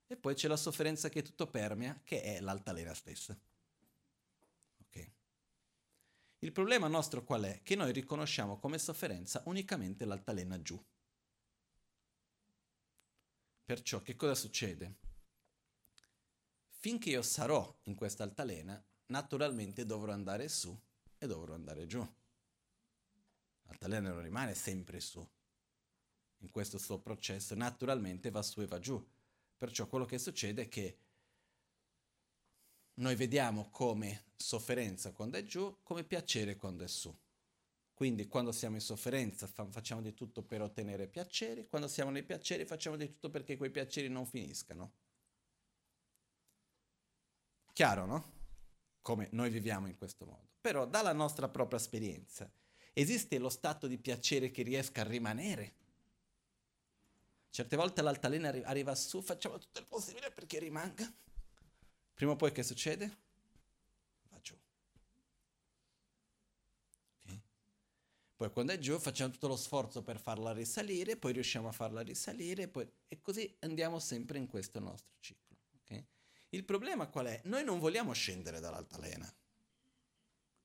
e 0.07 0.17
poi 0.17 0.35
c'è 0.35 0.49
la 0.49 0.57
sofferenza 0.57 1.09
che 1.09 1.23
tutto 1.23 1.47
permea, 1.49 2.01
che 2.05 2.23
è 2.23 2.41
l'altalena 2.41 2.95
stessa. 2.95 3.39
Il 6.41 6.53
problema 6.53 6.87
nostro 6.87 7.25
qual 7.25 7.45
è? 7.45 7.63
Che 7.63 7.75
noi 7.75 7.93
riconosciamo 7.93 8.59
come 8.59 8.79
sofferenza 8.79 9.43
unicamente 9.47 10.05
l'altalena 10.05 10.61
giù. 10.61 10.81
Perciò 13.65 14.03
che 14.03 14.15
cosa 14.17 14.35
succede? 14.35 14.99
Finché 16.69 17.11
io 17.11 17.23
sarò 17.23 17.77
in 17.85 17.95
questa 17.95 18.23
altalena, 18.23 18.81
naturalmente 19.07 19.87
dovrò 19.87 20.13
andare 20.13 20.49
su 20.49 20.79
e 21.19 21.27
dovrò 21.27 21.55
andare 21.55 21.87
giù. 21.87 22.07
L'altalena 23.63 24.11
non 24.11 24.23
rimane 24.23 24.55
sempre 24.55 25.01
su. 25.01 25.27
In 26.41 26.51
questo 26.51 26.77
suo 26.79 27.01
processo 27.01 27.55
naturalmente 27.55 28.31
va 28.31 28.43
su 28.43 28.61
e 28.61 28.67
va 28.67 28.79
giù. 28.79 29.05
Perciò 29.57 29.87
quello 29.87 30.05
che 30.05 30.19
succede 30.19 30.63
è 30.63 30.69
che 30.69 30.99
noi 32.95 33.15
vediamo 33.15 33.69
come 33.71 34.25
sofferenza 34.37 35.13
quando 35.13 35.39
è 35.39 35.45
giù, 35.45 35.79
come 35.83 36.05
piacere 36.05 36.57
quando 36.57 36.85
è 36.85 36.89
su. 36.89 37.15
Quindi 37.95 38.27
quando 38.27 38.53
siamo 38.53 38.75
in 38.75 38.83
sofferenza 38.83 39.47
facciamo 39.47 40.03
di 40.03 40.13
tutto 40.13 40.43
per 40.43 40.61
ottenere 40.61 41.09
piaceri, 41.09 41.67
quando 41.67 41.89
siamo 41.89 42.11
nei 42.11 42.25
piaceri 42.25 42.67
facciamo 42.67 42.97
di 42.97 43.07
tutto 43.07 43.31
perché 43.31 43.57
quei 43.57 43.71
piaceri 43.71 44.09
non 44.09 44.27
finiscano. 44.27 44.93
Chiaro, 47.73 48.05
no? 48.05 48.33
Come 49.01 49.29
noi 49.33 49.49
viviamo 49.49 49.87
in 49.87 49.97
questo 49.97 50.27
modo. 50.27 50.49
Però 50.61 50.87
dalla 50.87 51.13
nostra 51.13 51.49
propria 51.49 51.79
esperienza 51.79 52.51
esiste 52.93 53.39
lo 53.39 53.49
stato 53.49 53.87
di 53.87 53.99
piacere 53.99 54.51
che 54.51 54.63
riesca 54.63 55.03
a 55.03 55.05
rimanere. 55.05 55.75
Certe 57.57 57.77
volte 57.77 58.03
l'altalena 58.03 58.51
arriva 58.65 58.95
su, 58.95 59.23
facciamo 59.23 59.57
tutto 59.57 59.81
il 59.81 59.87
possibile 59.87 60.31
perché 60.31 60.59
rimanga 60.59 61.11
Prima 62.13 62.33
o 62.33 62.37
poi 62.37 62.53
che 62.53 62.63
succede? 62.63 63.17
Va 64.29 64.39
giù. 64.43 64.55
Okay. 67.23 67.43
Poi 68.37 68.51
quando 68.51 68.75
è 68.75 68.79
giù 68.79 68.99
facciamo 68.99 69.33
tutto 69.33 69.49
lo 69.49 69.57
sforzo 69.57 70.03
per 70.03 70.21
farla 70.21 70.53
risalire, 70.53 71.17
poi 71.17 71.33
riusciamo 71.33 71.69
a 71.69 71.73
farla 71.73 72.03
risalire, 72.03 72.69
poi... 72.69 72.87
e 73.09 73.23
così 73.23 73.57
andiamo 73.61 74.01
sempre 74.01 74.37
in 74.37 74.49
questo 74.49 74.79
nostro 74.79 75.15
ciclo. 75.21 75.57
Okay? 75.81 76.07
Il 76.51 76.65
problema 76.67 77.07
qual 77.07 77.25
è? 77.25 77.41
Noi 77.45 77.65
non 77.65 77.79
vogliamo 77.79 78.13
scendere 78.13 78.61
dall'altalena, 78.61 79.35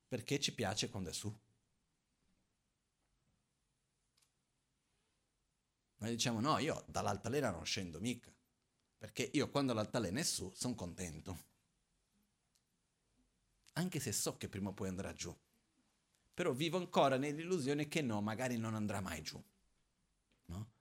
perché 0.09 0.41
ci 0.41 0.53
piace 0.53 0.89
quando 0.89 1.09
è 1.09 1.13
su. 1.13 1.33
Noi 6.01 6.11
diciamo 6.11 6.39
no, 6.39 6.57
io 6.57 6.83
dall'altalena 6.87 7.51
non 7.51 7.65
scendo 7.65 7.99
mica. 7.99 8.33
Perché 8.97 9.29
io 9.33 9.49
quando 9.49 9.73
l'altalena 9.73 10.19
è 10.19 10.23
su 10.23 10.51
sono 10.53 10.75
contento. 10.75 11.49
Anche 13.73 13.99
se 13.99 14.11
so 14.11 14.35
che 14.37 14.49
prima 14.49 14.69
o 14.69 14.73
poi 14.73 14.89
andrà 14.89 15.13
giù. 15.13 15.35
Però 16.33 16.53
vivo 16.53 16.77
ancora 16.77 17.17
nell'illusione 17.17 17.87
che 17.87 18.01
no, 18.01 18.21
magari 18.21 18.57
non 18.57 18.73
andrà 18.73 18.99
mai 18.99 19.21
giù. 19.21 19.41
No? 20.45 20.71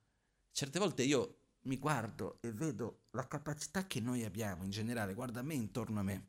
Certe 0.52 0.78
volte 0.78 1.02
io 1.02 1.37
mi 1.62 1.76
guardo 1.76 2.38
e 2.40 2.52
vedo 2.52 3.02
la 3.11 3.26
capacità 3.28 3.87
che 3.87 4.00
noi 4.00 4.24
abbiamo 4.24 4.64
in 4.64 4.70
generale, 4.70 5.12
guarda 5.12 5.42
me 5.42 5.54
intorno 5.54 6.00
a 6.00 6.02
me, 6.02 6.28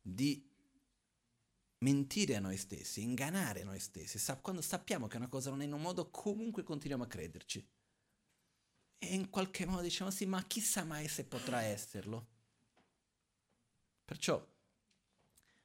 di 0.00 0.49
mentire 1.80 2.36
a 2.36 2.40
noi 2.40 2.56
stessi, 2.56 3.02
ingannare 3.02 3.62
noi 3.62 3.78
stessi. 3.78 4.18
Quando 4.40 4.62
sappiamo 4.62 5.06
che 5.06 5.16
una 5.16 5.28
cosa 5.28 5.50
non 5.50 5.62
è 5.62 5.64
in 5.64 5.72
un 5.72 5.80
modo, 5.80 6.10
comunque 6.10 6.62
continuiamo 6.62 7.04
a 7.04 7.08
crederci 7.08 7.66
e 9.02 9.14
in 9.14 9.30
qualche 9.30 9.64
modo 9.64 9.80
diciamo 9.80 10.10
sì, 10.10 10.26
ma 10.26 10.42
chissà 10.44 10.84
mai 10.84 11.08
se 11.08 11.24
potrà 11.24 11.62
esserlo. 11.62 12.26
Perciò 14.04 14.46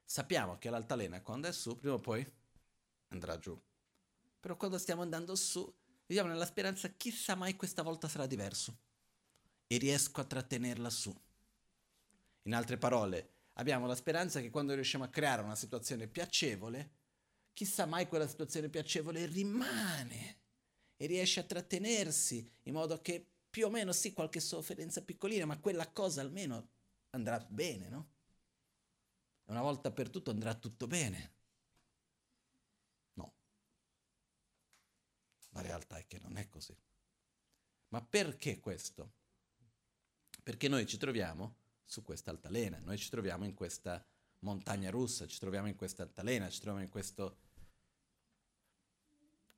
sappiamo 0.05 0.57
che 0.57 0.69
l'altalena 0.69 1.21
quando 1.21 1.47
è 1.47 1.51
su, 1.51 1.77
prima 1.77 1.95
o 1.95 1.99
poi 1.99 2.25
andrà 3.09 3.37
giù. 3.37 3.59
Però 4.39 4.55
quando 4.55 4.77
stiamo 4.77 5.01
andando 5.01 5.35
su, 5.35 5.73
viviamo 6.05 6.29
nella 6.29 6.45
speranza 6.45 6.87
chissà 6.89 7.35
mai 7.35 7.55
questa 7.57 7.81
volta 7.81 8.07
sarà 8.07 8.25
diverso 8.25 8.77
e 9.67 9.77
riesco 9.77 10.21
a 10.21 10.25
trattenerla 10.25 10.89
su. 10.89 11.13
In 12.43 12.53
altre 12.53 12.77
parole, 12.77 13.33
abbiamo 13.57 13.85
la 13.87 13.95
speranza 13.95 14.41
che 14.41 14.49
quando 14.49 14.73
riusciamo 14.73 15.03
a 15.03 15.09
creare 15.09 15.41
una 15.41 15.55
situazione 15.55 16.07
piacevole, 16.07 16.91
chissà 17.53 17.85
mai 17.85 18.07
quella 18.07 18.27
situazione 18.27 18.69
piacevole 18.69 19.25
rimane 19.25 20.37
e 20.97 21.05
riesce 21.05 21.39
a 21.39 21.43
trattenersi 21.43 22.49
in 22.63 22.73
modo 22.73 23.01
che 23.01 23.25
più 23.49 23.67
o 23.67 23.69
meno 23.69 23.93
sì 23.93 24.11
qualche 24.13 24.39
sofferenza 24.39 25.01
piccolina, 25.01 25.45
ma 25.45 25.59
quella 25.59 25.89
cosa 25.89 26.21
almeno 26.21 26.69
andrà 27.11 27.39
bene, 27.49 27.87
no? 27.87 28.09
Una 29.45 29.61
volta 29.61 29.91
per 29.91 30.09
tutto 30.09 30.31
andrà 30.31 30.53
tutto 30.55 30.87
bene. 30.87 31.33
No. 33.13 33.33
La 35.51 35.61
realtà 35.61 35.97
è 35.97 36.07
che 36.07 36.19
non 36.19 36.35
è 36.35 36.49
così. 36.49 36.75
Ma 37.89 38.01
perché 38.01 38.59
questo? 38.59 39.13
Perché 40.43 40.67
noi 40.67 40.85
ci 40.85 40.97
troviamo 40.97 41.55
su 41.85 42.03
questa 42.03 42.31
altalena, 42.31 42.79
noi 42.79 42.97
ci 42.97 43.09
troviamo 43.09 43.45
in 43.45 43.53
questa 43.53 44.05
montagna 44.39 44.89
russa, 44.89 45.27
ci 45.27 45.39
troviamo 45.39 45.67
in 45.67 45.75
questa 45.75 46.03
altalena, 46.03 46.49
ci 46.49 46.59
troviamo 46.59 46.83
in 46.83 46.89
questo 46.89 47.37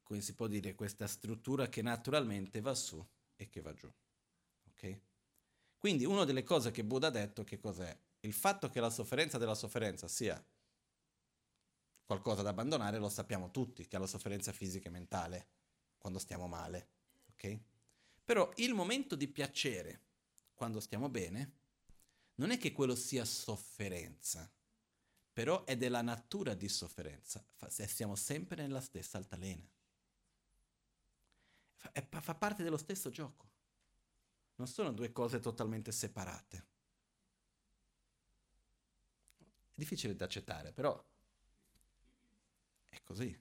come 0.07 0.21
si 0.21 0.35
può 0.35 0.47
dire, 0.47 0.73
questa 0.73 1.05
struttura 1.05 1.67
che 1.67 1.81
naturalmente 1.81 2.61
va 2.61 2.73
su 2.73 3.05
e 3.35 3.49
che 3.49 3.59
va 3.59 3.73
giù. 3.73 3.91
Ok? 4.69 5.01
Quindi 5.77 6.05
una 6.05 6.23
delle 6.23 6.43
cose 6.43 6.71
che 6.71 6.85
Buddha 6.85 7.07
ha 7.07 7.11
detto 7.11 7.43
che 7.43 7.59
cos'è? 7.59 7.95
Il 8.21 8.31
fatto 8.31 8.69
che 8.69 8.79
la 8.79 8.89
sofferenza 8.89 9.37
della 9.37 9.53
sofferenza 9.53 10.07
sia 10.07 10.41
qualcosa 12.05 12.41
da 12.41 12.51
abbandonare 12.51 12.99
lo 12.99 13.09
sappiamo 13.09 13.51
tutti, 13.51 13.85
che 13.85 13.97
è 13.97 13.99
la 13.99 14.07
sofferenza 14.07 14.53
fisica 14.53 14.87
e 14.87 14.91
mentale, 14.91 15.47
quando 15.97 16.19
stiamo 16.19 16.47
male. 16.47 16.87
Ok? 17.31 17.59
Però 18.23 18.49
il 18.55 18.73
momento 18.73 19.13
di 19.13 19.27
piacere, 19.27 20.03
quando 20.53 20.79
stiamo 20.79 21.09
bene, 21.09 21.51
non 22.37 22.51
è 22.51 22.57
che 22.57 22.71
quello 22.71 22.95
sia 22.95 23.25
sofferenza, 23.25 24.51
però 25.31 25.63
è 25.65 25.77
della 25.77 26.01
natura 26.01 26.53
di 26.55 26.67
sofferenza, 26.67 27.45
siamo 27.67 28.15
sempre 28.15 28.63
nella 28.63 28.81
stessa 28.81 29.17
altalena 29.17 29.69
fa, 32.09 32.21
fa 32.21 32.35
parte 32.35 32.63
dello 32.63 32.77
stesso 32.77 33.09
gioco. 33.09 33.45
Non 34.55 34.67
sono 34.67 34.91
due 34.91 35.11
cose 35.11 35.39
totalmente 35.39 35.91
separate. 35.91 36.65
È 39.37 39.75
difficile 39.75 40.15
da 40.15 40.25
accettare, 40.25 40.71
però 40.71 41.03
è 42.89 43.01
così. 43.03 43.39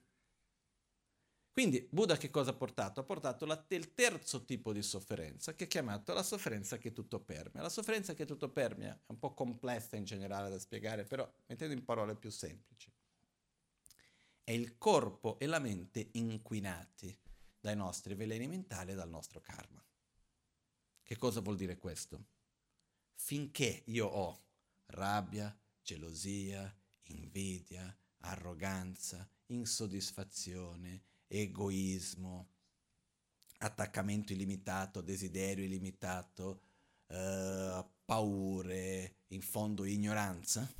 Quindi 1.57 1.87
Buddha 1.89 2.17
che 2.17 2.29
cosa 2.29 2.51
ha 2.51 2.53
portato? 2.53 2.99
Ha 2.99 3.03
portato 3.03 3.47
la, 3.47 3.65
il 3.69 3.95
terzo 3.95 4.45
tipo 4.45 4.71
di 4.71 4.83
sofferenza 4.83 5.55
che 5.55 5.63
è 5.63 5.67
chiamato 5.67 6.13
la 6.13 6.21
sofferenza 6.21 6.77
che 6.77 6.91
tutto 6.91 7.19
permea. 7.19 7.63
La 7.63 7.69
sofferenza 7.69 8.13
che 8.13 8.25
tutto 8.25 8.51
permea 8.51 8.93
è 8.93 8.99
un 9.07 9.17
po' 9.17 9.33
complessa 9.33 9.95
in 9.95 10.03
generale 10.03 10.51
da 10.51 10.59
spiegare, 10.59 11.03
però 11.03 11.27
mettendo 11.47 11.73
in 11.73 11.83
parole 11.83 12.15
più 12.15 12.29
semplici. 12.29 12.93
È 14.43 14.51
il 14.51 14.77
corpo 14.77 15.39
e 15.39 15.47
la 15.47 15.57
mente 15.57 16.09
inquinati 16.11 17.17
dai 17.59 17.75
nostri 17.75 18.13
veleni 18.13 18.47
mentali 18.47 18.91
e 18.91 18.95
dal 18.95 19.09
nostro 19.09 19.41
karma. 19.41 19.83
Che 21.01 21.17
cosa 21.17 21.39
vuol 21.39 21.55
dire 21.55 21.79
questo? 21.79 22.23
Finché 23.15 23.81
io 23.87 24.05
ho 24.05 24.43
rabbia, 24.89 25.59
gelosia, 25.81 26.71
invidia, 27.05 27.97
arroganza, 28.19 29.27
insoddisfazione, 29.47 31.15
egoismo, 31.27 32.49
attaccamento 33.59 34.33
illimitato, 34.33 35.01
desiderio 35.01 35.65
illimitato, 35.65 36.61
eh, 37.07 37.85
paure, 38.05 39.15
in 39.27 39.41
fondo 39.41 39.85
ignoranza, 39.85 40.71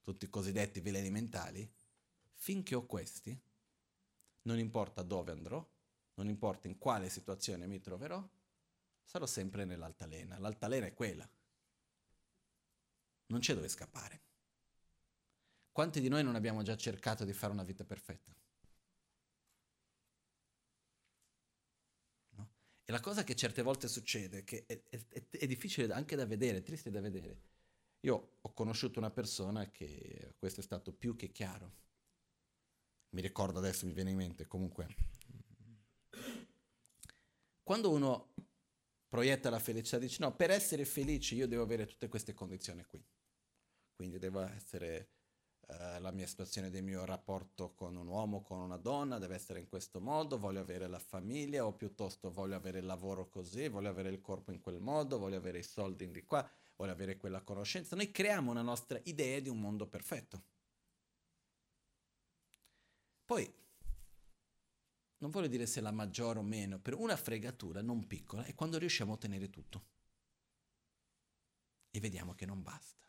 tutti 0.00 0.24
i 0.24 0.30
cosiddetti 0.30 0.80
veleni 0.80 1.10
mentali, 1.10 1.70
finché 2.34 2.74
ho 2.74 2.86
questi, 2.86 3.38
non 4.42 4.58
importa 4.58 5.02
dove 5.02 5.32
andrò, 5.32 5.66
non 6.14 6.28
importa 6.28 6.68
in 6.68 6.78
quale 6.78 7.08
situazione 7.08 7.66
mi 7.66 7.80
troverò, 7.80 8.26
sarò 9.02 9.26
sempre 9.26 9.64
nell'altalena. 9.64 10.38
L'altalena 10.38 10.86
è 10.86 10.94
quella. 10.94 11.28
Non 13.26 13.40
c'è 13.40 13.54
dove 13.54 13.68
scappare. 13.68 14.20
Quanti 15.72 16.00
di 16.00 16.08
noi 16.08 16.22
non 16.22 16.36
abbiamo 16.36 16.62
già 16.62 16.76
cercato 16.76 17.24
di 17.24 17.32
fare 17.32 17.52
una 17.52 17.64
vita 17.64 17.84
perfetta? 17.84 18.32
E 22.86 22.92
la 22.92 23.00
cosa 23.00 23.24
che 23.24 23.34
certe 23.34 23.62
volte 23.62 23.88
succede, 23.88 24.44
che 24.44 24.66
è, 24.66 24.82
è, 24.90 25.28
è 25.30 25.46
difficile 25.46 25.92
anche 25.92 26.16
da 26.16 26.26
vedere, 26.26 26.58
è 26.58 26.62
triste 26.62 26.90
da 26.90 27.00
vedere. 27.00 27.40
Io 28.00 28.36
ho 28.42 28.52
conosciuto 28.52 28.98
una 28.98 29.10
persona 29.10 29.70
che 29.70 30.34
questo 30.38 30.60
è 30.60 30.62
stato 30.62 30.92
più 30.92 31.16
che 31.16 31.32
chiaro. 31.32 31.82
Mi 33.10 33.22
ricordo 33.22 33.58
adesso, 33.58 33.86
mi 33.86 33.94
viene 33.94 34.10
in 34.10 34.16
mente, 34.16 34.46
comunque. 34.46 34.94
Quando 37.62 37.90
uno 37.90 38.34
proietta 39.08 39.48
la 39.48 39.58
felicità, 39.58 39.96
dice 39.96 40.18
no, 40.20 40.34
per 40.36 40.50
essere 40.50 40.84
felice 40.84 41.34
io 41.34 41.48
devo 41.48 41.62
avere 41.62 41.86
tutte 41.86 42.08
queste 42.08 42.34
condizioni 42.34 42.84
qui. 42.84 43.02
Quindi 43.96 44.18
devo 44.18 44.40
essere 44.42 45.08
eh, 45.68 45.98
la 46.00 46.10
mia 46.10 46.26
situazione 46.26 46.70
del 46.70 46.82
mio 46.82 47.04
rapporto 47.04 47.72
con 47.74 47.96
un 47.96 48.06
uomo, 48.06 48.42
con 48.42 48.58
una 48.58 48.76
donna, 48.76 49.18
deve 49.18 49.36
essere 49.36 49.60
in 49.60 49.68
questo 49.68 50.00
modo, 50.00 50.38
voglio 50.38 50.60
avere 50.60 50.86
la 50.86 50.98
famiglia 50.98 51.64
o 51.66 51.72
piuttosto 51.72 52.30
voglio 52.30 52.56
avere 52.56 52.78
il 52.80 52.86
lavoro 52.86 53.28
così, 53.28 53.68
voglio 53.68 53.88
avere 53.88 54.10
il 54.10 54.20
corpo 54.20 54.52
in 54.52 54.60
quel 54.60 54.80
modo, 54.80 55.18
voglio 55.18 55.36
avere 55.36 55.58
i 55.58 55.62
soldi 55.62 56.10
di 56.10 56.24
qua, 56.24 56.48
voglio 56.76 56.92
avere 56.92 57.16
quella 57.16 57.40
conoscenza. 57.42 57.96
Noi 57.96 58.10
creiamo 58.10 58.50
una 58.50 58.62
nostra 58.62 59.00
idea 59.04 59.40
di 59.40 59.48
un 59.48 59.60
mondo 59.60 59.86
perfetto. 59.86 60.42
Poi, 63.24 63.52
non 65.18 65.30
voglio 65.30 65.46
dire 65.46 65.66
se 65.66 65.80
la 65.80 65.92
maggiore 65.92 66.38
o 66.38 66.42
meno, 66.42 66.78
per 66.78 66.94
una 66.94 67.16
fregatura 67.16 67.80
non 67.80 68.06
piccola 68.06 68.44
è 68.44 68.54
quando 68.54 68.76
riusciamo 68.76 69.12
a 69.12 69.14
ottenere 69.14 69.48
tutto. 69.48 69.86
E 71.90 72.00
vediamo 72.00 72.34
che 72.34 72.44
non 72.44 72.62
basta. 72.62 73.02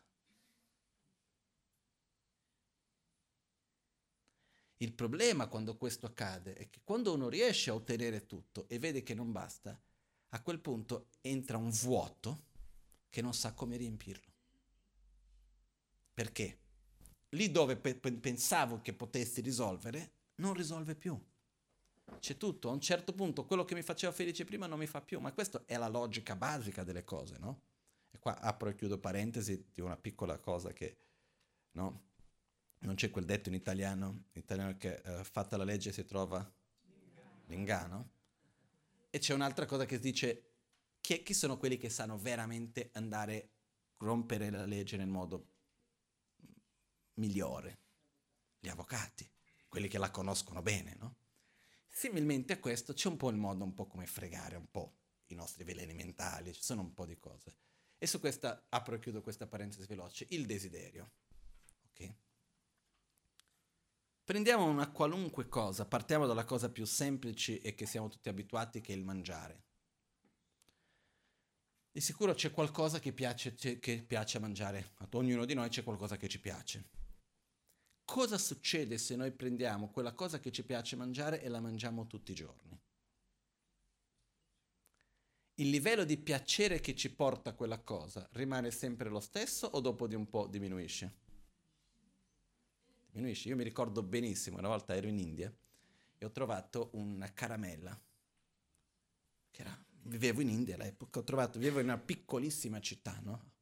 Il 4.78 4.92
problema 4.92 5.46
quando 5.46 5.76
questo 5.76 6.06
accade 6.06 6.54
è 6.54 6.68
che 6.68 6.80
quando 6.84 7.14
uno 7.14 7.28
riesce 7.28 7.70
a 7.70 7.74
ottenere 7.74 8.26
tutto 8.26 8.68
e 8.68 8.78
vede 8.78 9.02
che 9.02 9.14
non 9.14 9.32
basta, 9.32 9.80
a 10.30 10.42
quel 10.42 10.60
punto 10.60 11.08
entra 11.22 11.56
un 11.56 11.70
vuoto 11.70 12.44
che 13.08 13.22
non 13.22 13.32
sa 13.32 13.54
come 13.54 13.76
riempirlo. 13.76 14.32
Perché? 16.12 16.58
Lì 17.30 17.50
dove 17.50 17.76
pe- 17.76 17.94
pensavo 17.96 18.80
che 18.80 18.92
potessi 18.92 19.40
risolvere, 19.40 20.12
non 20.36 20.52
risolve 20.52 20.94
più. 20.94 21.18
C'è 22.20 22.36
tutto, 22.36 22.68
a 22.68 22.72
un 22.72 22.80
certo 22.80 23.14
punto 23.14 23.46
quello 23.46 23.64
che 23.64 23.74
mi 23.74 23.82
faceva 23.82 24.12
felice 24.12 24.44
prima 24.44 24.66
non 24.66 24.78
mi 24.78 24.86
fa 24.86 25.00
più, 25.00 25.20
ma 25.20 25.32
questa 25.32 25.62
è 25.64 25.76
la 25.76 25.88
logica 25.88 26.36
basica 26.36 26.84
delle 26.84 27.04
cose, 27.04 27.38
no? 27.38 27.62
E 28.10 28.18
qua 28.18 28.38
apro 28.38 28.68
e 28.68 28.74
chiudo 28.74 28.98
parentesi 28.98 29.70
di 29.72 29.80
una 29.80 29.96
piccola 29.96 30.38
cosa 30.38 30.72
che, 30.72 30.96
no? 31.72 32.04
Non 32.80 32.94
c'è 32.94 33.10
quel 33.10 33.24
detto 33.24 33.48
in 33.48 33.54
italiano, 33.54 34.24
in 34.32 34.40
italiano 34.40 34.76
che 34.76 35.02
uh, 35.04 35.24
fatta 35.24 35.56
la 35.56 35.64
legge 35.64 35.92
si 35.92 36.04
trova 36.04 36.48
l'ingano. 37.46 38.10
E 39.10 39.18
c'è 39.18 39.34
un'altra 39.34 39.66
cosa 39.66 39.86
che 39.86 39.98
dice 39.98 40.50
chi, 41.00 41.22
chi 41.22 41.34
sono 41.34 41.56
quelli 41.56 41.76
che 41.78 41.88
sanno 41.88 42.18
veramente 42.18 42.90
andare 42.94 43.50
a 43.98 44.04
rompere 44.04 44.50
la 44.50 44.66
legge 44.66 44.96
nel 44.96 45.08
modo 45.08 45.48
migliore? 47.14 47.78
Gli 48.58 48.68
avvocati, 48.68 49.28
quelli 49.68 49.88
che 49.88 49.98
la 49.98 50.10
conoscono 50.10 50.62
bene, 50.62 50.96
no? 50.98 51.16
Similmente 51.88 52.52
a 52.52 52.58
questo 52.58 52.92
c'è 52.92 53.08
un 53.08 53.16
po' 53.16 53.30
il 53.30 53.36
modo 53.36 53.64
un 53.64 53.72
po' 53.72 53.86
come 53.86 54.06
fregare 54.06 54.56
un 54.56 54.70
po' 54.70 54.96
i 55.26 55.34
nostri 55.34 55.64
veleni 55.64 55.94
mentali, 55.94 56.52
ci 56.52 56.62
sono 56.62 56.82
un 56.82 56.92
po' 56.92 57.06
di 57.06 57.18
cose. 57.18 57.56
E 57.98 58.06
su 58.06 58.20
questa 58.20 58.66
apro 58.68 58.96
e 58.96 58.98
chiudo 58.98 59.22
questa 59.22 59.46
parentesi 59.46 59.86
veloce, 59.86 60.26
il 60.30 60.44
desiderio. 60.44 61.10
Ok? 61.88 62.14
Prendiamo 64.26 64.64
una 64.64 64.90
qualunque 64.90 65.46
cosa, 65.48 65.86
partiamo 65.86 66.26
dalla 66.26 66.44
cosa 66.44 66.68
più 66.68 66.84
semplice 66.84 67.60
e 67.60 67.76
che 67.76 67.86
siamo 67.86 68.08
tutti 68.08 68.28
abituati, 68.28 68.80
che 68.80 68.92
è 68.92 68.96
il 68.96 69.04
mangiare. 69.04 69.62
Di 71.92 72.00
sicuro 72.00 72.34
c'è 72.34 72.50
qualcosa 72.50 72.98
che 72.98 73.12
piace, 73.12 73.54
che 73.54 74.02
piace 74.04 74.40
mangiare, 74.40 74.94
a 74.96 75.08
ognuno 75.12 75.44
di 75.44 75.54
noi 75.54 75.68
c'è 75.68 75.84
qualcosa 75.84 76.16
che 76.16 76.26
ci 76.26 76.40
piace. 76.40 76.88
Cosa 78.04 78.36
succede 78.36 78.98
se 78.98 79.14
noi 79.14 79.30
prendiamo 79.30 79.90
quella 79.90 80.12
cosa 80.12 80.40
che 80.40 80.50
ci 80.50 80.64
piace 80.64 80.96
mangiare 80.96 81.40
e 81.40 81.48
la 81.48 81.60
mangiamo 81.60 82.08
tutti 82.08 82.32
i 82.32 82.34
giorni? 82.34 82.76
Il 85.54 85.70
livello 85.70 86.02
di 86.02 86.16
piacere 86.16 86.80
che 86.80 86.96
ci 86.96 87.14
porta 87.14 87.54
quella 87.54 87.78
cosa 87.78 88.28
rimane 88.32 88.72
sempre 88.72 89.08
lo 89.08 89.20
stesso 89.20 89.68
o 89.68 89.78
dopo 89.78 90.08
di 90.08 90.16
un 90.16 90.28
po' 90.28 90.48
diminuisce? 90.48 91.25
Diminuisce. 93.16 93.48
Io 93.48 93.56
mi 93.56 93.64
ricordo 93.64 94.02
benissimo, 94.02 94.58
una 94.58 94.68
volta 94.68 94.94
ero 94.94 95.08
in 95.08 95.18
India 95.18 95.52
e 96.18 96.24
ho 96.24 96.30
trovato 96.30 96.90
una 96.92 97.32
caramella, 97.32 97.98
che 99.50 99.60
era, 99.62 99.84
vivevo 100.02 100.42
in 100.42 100.50
India 100.50 100.74
all'epoca, 100.74 101.18
ho 101.18 101.24
trovato, 101.24 101.58
vivevo 101.58 101.80
in 101.80 101.86
una 101.86 101.98
piccolissima 101.98 102.78
città, 102.80 103.18
no? 103.22 103.54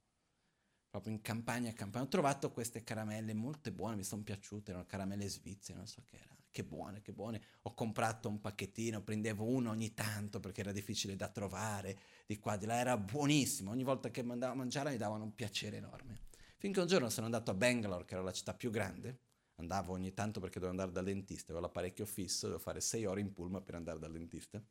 Proprio 0.90 1.12
in 1.12 1.22
campagna 1.22 1.72
campagna. 1.72 2.04
Ho 2.04 2.08
trovato 2.08 2.52
queste 2.52 2.84
caramelle 2.84 3.34
molto 3.34 3.70
buone, 3.72 3.96
mi 3.96 4.04
sono 4.04 4.22
piaciute, 4.22 4.70
erano 4.70 4.86
caramelle 4.86 5.28
svizzere, 5.28 5.78
non 5.78 5.88
so 5.88 6.02
che 6.04 6.16
era. 6.16 6.36
Che 6.50 6.62
buone, 6.62 7.02
che 7.02 7.12
buone. 7.12 7.42
Ho 7.62 7.74
comprato 7.74 8.28
un 8.28 8.40
pacchettino, 8.40 9.02
prendevo 9.02 9.44
uno 9.44 9.70
ogni 9.70 9.92
tanto 9.92 10.38
perché 10.38 10.60
era 10.60 10.70
difficile 10.70 11.16
da 11.16 11.26
trovare, 11.26 11.98
di 12.26 12.38
qua, 12.38 12.56
di 12.56 12.66
là, 12.66 12.76
era 12.76 12.96
buonissimo. 12.96 13.72
Ogni 13.72 13.82
volta 13.82 14.12
che 14.12 14.20
andavo 14.20 14.52
a 14.52 14.54
mangiare 14.54 14.90
mi 14.90 14.96
davano 14.96 15.24
un 15.24 15.34
piacere 15.34 15.78
enorme. 15.78 16.26
Finché 16.58 16.78
un 16.78 16.86
giorno 16.86 17.10
sono 17.10 17.26
andato 17.26 17.50
a 17.50 17.54
Bangalore, 17.54 18.04
che 18.04 18.14
era 18.14 18.22
la 18.22 18.32
città 18.32 18.54
più 18.54 18.70
grande, 18.70 19.18
Andavo 19.56 19.92
ogni 19.92 20.12
tanto 20.12 20.40
perché 20.40 20.58
dovevo 20.58 20.80
andare 20.80 20.92
dal 20.92 21.04
dentista, 21.04 21.52
avevo 21.52 21.66
l'apparecchio 21.66 22.06
fisso, 22.06 22.46
dovevo 22.46 22.62
fare 22.62 22.80
sei 22.80 23.06
ore 23.06 23.20
in 23.20 23.32
pullman 23.32 23.62
per 23.62 23.76
andare 23.76 23.98
dal 23.98 24.12
dentista. 24.12 24.62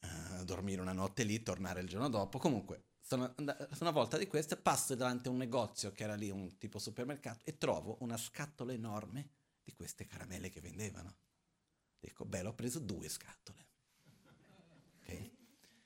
Uh, 0.00 0.44
dormire 0.44 0.80
una 0.80 0.92
notte 0.92 1.24
lì, 1.24 1.42
tornare 1.42 1.80
il 1.80 1.88
giorno 1.88 2.08
dopo. 2.08 2.38
Comunque, 2.38 2.84
sono, 3.00 3.34
una 3.36 3.90
volta 3.90 4.16
di 4.16 4.26
queste 4.26 4.56
passo 4.56 4.94
davanti 4.94 5.28
a 5.28 5.30
un 5.30 5.36
negozio 5.36 5.92
che 5.92 6.04
era 6.04 6.14
lì, 6.14 6.30
un 6.30 6.56
tipo 6.56 6.78
supermercato, 6.78 7.44
e 7.44 7.58
trovo 7.58 7.98
una 8.00 8.16
scatola 8.16 8.72
enorme 8.72 9.28
di 9.62 9.74
queste 9.74 10.06
caramelle 10.06 10.48
che 10.48 10.60
vendevano. 10.60 11.16
Dico, 11.98 12.24
beh, 12.24 12.46
ho 12.46 12.54
preso 12.54 12.78
due 12.78 13.08
scatole. 13.08 13.69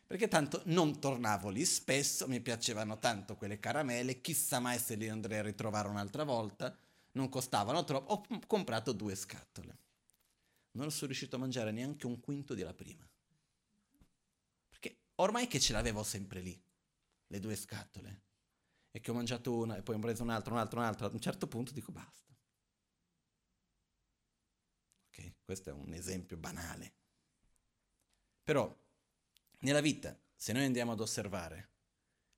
Perché 0.06 0.28
tanto 0.28 0.62
non 0.66 1.00
tornavo 1.00 1.48
lì 1.48 1.64
spesso, 1.64 2.28
mi 2.28 2.40
piacevano 2.40 2.98
tanto 2.98 3.36
quelle 3.36 3.58
caramelle, 3.58 4.20
chissà 4.20 4.60
mai 4.60 4.78
se 4.78 4.94
li 4.96 5.08
andrei 5.08 5.38
a 5.38 5.42
ritrovare 5.42 5.88
un'altra 5.88 6.24
volta 6.24 6.76
non 7.12 7.28
costavano 7.28 7.84
troppo, 7.84 8.12
ho 8.12 8.40
comprato 8.46 8.92
due 8.92 9.14
scatole. 9.14 9.78
Non 10.72 10.90
sono 10.90 11.06
riuscito 11.06 11.36
a 11.36 11.38
mangiare 11.38 11.70
neanche 11.70 12.06
un 12.06 12.20
quinto 12.20 12.54
della 12.54 12.74
prima. 12.74 13.08
Perché 14.68 14.98
ormai 15.16 15.46
che 15.46 15.60
ce 15.60 15.72
l'avevo 15.72 16.02
sempre 16.02 16.40
lì, 16.40 16.60
le 17.28 17.40
due 17.40 17.56
scatole, 17.56 18.22
e 18.90 19.00
che 19.00 19.10
ho 19.10 19.14
mangiato 19.14 19.56
una 19.56 19.76
e 19.76 19.82
poi 19.82 19.96
ho 19.96 19.98
preso 20.00 20.22
un'altra, 20.22 20.52
un'altra, 20.52 20.80
un'altra, 20.80 21.06
ad 21.06 21.14
un 21.14 21.20
certo 21.20 21.46
punto 21.46 21.72
dico 21.72 21.92
basta. 21.92 22.32
Ok, 25.08 25.34
questo 25.44 25.70
è 25.70 25.72
un 25.72 25.92
esempio 25.92 26.36
banale. 26.36 26.94
Però 28.42 28.76
nella 29.64 29.80
vita, 29.80 30.18
se 30.36 30.52
noi 30.52 30.64
andiamo 30.66 30.92
ad 30.92 31.00
osservare 31.00 31.70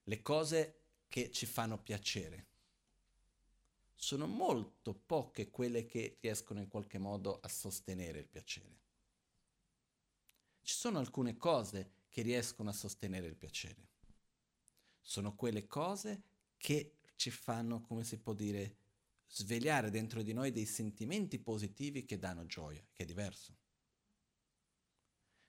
le 0.05 0.23
cose 0.23 0.79
che 1.09 1.33
ci 1.33 1.45
fanno 1.45 1.77
piacere, 1.77 2.47
sono 3.97 4.29
molto 4.29 4.95
poche 4.95 5.51
quelle 5.51 5.87
che 5.87 6.19
riescono 6.21 6.61
in 6.61 6.69
qualche 6.69 6.99
modo 6.99 7.41
a 7.41 7.49
sostenere 7.49 8.21
il 8.21 8.29
piacere. 8.29 8.79
Ci 10.63 10.75
sono 10.75 11.01
alcune 11.01 11.37
cose 11.37 11.91
che 12.09 12.23
riescono 12.23 12.71
a 12.71 12.73
sostenere 12.73 13.27
il 13.27 13.37
piacere. 13.37 13.89
Sono 15.01 15.35
quelle 15.35 15.67
cose 15.67 16.23
che 16.57 16.99
ci 17.17 17.31
fanno, 17.31 17.81
come 17.81 18.05
si 18.05 18.19
può 18.19 18.35
dire, 18.35 18.77
svegliare 19.27 19.91
dentro 19.91 20.23
di 20.23 20.33
noi 20.33 20.53
dei 20.53 20.67
sentimenti 20.67 21.41
positivi 21.41 22.05
che 22.05 22.19
danno 22.19 22.47
gioia, 22.47 22.85
che 22.93 23.03
è 23.03 23.07
diverso. 23.07 23.66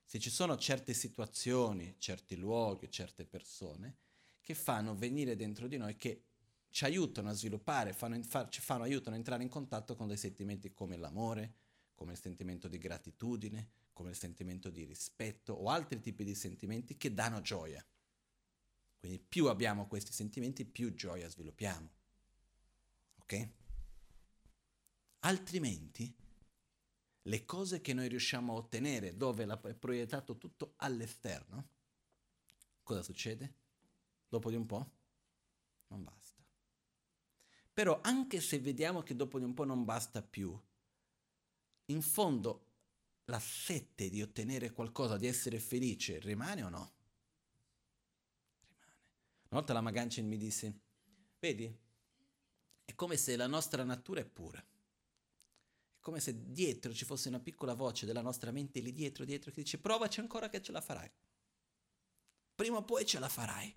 Se 0.10 0.20
ci 0.20 0.30
sono 0.30 0.56
certe 0.56 0.94
situazioni, 0.94 1.96
certi 1.98 2.38
luoghi, 2.38 2.90
certe 2.90 3.26
persone 3.26 3.98
che 4.40 4.54
fanno 4.54 4.96
venire 4.96 5.36
dentro 5.36 5.68
di 5.68 5.76
noi 5.76 5.98
che 5.98 6.28
ci 6.70 6.86
aiutano 6.86 7.28
a 7.28 7.34
sviluppare, 7.34 7.92
fanno, 7.92 8.18
ci 8.48 8.62
fanno, 8.62 8.84
aiutano 8.84 9.16
a 9.16 9.18
entrare 9.18 9.44
in 9.44 9.50
contatto 9.50 9.98
con 9.98 10.08
dei 10.08 10.16
sentimenti 10.16 10.72
come 10.72 10.96
l'amore, 10.96 11.56
come 11.94 12.14
il 12.14 12.22
sentimento 12.22 12.70
di 12.70 12.78
gratitudine, 12.78 13.70
come 13.92 14.12
il 14.12 14.16
sentimento 14.16 14.70
di 14.70 14.86
rispetto 14.86 15.52
o 15.52 15.68
altri 15.68 16.00
tipi 16.00 16.24
di 16.24 16.36
sentimenti 16.36 16.96
che 16.96 17.14
danno 17.14 17.42
gioia. 17.42 17.86
Quindi 18.98 19.20
più 19.20 19.48
abbiamo 19.48 19.88
questi 19.88 20.14
sentimenti, 20.14 20.64
più 20.64 20.94
gioia 20.94 21.28
sviluppiamo. 21.28 21.90
Ok? 23.18 23.50
Altrimenti, 25.20 26.16
le 27.28 27.46
cose 27.46 27.82
che 27.82 27.94
noi 27.94 28.08
riusciamo 28.08 28.54
a 28.54 28.56
ottenere 28.56 29.18
dove 29.18 29.46
è 29.46 29.74
proiettato 29.74 30.38
tutto 30.38 30.74
all'esterno, 30.78 31.70
cosa 32.84 33.02
succede? 33.04 33.54
Dopo 34.30 34.50
di 34.50 34.56
un 34.56 34.66
po' 34.66 34.92
non 35.88 36.04
basta. 36.04 36.42
Però 37.74 38.00
anche 38.02 38.40
se 38.40 38.60
vediamo 38.60 39.04
che 39.04 39.16
dopo 39.16 39.40
di 39.40 39.46
un 39.46 39.54
po' 39.54 39.66
non 39.66 39.84
basta 39.84 40.22
più, 40.22 40.58
in 41.86 42.02
fondo 42.02 42.66
la 43.26 43.40
sette 43.40 44.10
di 44.10 44.22
ottenere 44.22 44.72
qualcosa, 44.72 45.18
di 45.18 45.28
essere 45.28 45.60
felice, 45.60 46.20
rimane 46.20 46.64
o 46.64 46.70
no? 46.70 46.94
Rimane. 48.70 48.96
Una 49.50 49.60
volta 49.60 49.74
la 49.74 49.82
Magancin 49.82 50.26
mi 50.28 50.38
disse, 50.38 50.80
vedi, 51.40 51.78
è 52.86 52.96
come 52.96 53.18
se 53.18 53.36
la 53.36 53.48
nostra 53.48 53.84
natura 53.84 54.22
è 54.22 54.26
pura. 54.26 54.66
Come 56.08 56.22
se 56.22 56.54
dietro 56.54 56.94
ci 56.94 57.04
fosse 57.04 57.28
una 57.28 57.42
piccola 57.42 57.74
voce 57.74 58.06
della 58.06 58.22
nostra 58.22 58.52
mente 58.52 58.80
lì 58.80 58.94
dietro, 58.94 59.26
dietro, 59.26 59.52
che 59.52 59.62
dice 59.62 59.78
provaci 59.78 60.22
ancora 60.22 60.48
che 60.48 60.62
ce 60.62 60.72
la 60.72 60.80
farai. 60.80 61.12
Prima 62.56 62.78
o 62.78 62.86
poi 62.86 63.06
ce 63.06 63.20
la 63.20 63.28
farai. 63.28 63.76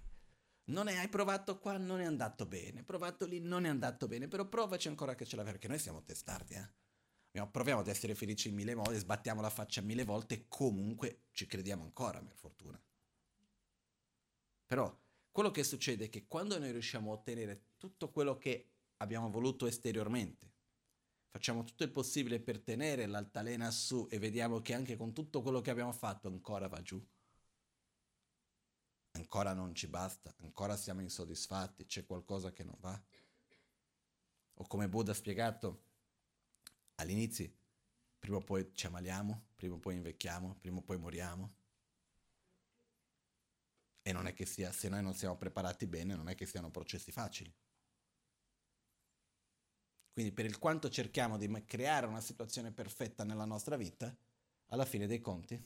Non 0.67 0.87
è, 0.87 0.95
hai 0.95 1.09
provato 1.09 1.59
qua, 1.59 1.77
non 1.77 1.99
è 1.99 2.05
andato 2.05 2.47
bene. 2.47 2.85
Provato 2.85 3.27
lì, 3.27 3.41
non 3.41 3.65
è 3.65 3.69
andato 3.69 4.07
bene. 4.07 4.29
Però 4.29 4.49
provaci 4.49 4.87
ancora 4.87 5.17
che 5.17 5.25
ce 5.25 5.35
la 5.35 5.43
farai. 5.43 5.59
Perché 5.59 5.67
noi 5.67 5.81
siamo 5.81 6.05
testardi, 6.05 6.55
eh 6.55 7.49
proviamo 7.51 7.81
ad 7.81 7.89
essere 7.89 8.15
felici 8.15 8.47
in 8.47 8.55
mille 8.55 8.77
modi, 8.77 8.97
sbattiamo 8.97 9.41
la 9.41 9.51
faccia 9.51 9.81
mille 9.81 10.05
volte 10.05 10.35
e 10.35 10.45
comunque 10.47 11.25
ci 11.33 11.47
crediamo 11.47 11.83
ancora, 11.83 12.23
per 12.23 12.37
fortuna. 12.37 12.81
Però 14.67 14.97
quello 15.33 15.51
che 15.51 15.65
succede 15.65 16.05
è 16.05 16.09
che 16.09 16.29
quando 16.29 16.57
noi 16.61 16.71
riusciamo 16.71 17.11
a 17.11 17.15
ottenere 17.15 17.71
tutto 17.77 18.13
quello 18.13 18.39
che 18.39 18.71
abbiamo 18.99 19.31
voluto 19.31 19.67
esteriormente, 19.67 20.50
facciamo 21.31 21.63
tutto 21.63 21.85
il 21.85 21.93
possibile 21.93 22.41
per 22.41 22.61
tenere 22.61 23.07
l'altalena 23.07 23.71
su 23.71 24.07
e 24.11 24.19
vediamo 24.19 24.61
che 24.61 24.75
anche 24.75 24.97
con 24.97 25.13
tutto 25.13 25.43
quello 25.43 25.61
che 25.61 25.71
abbiamo 25.71 25.93
fatto 25.93 26.29
ancora 26.29 26.69
va 26.69 26.83
giù. 26.83 27.03
Ancora 29.13 29.53
non 29.53 29.75
ci 29.75 29.87
basta, 29.87 30.35
ancora 30.39 30.77
siamo 30.77 31.01
insoddisfatti, 31.01 31.87
c'è 31.87 32.05
qualcosa 32.05 32.53
che 32.53 32.65
non 32.65 32.77
va. 32.81 33.01
O 34.55 34.67
come 34.67 34.89
Buddha 34.89 35.13
ha 35.13 35.15
spiegato, 35.15 35.83
all'inizio, 36.97 37.51
prima 38.19 38.37
o 38.37 38.41
poi 38.41 38.71
ci 38.75 38.87
ammaliamo, 38.87 39.47
prima 39.55 39.75
o 39.75 39.79
poi 39.79 39.95
invecchiamo, 39.95 40.57
prima 40.61 40.79
o 40.79 40.83
poi 40.83 40.99
moriamo. 40.99 41.55
E 44.03 44.13
non 44.13 44.27
è 44.27 44.35
che 44.35 44.47
sia, 44.47 44.73
se 44.73 44.89
noi 44.89 45.03
non 45.03 45.15
siamo 45.15 45.37
preparati 45.37 45.87
bene, 45.87 46.15
non 46.15 46.29
è 46.29 46.35
che 46.35 46.47
siano 46.47 46.71
processi 46.71 47.13
facili. 47.13 47.53
Quindi 50.21 50.37
per 50.37 50.51
il 50.51 50.59
quanto 50.59 50.91
cerchiamo 50.91 51.39
di 51.39 51.51
creare 51.65 52.05
una 52.05 52.21
situazione 52.21 52.73
perfetta 52.73 53.25
nella 53.25 53.47
nostra 53.47 53.79
vita, 53.79 54.15
alla 54.67 54.85
fine 54.85 55.07
dei 55.07 55.19
conti, 55.19 55.59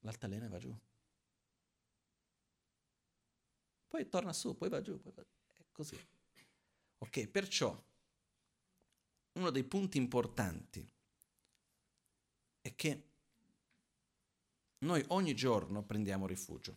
l'altalena 0.00 0.48
va 0.48 0.58
giù. 0.58 0.78
Poi 3.88 4.06
torna 4.10 4.34
su, 4.34 4.54
poi 4.54 4.68
va 4.68 4.82
giù, 4.82 5.00
poi 5.00 5.12
va... 5.14 5.22
è 5.22 5.64
così. 5.72 5.98
Ok, 6.98 7.28
perciò 7.28 7.82
uno 9.32 9.48
dei 9.48 9.64
punti 9.64 9.96
importanti 9.96 10.86
è 12.60 12.74
che 12.74 13.08
noi 14.80 15.02
ogni 15.08 15.34
giorno 15.34 15.82
prendiamo 15.84 16.26
rifugio. 16.26 16.76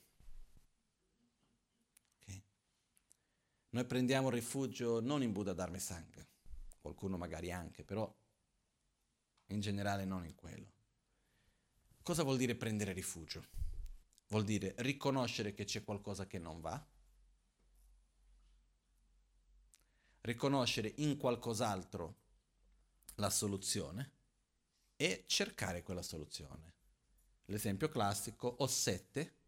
Noi 3.73 3.85
prendiamo 3.85 4.29
rifugio 4.29 4.99
non 4.99 5.23
in 5.23 5.31
Buddha 5.31 5.53
Dharma 5.53 5.77
e 5.77 5.79
Sangha, 5.79 6.27
qualcuno 6.79 7.17
magari 7.17 7.51
anche, 7.51 7.85
però 7.85 8.13
in 9.47 9.59
generale 9.61 10.03
non 10.03 10.25
in 10.25 10.35
quello. 10.35 10.71
Cosa 12.01 12.23
vuol 12.23 12.37
dire 12.37 12.55
prendere 12.55 12.91
rifugio? 12.91 13.47
Vuol 14.27 14.43
dire 14.43 14.73
riconoscere 14.79 15.53
che 15.53 15.63
c'è 15.63 15.83
qualcosa 15.83 16.27
che 16.27 16.37
non 16.37 16.59
va, 16.59 16.85
riconoscere 20.21 20.93
in 20.97 21.17
qualcos'altro 21.17 22.15
la 23.15 23.29
soluzione 23.29 24.11
e 24.97 25.23
cercare 25.27 25.81
quella 25.81 26.01
soluzione. 26.01 26.73
L'esempio 27.45 27.89
classico, 27.89 28.47
ho 28.47 28.67
sette, 28.67 29.39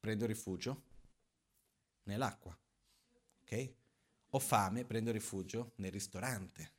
prendo 0.00 0.26
rifugio 0.26 0.82
nell'acqua, 2.04 2.56
ok? 3.44 3.74
Ho 4.30 4.38
fame, 4.38 4.84
prendo 4.84 5.12
rifugio 5.12 5.74
nel 5.76 5.92
ristorante 5.92 6.72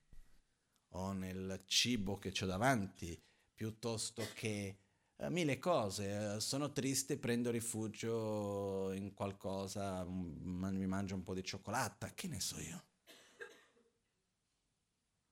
o 0.90 1.14
nel 1.14 1.64
cibo 1.66 2.18
che 2.18 2.34
ho 2.42 2.46
davanti, 2.46 3.22
piuttosto 3.54 4.26
che 4.34 4.80
eh, 5.18 5.30
mille 5.30 5.60
cose. 5.60 6.40
Sono 6.40 6.72
triste, 6.72 7.18
prendo 7.18 7.52
rifugio 7.52 8.92
in 8.92 9.14
qualcosa, 9.14 10.04
mi 10.06 10.86
mangio 10.86 11.16
un 11.16 11.24
po' 11.24 11.34
di 11.34 11.44
cioccolata, 11.44 12.14
che 12.14 12.28
ne 12.28 12.40
so 12.40 12.60
io. 12.60 12.86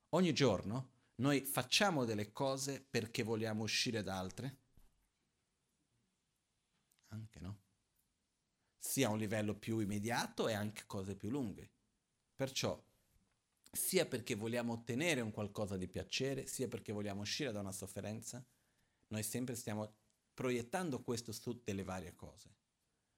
Ogni 0.09 0.33
giorno 0.33 0.91
noi 1.15 1.41
facciamo 1.41 2.05
delle 2.05 2.31
cose 2.31 2.81
perché 2.81 3.23
vogliamo 3.23 3.63
uscire 3.63 4.03
da 4.03 4.17
altre? 4.17 4.57
Anche 7.07 7.39
no? 7.39 7.62
Sia 8.85 9.07
a 9.07 9.11
un 9.11 9.17
livello 9.17 9.55
più 9.55 9.79
immediato 9.79 10.47
e 10.47 10.53
anche 10.53 10.83
cose 10.85 11.15
più 11.15 11.29
lunghe. 11.29 11.69
Perciò, 12.35 12.77
sia 13.71 14.05
perché 14.05 14.35
vogliamo 14.35 14.73
ottenere 14.73 15.21
un 15.21 15.31
qualcosa 15.31 15.77
di 15.77 15.87
piacere, 15.87 16.45
sia 16.47 16.67
perché 16.67 16.91
vogliamo 16.91 17.21
uscire 17.21 17.53
da 17.53 17.61
una 17.61 17.71
sofferenza, 17.71 18.43
noi 19.07 19.23
sempre 19.23 19.55
stiamo 19.55 19.93
proiettando 20.33 21.01
questo 21.01 21.31
su 21.31 21.61
delle 21.63 21.83
varie 21.83 22.13
cose. 22.13 22.49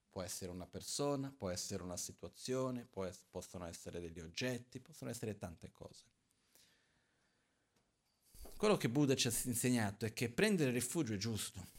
Può 0.10 0.22
essere 0.22 0.52
una 0.52 0.68
persona, 0.68 1.34
può 1.36 1.50
essere 1.50 1.82
una 1.82 1.98
situazione, 1.98 2.88
es- 3.08 3.24
possono 3.30 3.66
essere 3.66 4.00
degli 4.00 4.20
oggetti, 4.20 4.80
possono 4.80 5.10
essere 5.10 5.38
tante 5.38 5.72
cose 5.72 6.04
quello 8.58 8.78
che 8.78 8.90
Buddha 8.90 9.16
ci 9.16 9.28
ha 9.28 9.34
insegnato 9.44 10.06
è 10.06 10.14
che 10.14 10.30
prendere 10.30 10.72
rifugio 10.72 11.14
è 11.14 11.18
giusto. 11.18 11.74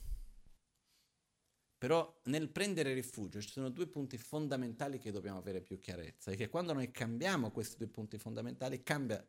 Però 1.78 2.20
nel 2.24 2.48
prendere 2.48 2.94
rifugio 2.94 3.40
ci 3.40 3.50
sono 3.50 3.68
due 3.68 3.86
punti 3.86 4.16
fondamentali 4.16 4.98
che 4.98 5.12
dobbiamo 5.12 5.38
avere 5.38 5.60
più 5.60 5.78
chiarezza 5.78 6.30
e 6.30 6.36
che 6.36 6.48
quando 6.48 6.72
noi 6.72 6.90
cambiamo 6.90 7.50
questi 7.50 7.76
due 7.76 7.88
punti 7.88 8.16
fondamentali 8.16 8.82
cambia, 8.82 9.24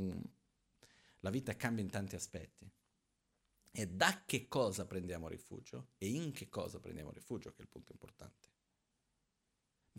mm, 0.00 0.20
la 1.20 1.30
vita 1.30 1.56
cambia 1.56 1.82
in 1.82 1.90
tanti 1.90 2.16
aspetti. 2.16 2.70
E 3.70 3.86
da 3.86 4.22
che 4.26 4.48
cosa 4.48 4.86
prendiamo 4.86 5.28
rifugio 5.28 5.88
e 5.98 6.08
in 6.08 6.32
che 6.32 6.48
cosa 6.48 6.80
prendiamo 6.80 7.12
rifugio, 7.12 7.50
che 7.52 7.58
è 7.58 7.62
il 7.62 7.68
punto 7.68 7.92
importante. 7.92 8.48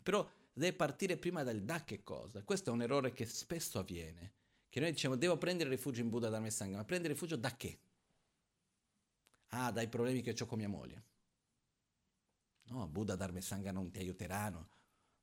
Però 0.04 0.30
deve 0.54 0.74
partire 0.74 1.18
prima 1.18 1.44
dal 1.44 1.62
da 1.62 1.84
che 1.84 2.04
cosa. 2.04 2.44
Questo 2.44 2.70
è 2.70 2.74
un 2.74 2.82
errore 2.82 3.12
che 3.12 3.26
spesso 3.26 3.80
avviene 3.80 4.34
che 4.70 4.80
noi 4.80 4.92
diciamo 4.92 5.16
devo 5.16 5.38
prendere 5.38 5.70
rifugio 5.70 6.02
in 6.02 6.10
Buddha 6.10 6.30
Dharma 6.30 6.46
e 6.46 6.52
Sangha, 6.52 6.78
ma 6.78 6.86
prendere 6.86 7.14
rifugio 7.14 7.36
da 7.36 7.56
che? 7.56 7.80
Ah, 9.50 9.72
dai 9.72 9.88
problemi 9.88 10.22
che 10.22 10.36
ho 10.40 10.46
con 10.46 10.60
mia 10.60 10.70
moglie. 10.70 11.04
No, 12.70 12.88
Buddha 12.88 13.16
Dharma 13.16 13.40
e 13.40 13.42
Sangha 13.42 13.72
non 13.72 13.92
ti 13.92 14.00
aiuteranno. 14.00 14.70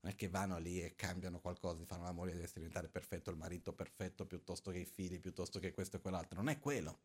Non 0.01 0.13
è 0.13 0.15
che 0.15 0.29
vanno 0.29 0.59
lì 0.59 0.83
e 0.83 0.95
cambiano 0.95 1.41
qualcosa, 1.41 1.85
fanno 1.85 2.05
la 2.05 2.13
moglie 2.13 2.35
deve 2.35 2.51
diventare 2.55 2.89
perfetto, 2.89 3.31
il 3.31 3.37
marito 3.37 3.73
perfetto, 3.73 4.27
piuttosto 4.27 4.71
che 4.71 4.79
i 4.79 4.85
figli, 4.85 5.21
piuttosto 5.21 5.59
che 5.59 5.73
questo 5.73 5.97
e 5.97 6.01
quell'altro. 6.01 6.37
Non 6.37 6.49
è 6.49 6.59
quello. 6.59 7.01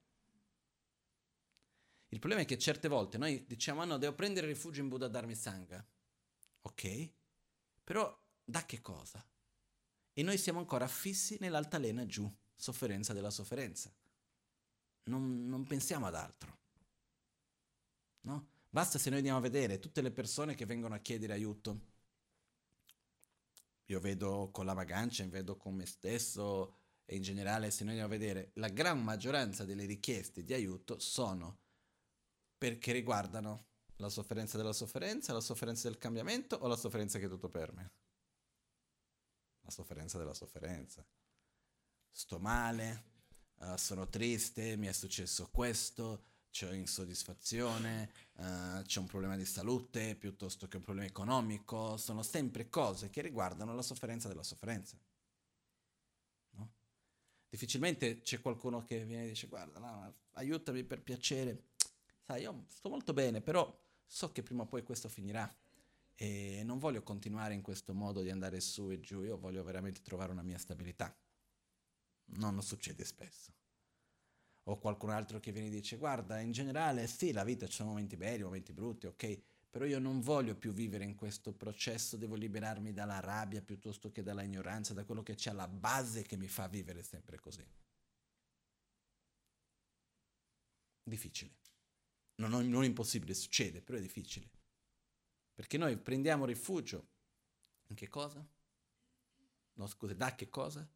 Il 2.09 2.19
problema 2.19 2.43
è 2.43 2.45
che 2.45 2.57
certe 2.57 2.87
volte 2.87 3.17
noi 3.17 3.45
diciamo, 3.45 3.81
ah 3.81 3.85
no, 3.85 3.97
devo 3.97 4.13
prendere 4.13 4.47
rifugio 4.47 4.81
in 4.81 4.89
Buddha 4.89 5.07
Dharma 5.07 5.31
e 5.31 5.35
Sangha. 5.35 5.85
Ok? 6.61 7.09
Però 7.83 8.19
da 8.43 8.65
che 8.65 8.81
cosa? 8.81 9.25
e 10.13 10.23
noi 10.23 10.37
siamo 10.37 10.59
ancora 10.59 10.87
fissi 10.87 11.37
nell'altalena 11.39 12.05
giù, 12.05 12.31
sofferenza 12.53 13.13
della 13.13 13.29
sofferenza. 13.29 13.93
Non, 15.03 15.47
non 15.47 15.65
pensiamo 15.65 16.05
ad 16.05 16.15
altro. 16.15 16.59
No? 18.21 18.49
Basta 18.73 18.97
se 18.97 19.09
noi 19.09 19.17
andiamo 19.19 19.37
a 19.37 19.41
vedere 19.41 19.79
tutte 19.79 20.01
le 20.01 20.11
persone 20.11 20.55
che 20.55 20.65
vengono 20.65 20.95
a 20.95 20.99
chiedere 20.99 21.33
aiuto. 21.33 21.89
Io 23.85 23.99
vedo 23.99 24.49
con 24.51 24.65
la 24.65 24.71
vagancia, 24.71 25.25
vedo 25.27 25.57
con 25.57 25.75
me 25.75 25.85
stesso 25.85 26.77
e 27.03 27.17
in 27.17 27.21
generale 27.21 27.69
se 27.69 27.83
noi 27.83 27.99
andiamo 27.99 28.13
a 28.13 28.17
vedere 28.17 28.51
la 28.55 28.69
gran 28.69 29.03
maggioranza 29.03 29.65
delle 29.65 29.85
richieste 29.85 30.43
di 30.43 30.53
aiuto 30.53 30.97
sono 30.99 31.59
perché 32.57 32.93
riguardano 32.93 33.65
la 33.97 34.07
sofferenza 34.07 34.55
della 34.55 34.71
sofferenza, 34.71 35.33
la 35.33 35.41
sofferenza 35.41 35.89
del 35.89 35.97
cambiamento 35.97 36.55
o 36.55 36.67
la 36.67 36.77
sofferenza 36.77 37.19
che 37.19 37.27
tutto 37.27 37.49
per 37.49 37.73
me 37.73 37.91
la 39.61 39.69
sofferenza 39.69 40.17
della 40.17 40.33
sofferenza. 40.33 41.05
Sto 42.09 42.39
male, 42.39 43.03
uh, 43.55 43.75
sono 43.75 44.07
triste, 44.09 44.75
mi 44.75 44.87
è 44.87 44.91
successo 44.91 45.49
questo, 45.51 46.30
c'è 46.51 46.73
insoddisfazione, 46.73 48.11
uh, 48.35 48.81
c'è 48.83 48.99
un 48.99 49.07
problema 49.07 49.35
di 49.35 49.45
salute 49.45 50.15
piuttosto 50.15 50.67
che 50.67 50.77
un 50.77 50.83
problema 50.83 51.07
economico, 51.07 51.97
sono 51.97 52.21
sempre 52.21 52.69
cose 52.69 53.09
che 53.09 53.21
riguardano 53.21 53.73
la 53.73 53.81
sofferenza 53.81 54.27
della 54.27 54.43
sofferenza. 54.43 54.97
No? 56.51 56.71
Difficilmente 57.49 58.21
c'è 58.21 58.41
qualcuno 58.41 58.83
che 58.83 59.03
viene 59.05 59.25
e 59.25 59.29
dice 59.29 59.47
guarda, 59.47 59.79
no, 59.79 60.13
aiutami 60.33 60.83
per 60.83 61.01
piacere, 61.01 61.69
sai, 62.25 62.41
io 62.41 62.65
sto 62.67 62.89
molto 62.89 63.13
bene, 63.13 63.41
però 63.41 63.73
so 64.05 64.31
che 64.31 64.43
prima 64.43 64.63
o 64.63 64.67
poi 64.67 64.83
questo 64.83 65.07
finirà 65.07 65.49
e 66.15 66.61
non 66.63 66.77
voglio 66.77 67.01
continuare 67.01 67.53
in 67.53 67.61
questo 67.61 67.93
modo 67.93 68.21
di 68.21 68.29
andare 68.29 68.59
su 68.59 68.91
e 68.91 68.99
giù, 68.99 69.23
io 69.23 69.37
voglio 69.37 69.63
veramente 69.63 70.01
trovare 70.03 70.31
una 70.31 70.43
mia 70.43 70.57
stabilità. 70.57 71.15
Non 72.33 72.61
succede 72.61 73.03
spesso. 73.05 73.60
O 74.65 74.77
qualcun 74.77 75.09
altro 75.09 75.39
che 75.39 75.51
viene 75.51 75.67
e 75.67 75.71
dice 75.71 75.97
guarda, 75.97 76.39
in 76.39 76.51
generale 76.51 77.07
sì, 77.07 77.31
la 77.31 77.43
vita 77.43 77.65
ci 77.67 77.73
sono 77.73 77.89
momenti 77.89 78.15
belli, 78.15 78.43
momenti 78.43 78.73
brutti, 78.73 79.07
ok, 79.07 79.41
però 79.69 79.85
io 79.85 79.99
non 79.99 80.19
voglio 80.21 80.55
più 80.55 80.71
vivere 80.71 81.03
in 81.03 81.15
questo 81.15 81.53
processo, 81.53 82.17
devo 82.17 82.35
liberarmi 82.35 82.93
dalla 82.93 83.19
rabbia 83.19 83.61
piuttosto 83.61 84.11
che 84.11 84.21
dalla 84.21 84.43
ignoranza, 84.43 84.93
da 84.93 85.05
quello 85.05 85.23
che 85.23 85.35
c'è 85.35 85.49
alla 85.49 85.67
base 85.67 86.21
che 86.23 86.37
mi 86.37 86.47
fa 86.47 86.67
vivere 86.67 87.03
sempre 87.03 87.39
così. 87.39 87.65
Difficile. 91.03 91.51
Non, 92.35 92.67
non 92.69 92.83
impossibile, 92.83 93.33
succede, 93.33 93.81
però 93.81 93.97
è 93.97 94.01
difficile. 94.01 94.49
Perché 95.53 95.77
noi 95.77 95.97
prendiamo 95.97 96.45
rifugio 96.45 97.07
in 97.87 97.95
che 97.95 98.07
cosa? 98.07 98.45
No, 99.73 99.87
scusa, 99.87 100.13
da 100.13 100.35
che 100.35 100.49
cosa? 100.49 100.87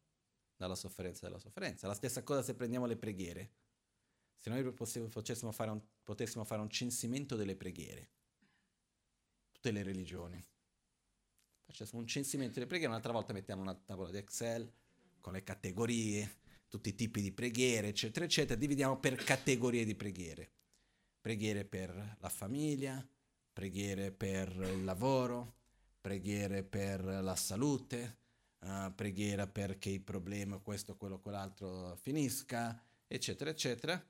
Dalla 0.56 0.74
sofferenza 0.74 1.26
della 1.26 1.38
sofferenza. 1.38 1.86
La 1.86 1.94
stessa 1.94 2.22
cosa 2.22 2.42
se 2.42 2.54
prendiamo 2.54 2.86
le 2.86 2.96
preghiere. 2.96 3.50
Se 4.38 4.50
noi 4.50 4.62
potessimo 4.72 5.52
fare 5.52 5.70
un, 5.70 5.82
potessimo 6.02 6.44
fare 6.44 6.60
un 6.60 6.70
censimento 6.70 7.36
delle 7.36 7.56
preghiere, 7.56 8.10
tutte 9.52 9.70
le 9.70 9.82
religioni, 9.82 10.42
facessimo 11.64 12.00
un 12.00 12.06
censimento 12.06 12.54
delle 12.54 12.66
preghiere, 12.66 12.92
un'altra 12.92 13.12
volta 13.12 13.32
mettiamo 13.32 13.62
una 13.62 13.74
tavola 13.74 14.10
di 14.10 14.18
Excel 14.18 14.70
con 15.20 15.32
le 15.32 15.42
categorie, 15.42 16.38
tutti 16.68 16.90
i 16.90 16.94
tipi 16.94 17.20
di 17.20 17.32
preghiere, 17.32 17.88
eccetera, 17.88 18.24
eccetera, 18.24 18.58
dividiamo 18.58 18.98
per 18.98 19.16
categorie 19.16 19.84
di 19.84 19.94
preghiere. 19.94 20.52
Preghiere 21.20 21.64
per 21.64 22.16
la 22.20 22.28
famiglia, 22.28 23.04
preghiere 23.52 24.12
per 24.12 24.48
il 24.50 24.84
lavoro, 24.84 25.54
preghiere 26.00 26.62
per 26.62 27.02
la 27.04 27.34
salute, 27.34 28.18
uh, 28.60 28.94
preghiera 28.94 29.46
perché 29.46 29.90
il 29.90 30.00
problema, 30.00 30.58
questo, 30.58 30.96
quello, 30.96 31.18
quell'altro 31.18 31.96
finisca, 31.96 32.80
eccetera, 33.06 33.50
eccetera. 33.50 34.04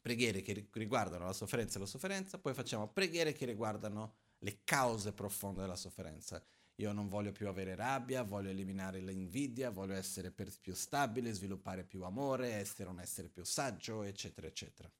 Preghiere 0.00 0.42
che 0.42 0.68
riguardano 0.72 1.26
la 1.26 1.32
sofferenza 1.32 1.76
e 1.76 1.80
la 1.80 1.86
sofferenza, 1.86 2.38
poi 2.38 2.54
facciamo 2.54 2.88
preghiere 2.88 3.32
che 3.32 3.44
riguardano 3.46 4.14
le 4.38 4.60
cause 4.64 5.12
profonde 5.12 5.60
della 5.60 5.76
sofferenza. 5.76 6.42
Io 6.76 6.92
non 6.92 7.06
voglio 7.06 7.32
più 7.32 7.46
avere 7.48 7.74
rabbia, 7.74 8.22
voglio 8.22 8.48
eliminare 8.50 9.00
l'invidia, 9.00 9.70
voglio 9.70 9.94
essere 9.94 10.32
più 10.32 10.74
stabile, 10.74 11.32
sviluppare 11.32 11.84
più 11.84 12.02
amore, 12.02 12.54
essere 12.54 12.88
un 12.88 12.98
essere 12.98 13.28
più 13.28 13.44
saggio, 13.44 14.02
eccetera, 14.02 14.46
eccetera. 14.46 14.90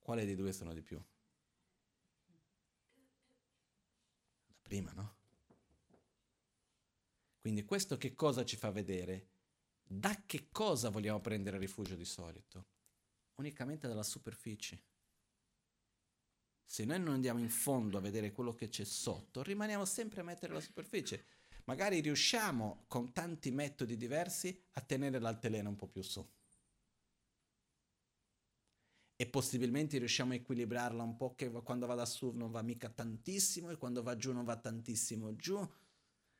Quale 0.00 0.24
dei 0.24 0.34
due 0.34 0.52
sono 0.52 0.72
di 0.72 0.82
più? 0.82 1.00
La 4.46 4.54
prima, 4.60 4.92
no? 4.92 5.14
Quindi 7.44 7.66
questo 7.66 7.98
che 7.98 8.14
cosa 8.14 8.42
ci 8.42 8.56
fa 8.56 8.70
vedere? 8.70 9.28
Da 9.82 10.22
che 10.24 10.48
cosa 10.50 10.88
vogliamo 10.88 11.20
prendere 11.20 11.58
rifugio 11.58 11.94
di 11.94 12.06
solito? 12.06 12.68
Unicamente 13.34 13.86
dalla 13.86 14.02
superficie. 14.02 14.82
Se 16.64 16.86
noi 16.86 17.00
non 17.00 17.12
andiamo 17.12 17.40
in 17.40 17.50
fondo 17.50 17.98
a 17.98 18.00
vedere 18.00 18.32
quello 18.32 18.54
che 18.54 18.70
c'è 18.70 18.84
sotto, 18.84 19.42
rimaniamo 19.42 19.84
sempre 19.84 20.22
a 20.22 20.24
mettere 20.24 20.54
la 20.54 20.60
superficie. 20.60 21.26
Magari 21.64 22.00
riusciamo 22.00 22.86
con 22.88 23.12
tanti 23.12 23.50
metodi 23.50 23.98
diversi 23.98 24.58
a 24.72 24.80
tenere 24.80 25.18
l'altelena 25.18 25.68
un 25.68 25.76
po' 25.76 25.88
più 25.88 26.00
su 26.00 26.26
e 29.16 29.26
possibilmente 29.26 29.98
riusciamo 29.98 30.32
a 30.32 30.36
equilibrarla 30.36 31.02
un 31.02 31.16
po' 31.16 31.34
che 31.34 31.50
quando 31.50 31.86
va 31.86 31.94
da 31.94 32.06
su 32.06 32.32
non 32.32 32.50
va 32.50 32.62
mica 32.62 32.88
tantissimo 32.88 33.70
e 33.70 33.76
quando 33.76 34.02
va 34.02 34.16
giù 34.16 34.32
non 34.32 34.44
va 34.44 34.56
tantissimo 34.56 35.36
giù. 35.36 35.60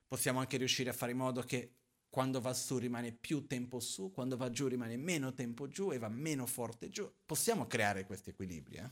Possiamo 0.06 0.38
anche 0.38 0.56
riuscire 0.56 0.90
a 0.90 0.92
fare 0.92 1.12
in 1.12 1.18
modo 1.18 1.42
che 1.42 1.74
quando 2.08 2.40
va 2.40 2.54
su 2.54 2.78
rimane 2.78 3.12
più 3.12 3.46
tempo 3.46 3.80
su, 3.80 4.12
quando 4.12 4.36
va 4.36 4.50
giù 4.50 4.68
rimane 4.68 4.96
meno 4.96 5.34
tempo 5.34 5.66
giù 5.66 5.92
e 5.92 5.98
va 5.98 6.08
meno 6.08 6.46
forte 6.46 6.88
giù. 6.88 7.12
Possiamo 7.24 7.66
creare 7.66 8.06
questi 8.06 8.30
equilibri 8.30 8.76
eh? 8.76 8.90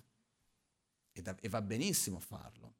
e, 1.12 1.22
da- 1.22 1.38
e 1.40 1.48
va 1.48 1.62
benissimo 1.62 2.18
farlo. 2.18 2.74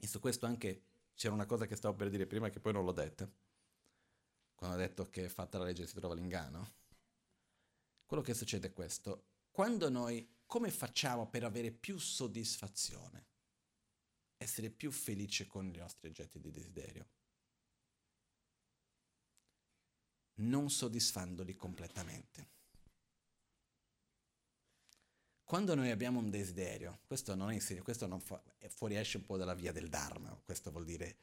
E 0.00 0.06
su 0.06 0.18
questo 0.18 0.46
anche 0.46 0.82
c'era 1.14 1.34
una 1.34 1.46
cosa 1.46 1.66
che 1.66 1.76
stavo 1.76 1.94
per 1.94 2.10
dire 2.10 2.26
prima 2.26 2.50
che 2.50 2.60
poi 2.60 2.72
non 2.72 2.84
l'ho 2.84 2.92
detta. 2.92 3.30
Quando 4.54 4.76
ho 4.76 4.80
detto 4.80 5.04
che 5.04 5.28
fatta 5.28 5.58
la 5.58 5.64
legge 5.64 5.86
si 5.86 5.94
trova 5.94 6.14
l'ingano. 6.14 6.74
Quello 8.06 8.22
che 8.22 8.34
succede 8.34 8.68
è 8.68 8.72
questo 8.72 9.26
quando 9.58 9.88
noi, 9.88 10.36
come 10.46 10.70
facciamo 10.70 11.28
per 11.28 11.42
avere 11.42 11.72
più 11.72 11.98
soddisfazione? 11.98 13.26
Essere 14.36 14.70
più 14.70 14.92
felice 14.92 15.48
con 15.48 15.66
i 15.66 15.76
nostri 15.76 16.08
oggetti 16.08 16.38
di 16.38 16.52
desiderio? 16.52 17.08
Non 20.38 20.70
soddisfandoli 20.70 21.54
completamente. 21.56 22.56
Quando 25.44 25.74
noi 25.74 25.90
abbiamo 25.90 26.18
un 26.18 26.28
desiderio, 26.28 27.00
questo 27.06 27.34
non 27.34 27.52
insegna, 27.52 27.80
questo 27.80 28.06
non 28.06 28.20
fa, 28.20 28.42
fuoriesce 28.68 29.16
un 29.16 29.24
po' 29.24 29.38
dalla 29.38 29.54
via 29.54 29.72
del 29.72 29.88
Dharma, 29.88 30.38
questo 30.44 30.70
vuol 30.70 30.84
dire 30.84 31.16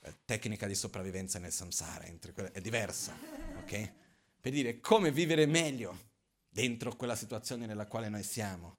eh, 0.00 0.20
tecnica 0.24 0.66
di 0.66 0.74
sopravvivenza 0.74 1.38
nel 1.38 1.52
samsara, 1.52 2.04
è 2.04 2.60
diverso, 2.62 3.12
ok? 3.58 3.92
Per 4.40 4.52
dire 4.52 4.80
come 4.80 5.12
vivere 5.12 5.44
meglio 5.44 6.06
dentro 6.48 6.96
quella 6.96 7.14
situazione 7.14 7.66
nella 7.66 7.86
quale 7.86 8.08
noi 8.08 8.22
siamo, 8.22 8.78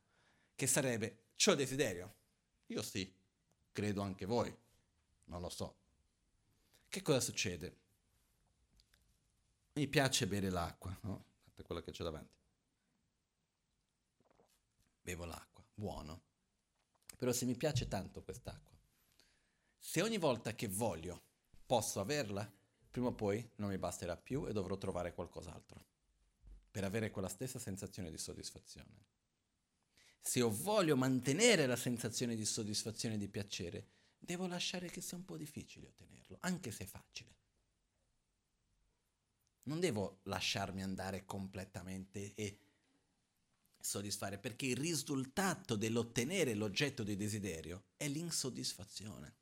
che 0.55 0.65
sarebbe, 0.65 1.25
c'ho 1.37 1.53
desiderio? 1.53 2.15
Io 2.67 2.81
sì, 2.81 3.13
credo 3.71 4.01
anche 4.01 4.25
voi, 4.25 4.51
non 5.25 5.39
lo 5.39 5.49
so. 5.49 5.75
Che 6.89 7.01
cosa 7.03 7.19
succede? 7.19 7.75
Mi 9.79 9.87
piace 9.87 10.27
bere 10.27 10.49
l'acqua, 10.49 10.93
no? 11.03 11.23
È 11.55 11.61
quello 11.61 11.79
che 11.79 11.91
c'è 11.91 12.03
davanti. 12.03 12.37
Bevo 14.99 15.23
l'acqua, 15.23 15.65
buono. 15.73 16.23
Però 17.15 17.31
se 17.31 17.45
mi 17.45 17.55
piace 17.55 17.87
tanto 17.87 18.21
quest'acqua, 18.21 18.77
se 19.77 20.01
ogni 20.01 20.17
volta 20.17 20.53
che 20.53 20.67
voglio 20.67 21.21
posso 21.65 22.01
averla, 22.01 22.51
prima 22.91 23.07
o 23.07 23.13
poi 23.13 23.51
non 23.55 23.69
mi 23.69 23.77
basterà 23.77 24.17
più 24.17 24.47
e 24.47 24.51
dovrò 24.51 24.77
trovare 24.77 25.13
qualcos'altro 25.13 25.85
per 26.69 26.83
avere 26.83 27.09
quella 27.09 27.29
stessa 27.29 27.57
sensazione 27.57 28.11
di 28.11 28.17
soddisfazione. 28.17 29.05
Se 30.19 30.39
io 30.39 30.49
voglio 30.49 30.97
mantenere 30.97 31.65
la 31.67 31.77
sensazione 31.77 32.35
di 32.35 32.43
soddisfazione 32.43 33.15
e 33.15 33.17
di 33.17 33.29
piacere, 33.29 33.87
devo 34.17 34.45
lasciare 34.45 34.89
che 34.89 34.99
sia 34.99 35.15
un 35.15 35.23
po' 35.23 35.37
difficile 35.37 35.87
ottenerlo, 35.87 36.35
anche 36.41 36.69
se 36.71 36.83
è 36.83 36.85
facile. 36.85 37.38
Non 39.63 39.79
devo 39.79 40.19
lasciarmi 40.23 40.81
andare 40.81 41.25
completamente 41.25 42.33
e 42.35 42.59
soddisfare, 43.79 44.37
perché 44.37 44.65
il 44.65 44.77
risultato 44.77 45.75
dell'ottenere 45.75 46.53
l'oggetto 46.53 47.03
di 47.03 47.15
desiderio 47.15 47.85
è 47.97 48.07
l'insoddisfazione. 48.07 49.35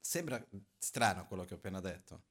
Sembra 0.00 0.44
strano 0.78 1.26
quello 1.26 1.44
che 1.44 1.54
ho 1.54 1.56
appena 1.56 1.80
detto, 1.80 2.22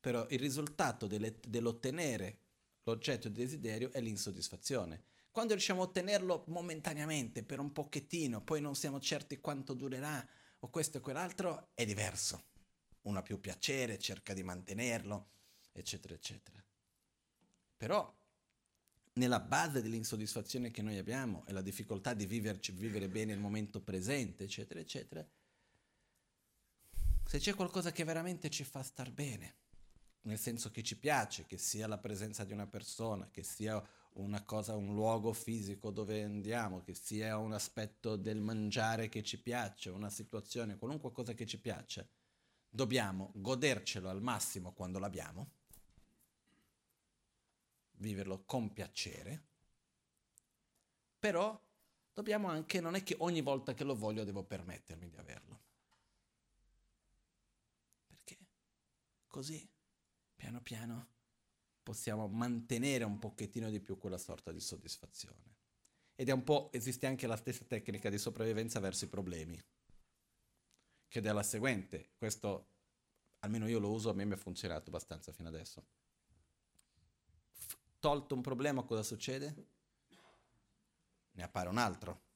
però 0.00 0.26
il 0.30 0.38
risultato 0.38 1.06
delle, 1.06 1.38
dell'ottenere 1.46 2.38
l'oggetto 2.84 3.28
di 3.28 3.40
desiderio 3.40 3.92
è 3.92 4.00
l'insoddisfazione. 4.00 5.02
Quando 5.30 5.52
riusciamo 5.52 5.82
a 5.82 5.84
ottenerlo 5.84 6.44
momentaneamente, 6.46 7.44
per 7.44 7.60
un 7.60 7.72
pochettino, 7.72 8.42
poi 8.42 8.60
non 8.60 8.74
siamo 8.74 8.98
certi 8.98 9.40
quanto 9.40 9.74
durerà, 9.74 10.26
o 10.60 10.70
questo 10.70 10.98
o 10.98 11.00
quell'altro, 11.00 11.68
è 11.74 11.84
diverso. 11.84 12.44
Uno 13.02 13.18
ha 13.18 13.22
più 13.22 13.40
piacere, 13.40 13.98
cerca 13.98 14.34
di 14.34 14.42
mantenerlo, 14.42 15.30
eccetera, 15.72 16.14
eccetera. 16.14 16.62
Però 17.76 18.16
nella 19.14 19.40
base 19.40 19.82
dell'insoddisfazione 19.82 20.70
che 20.70 20.82
noi 20.82 20.98
abbiamo 20.98 21.44
e 21.46 21.52
la 21.52 21.62
difficoltà 21.62 22.14
di 22.14 22.26
viverci, 22.26 22.72
vivere 22.72 23.08
bene 23.08 23.32
il 23.32 23.40
momento 23.40 23.80
presente, 23.80 24.44
eccetera, 24.44 24.80
eccetera, 24.80 25.26
se 27.24 27.38
c'è 27.38 27.54
qualcosa 27.54 27.92
che 27.92 28.04
veramente 28.04 28.48
ci 28.48 28.64
fa 28.64 28.82
star 28.82 29.12
bene, 29.12 29.56
nel 30.22 30.38
senso 30.38 30.70
che 30.70 30.82
ci 30.82 30.96
piace, 30.96 31.44
che 31.46 31.58
sia 31.58 31.86
la 31.86 31.98
presenza 31.98 32.44
di 32.44 32.52
una 32.52 32.66
persona, 32.66 33.28
che 33.30 33.42
sia 33.42 33.82
una 34.14 34.42
cosa, 34.44 34.74
un 34.76 34.94
luogo 34.94 35.32
fisico 35.32 35.90
dove 35.90 36.22
andiamo, 36.22 36.82
che 36.82 36.94
sia 36.94 37.36
un 37.36 37.52
aspetto 37.52 38.16
del 38.16 38.40
mangiare 38.40 39.08
che 39.08 39.22
ci 39.22 39.40
piace, 39.40 39.90
una 39.90 40.10
situazione, 40.10 40.78
qualunque 40.78 41.12
cosa 41.12 41.34
che 41.34 41.46
ci 41.46 41.60
piace, 41.60 42.08
dobbiamo 42.68 43.30
godercelo 43.34 44.08
al 44.08 44.22
massimo 44.22 44.72
quando 44.72 44.98
l'abbiamo 44.98 45.56
viverlo 47.98 48.44
con 48.44 48.72
piacere, 48.72 49.46
però 51.18 51.60
dobbiamo 52.12 52.48
anche, 52.48 52.80
non 52.80 52.94
è 52.94 53.02
che 53.02 53.16
ogni 53.18 53.40
volta 53.40 53.74
che 53.74 53.84
lo 53.84 53.96
voglio 53.96 54.24
devo 54.24 54.44
permettermi 54.44 55.08
di 55.08 55.16
averlo. 55.16 55.60
Perché 58.06 58.38
così, 59.26 59.68
piano 60.34 60.60
piano, 60.60 61.08
possiamo 61.82 62.28
mantenere 62.28 63.04
un 63.04 63.18
pochettino 63.18 63.70
di 63.70 63.80
più 63.80 63.98
quella 63.98 64.18
sorta 64.18 64.52
di 64.52 64.60
soddisfazione. 64.60 65.56
Ed 66.14 66.28
è 66.28 66.32
un 66.32 66.42
po', 66.42 66.70
esiste 66.72 67.06
anche 67.06 67.26
la 67.26 67.36
stessa 67.36 67.64
tecnica 67.64 68.10
di 68.10 68.18
sopravvivenza 68.18 68.80
verso 68.80 69.04
i 69.04 69.08
problemi, 69.08 69.60
che 71.08 71.20
è 71.20 71.32
la 71.32 71.42
seguente, 71.42 72.10
questo 72.16 72.68
almeno 73.40 73.66
io 73.66 73.78
lo 73.78 73.90
uso, 73.90 74.10
a 74.10 74.14
me 74.14 74.24
mi 74.24 74.34
ha 74.34 74.36
funzionato 74.36 74.88
abbastanza 74.88 75.32
fino 75.32 75.48
adesso. 75.48 75.84
F- 77.52 77.76
tolto 77.98 78.34
un 78.34 78.42
problema, 78.42 78.82
cosa 78.82 79.02
succede? 79.02 79.66
Ne 81.32 81.42
appare 81.42 81.68
un 81.68 81.78
altro. 81.78 82.26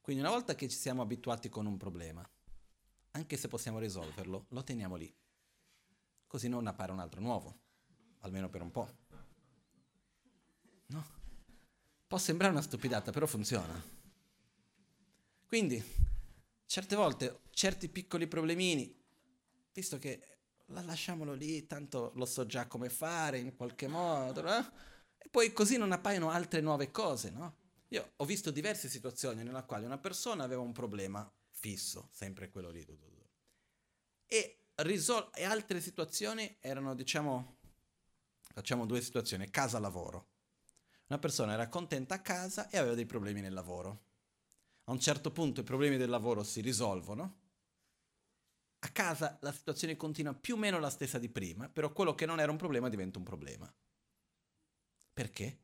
Quindi 0.00 0.22
una 0.22 0.32
volta 0.32 0.54
che 0.54 0.68
ci 0.68 0.76
siamo 0.76 1.02
abituati 1.02 1.48
con 1.48 1.66
un 1.66 1.76
problema, 1.76 2.26
anche 3.12 3.36
se 3.36 3.48
possiamo 3.48 3.78
risolverlo, 3.78 4.46
lo 4.50 4.62
teniamo 4.62 4.96
lì. 4.96 5.14
Così 6.26 6.48
non 6.48 6.66
appare 6.66 6.92
un 6.92 7.00
altro 7.00 7.20
nuovo 7.20 7.66
almeno 8.20 8.48
per 8.48 8.62
un 8.62 8.70
po'. 8.70 8.88
No? 10.86 11.06
Può 12.06 12.18
sembrare 12.18 12.52
una 12.52 12.62
stupidata, 12.62 13.10
però 13.12 13.26
funziona. 13.26 13.82
Quindi, 15.46 15.82
certe 16.68 16.94
volte, 16.94 17.40
certi 17.50 17.88
piccoli 17.88 18.28
problemini, 18.28 18.94
visto 19.72 19.98
che 19.98 20.20
lasciamolo 20.66 21.32
lì, 21.32 21.66
tanto 21.66 22.12
lo 22.14 22.26
so 22.26 22.46
già 22.46 22.66
come 22.66 22.90
fare 22.90 23.38
in 23.38 23.56
qualche 23.56 23.88
modo, 23.88 24.42
no? 24.42 24.72
e 25.16 25.28
poi 25.30 25.52
così 25.52 25.76
non 25.78 25.92
appaiono 25.92 26.30
altre 26.30 26.60
nuove 26.60 26.90
cose, 26.90 27.30
no? 27.30 27.56
Io 27.88 28.12
ho 28.16 28.24
visto 28.26 28.50
diverse 28.50 28.88
situazioni 28.88 29.42
nella 29.42 29.64
quale 29.64 29.86
una 29.86 29.98
persona 29.98 30.44
aveva 30.44 30.60
un 30.60 30.72
problema 30.72 31.28
fisso, 31.50 32.10
sempre 32.12 32.50
quello 32.50 32.70
lì, 32.70 32.86
e, 34.26 34.58
risol- 34.76 35.30
e 35.34 35.44
altre 35.44 35.80
situazioni 35.80 36.58
erano, 36.60 36.94
diciamo, 36.94 37.58
Facciamo 38.58 38.86
due 38.86 39.00
situazioni, 39.00 39.50
casa-lavoro. 39.50 40.30
Una 41.06 41.20
persona 41.20 41.52
era 41.52 41.68
contenta 41.68 42.16
a 42.16 42.20
casa 42.20 42.68
e 42.68 42.76
aveva 42.76 42.96
dei 42.96 43.06
problemi 43.06 43.40
nel 43.40 43.52
lavoro. 43.52 44.06
A 44.88 44.92
un 44.92 45.00
certo 45.00 45.30
punto 45.30 45.60
i 45.60 45.64
problemi 45.64 45.98
del 45.98 46.08
lavoro 46.08 46.42
si 46.42 46.62
risolvono. 46.62 47.40
A 48.78 48.88
casa 48.88 49.36
la 49.42 49.52
situazione 49.52 49.96
continua 49.96 50.32
più 50.32 50.54
o 50.54 50.58
meno 50.58 50.78
la 50.78 50.88
stessa 50.88 51.18
di 51.18 51.28
prima, 51.28 51.68
però 51.68 51.92
quello 51.92 52.14
che 52.14 52.24
non 52.24 52.40
era 52.40 52.50
un 52.50 52.56
problema 52.56 52.88
diventa 52.88 53.18
un 53.18 53.24
problema. 53.24 53.70
Perché? 55.12 55.58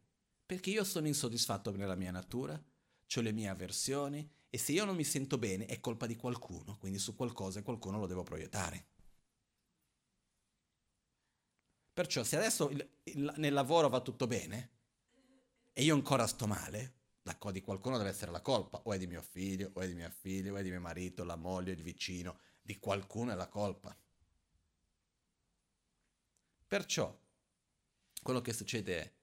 Perché 0.44 0.70
io 0.70 0.84
sono 0.84 1.06
insoddisfatto 1.06 1.74
nella 1.74 1.94
mia 1.94 2.10
natura, 2.10 2.52
ho 2.52 3.20
le 3.20 3.32
mie 3.32 3.48
avversioni 3.48 4.30
e 4.50 4.58
se 4.58 4.72
io 4.72 4.84
non 4.84 4.94
mi 4.94 5.04
sento 5.04 5.38
bene 5.38 5.64
è 5.66 5.80
colpa 5.80 6.06
di 6.06 6.16
qualcuno, 6.16 6.76
quindi 6.76 6.98
su 6.98 7.14
qualcosa 7.16 7.62
qualcuno 7.62 7.98
lo 7.98 8.06
devo 8.06 8.24
proiettare. 8.24 8.88
Perciò 11.94 12.24
se 12.24 12.36
adesso 12.36 12.68
il, 12.68 12.86
il, 13.04 13.32
nel 13.36 13.52
lavoro 13.54 13.88
va 13.88 14.00
tutto 14.00 14.26
bene 14.26 14.70
e 15.72 15.82
io 15.82 15.94
ancora 15.94 16.26
sto 16.26 16.46
male, 16.46 17.03
la 17.24 17.36
co- 17.36 17.50
di 17.50 17.60
qualcuno 17.60 17.96
deve 17.96 18.10
essere 18.10 18.30
la 18.30 18.40
colpa, 18.40 18.80
o 18.84 18.92
è 18.92 18.98
di 18.98 19.06
mio 19.06 19.22
figlio, 19.22 19.70
o 19.74 19.80
è 19.80 19.86
di 19.86 19.94
mia 19.94 20.10
figlia, 20.10 20.52
o 20.52 20.56
è 20.56 20.62
di 20.62 20.70
mio 20.70 20.80
marito, 20.80 21.24
la 21.24 21.36
moglie, 21.36 21.72
il 21.72 21.82
vicino, 21.82 22.38
di 22.60 22.78
qualcuno 22.78 23.32
è 23.32 23.34
la 23.34 23.48
colpa. 23.48 23.96
Perciò 26.66 27.18
quello 28.22 28.40
che 28.40 28.52
succede 28.52 29.02
è, 29.02 29.14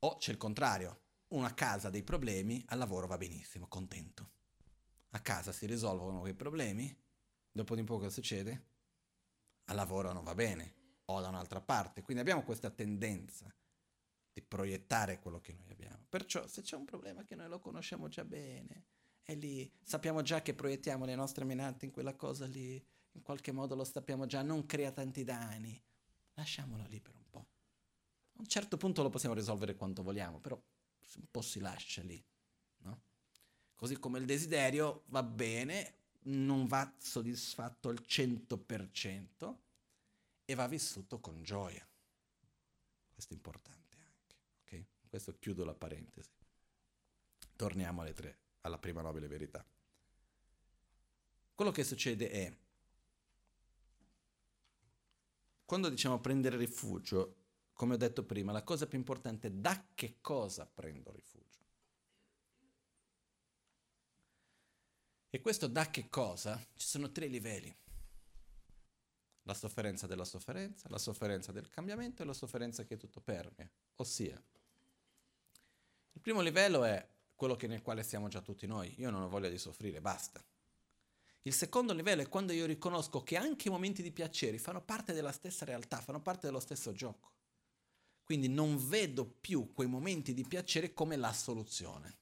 o 0.00 0.16
c'è 0.18 0.30
il 0.30 0.36
contrario, 0.36 1.00
una 1.28 1.52
casa 1.52 1.90
dei 1.90 2.02
problemi, 2.02 2.62
al 2.68 2.78
lavoro 2.78 3.06
va 3.06 3.16
benissimo, 3.16 3.66
contento. 3.66 4.30
A 5.10 5.20
casa 5.20 5.52
si 5.52 5.66
risolvono 5.66 6.20
quei 6.20 6.34
problemi, 6.34 6.96
dopo 7.50 7.74
di 7.74 7.80
un 7.80 7.86
po' 7.86 7.98
cosa 7.98 8.10
succede? 8.10 8.66
Al 9.64 9.76
lavoro 9.76 10.12
non 10.12 10.22
va 10.22 10.34
bene, 10.34 10.74
o 11.06 11.20
da 11.20 11.28
un'altra 11.28 11.60
parte. 11.60 12.02
Quindi 12.02 12.22
abbiamo 12.22 12.44
questa 12.44 12.70
tendenza 12.70 13.52
di 14.38 14.42
proiettare 14.46 15.18
quello 15.18 15.40
che 15.40 15.52
noi 15.52 15.70
abbiamo. 15.70 16.04
Perciò 16.08 16.46
se 16.46 16.62
c'è 16.62 16.76
un 16.76 16.84
problema 16.84 17.24
che 17.24 17.34
noi 17.34 17.48
lo 17.48 17.58
conosciamo 17.58 18.08
già 18.08 18.24
bene, 18.24 18.84
è 19.22 19.34
lì, 19.34 19.70
sappiamo 19.82 20.22
già 20.22 20.40
che 20.42 20.54
proiettiamo 20.54 21.04
le 21.04 21.14
nostre 21.14 21.44
menate 21.44 21.84
in 21.84 21.90
quella 21.90 22.14
cosa 22.14 22.46
lì, 22.46 22.82
in 23.12 23.22
qualche 23.22 23.52
modo 23.52 23.74
lo 23.74 23.84
sappiamo 23.84 24.26
già, 24.26 24.42
non 24.42 24.64
crea 24.66 24.90
tanti 24.90 25.24
danni, 25.24 25.80
lasciamolo 26.34 26.86
lì 26.86 27.00
per 27.00 27.14
un 27.14 27.28
po'. 27.28 27.38
A 27.38 28.40
un 28.40 28.46
certo 28.46 28.76
punto 28.76 29.02
lo 29.02 29.10
possiamo 29.10 29.34
risolvere 29.34 29.74
quanto 29.74 30.02
vogliamo, 30.02 30.38
però 30.38 30.54
un 30.54 31.30
po' 31.30 31.42
si 31.42 31.58
lascia 31.58 32.02
lì, 32.02 32.22
no? 32.78 33.02
Così 33.74 33.98
come 33.98 34.18
il 34.18 34.24
desiderio 34.24 35.02
va 35.06 35.22
bene, 35.22 35.94
non 36.22 36.66
va 36.66 36.92
soddisfatto 36.98 37.88
al 37.88 38.00
100%, 38.06 39.56
e 40.50 40.54
va 40.54 40.66
vissuto 40.66 41.20
con 41.20 41.42
gioia. 41.42 41.86
Questo 43.12 43.34
è 43.34 43.36
importante? 43.36 43.77
Questo 45.08 45.38
chiudo 45.38 45.64
la 45.64 45.74
parentesi. 45.74 46.30
Torniamo 47.56 48.02
alle 48.02 48.12
tre, 48.12 48.38
alla 48.60 48.78
prima 48.78 49.00
nobile 49.00 49.26
verità. 49.26 49.64
Quello 51.54 51.70
che 51.72 51.82
succede 51.82 52.30
è, 52.30 52.56
quando 55.64 55.88
diciamo 55.88 56.20
prendere 56.20 56.56
rifugio, 56.56 57.36
come 57.72 57.94
ho 57.94 57.96
detto 57.96 58.24
prima, 58.24 58.52
la 58.52 58.62
cosa 58.62 58.86
più 58.86 58.98
importante 58.98 59.48
è 59.48 59.50
da 59.50 59.86
che 59.94 60.18
cosa 60.20 60.66
prendo 60.66 61.10
rifugio. 61.10 61.46
E 65.30 65.40
questo 65.40 65.66
da 65.66 65.90
che 65.90 66.08
cosa? 66.08 66.64
Ci 66.74 66.86
sono 66.86 67.10
tre 67.10 67.26
livelli 67.26 67.74
la 69.48 69.54
sofferenza 69.54 70.06
della 70.06 70.26
sofferenza, 70.26 70.88
la 70.90 70.98
sofferenza 70.98 71.52
del 71.52 71.70
cambiamento 71.70 72.22
e 72.22 72.26
la 72.26 72.34
sofferenza 72.34 72.84
che 72.84 72.98
tutto 72.98 73.22
permea. 73.22 73.68
Ossia, 73.96 74.40
il 76.18 76.24
primo 76.24 76.40
livello 76.40 76.82
è 76.82 77.08
quello 77.36 77.56
nel 77.68 77.80
quale 77.80 78.02
siamo 78.02 78.26
già 78.26 78.40
tutti 78.40 78.66
noi. 78.66 78.92
Io 78.98 79.08
non 79.08 79.22
ho 79.22 79.28
voglia 79.28 79.48
di 79.48 79.56
soffrire, 79.56 80.00
basta. 80.00 80.44
Il 81.42 81.52
secondo 81.52 81.94
livello 81.94 82.22
è 82.22 82.28
quando 82.28 82.52
io 82.52 82.66
riconosco 82.66 83.22
che 83.22 83.36
anche 83.36 83.68
i 83.68 83.70
momenti 83.70 84.02
di 84.02 84.10
piacere 84.10 84.58
fanno 84.58 84.82
parte 84.82 85.12
della 85.12 85.30
stessa 85.30 85.64
realtà, 85.64 86.00
fanno 86.00 86.20
parte 86.20 86.46
dello 86.48 86.58
stesso 86.58 86.90
gioco. 86.90 87.34
Quindi 88.24 88.48
non 88.48 88.84
vedo 88.88 89.24
più 89.24 89.72
quei 89.72 89.86
momenti 89.86 90.34
di 90.34 90.44
piacere 90.44 90.92
come 90.92 91.14
la 91.14 91.32
soluzione. 91.32 92.18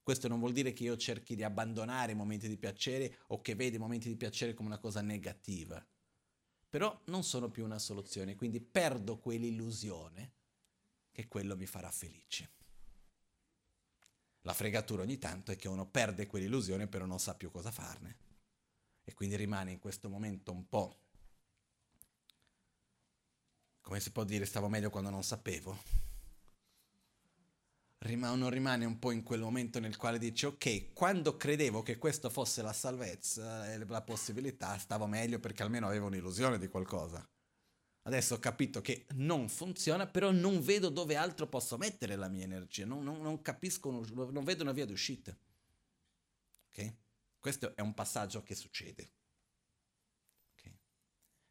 Questo 0.00 0.28
non 0.28 0.38
vuol 0.38 0.52
dire 0.52 0.72
che 0.72 0.84
io 0.84 0.96
cerchi 0.96 1.34
di 1.34 1.42
abbandonare 1.42 2.12
i 2.12 2.14
momenti 2.14 2.46
di 2.46 2.56
piacere 2.56 3.18
o 3.26 3.40
che 3.40 3.56
vedi 3.56 3.74
i 3.74 3.80
momenti 3.80 4.08
di 4.08 4.16
piacere 4.16 4.54
come 4.54 4.68
una 4.68 4.78
cosa 4.78 5.00
negativa. 5.00 5.84
Però 6.68 7.02
non 7.06 7.24
sono 7.24 7.50
più 7.50 7.64
una 7.64 7.80
soluzione, 7.80 8.36
quindi 8.36 8.60
perdo 8.60 9.18
quell'illusione 9.18 10.36
che 11.18 11.26
quello 11.26 11.56
mi 11.56 11.66
farà 11.66 11.90
felice. 11.90 12.52
La 14.42 14.54
fregatura 14.54 15.02
ogni 15.02 15.18
tanto 15.18 15.50
è 15.50 15.56
che 15.56 15.66
uno 15.66 15.84
perde 15.84 16.28
quell'illusione 16.28 16.86
però 16.86 17.06
non 17.06 17.18
sa 17.18 17.34
più 17.34 17.50
cosa 17.50 17.72
farne. 17.72 18.18
E 19.02 19.14
quindi 19.14 19.34
rimane 19.34 19.72
in 19.72 19.80
questo 19.80 20.08
momento 20.08 20.52
un 20.52 20.68
po', 20.68 21.00
come 23.80 23.98
si 23.98 24.12
può 24.12 24.22
dire, 24.22 24.44
stavo 24.44 24.68
meglio 24.68 24.90
quando 24.90 25.10
non 25.10 25.24
sapevo 25.24 25.76
uno 28.00 28.48
rimane 28.48 28.84
un 28.84 29.00
po' 29.00 29.10
in 29.10 29.24
quel 29.24 29.40
momento 29.40 29.80
nel 29.80 29.96
quale 29.96 30.20
dice 30.20 30.46
ok, 30.46 30.92
quando 30.92 31.36
credevo 31.36 31.82
che 31.82 31.98
questo 31.98 32.30
fosse 32.30 32.62
la 32.62 32.72
salvezza 32.72 33.76
la 33.84 34.02
possibilità, 34.02 34.78
stavo 34.78 35.06
meglio 35.08 35.40
perché 35.40 35.64
almeno 35.64 35.88
avevo 35.88 36.06
un'illusione 36.06 36.58
di 36.58 36.68
qualcosa. 36.68 37.28
Adesso 38.08 38.36
ho 38.36 38.38
capito 38.38 38.80
che 38.80 39.04
non 39.16 39.50
funziona, 39.50 40.06
però 40.06 40.30
non 40.30 40.62
vedo 40.62 40.88
dove 40.88 41.14
altro 41.14 41.46
posso 41.46 41.76
mettere 41.76 42.16
la 42.16 42.28
mia 42.28 42.44
energia, 42.44 42.86
non, 42.86 43.04
non, 43.04 43.20
non 43.20 43.42
capisco, 43.42 43.90
non 43.90 44.44
vedo 44.44 44.62
una 44.62 44.72
via 44.72 44.86
d'uscita. 44.86 45.36
Ok? 46.68 46.94
Questo 47.38 47.76
è 47.76 47.82
un 47.82 47.92
passaggio 47.92 48.42
che 48.42 48.54
succede. 48.54 49.10
Okay? 50.54 50.78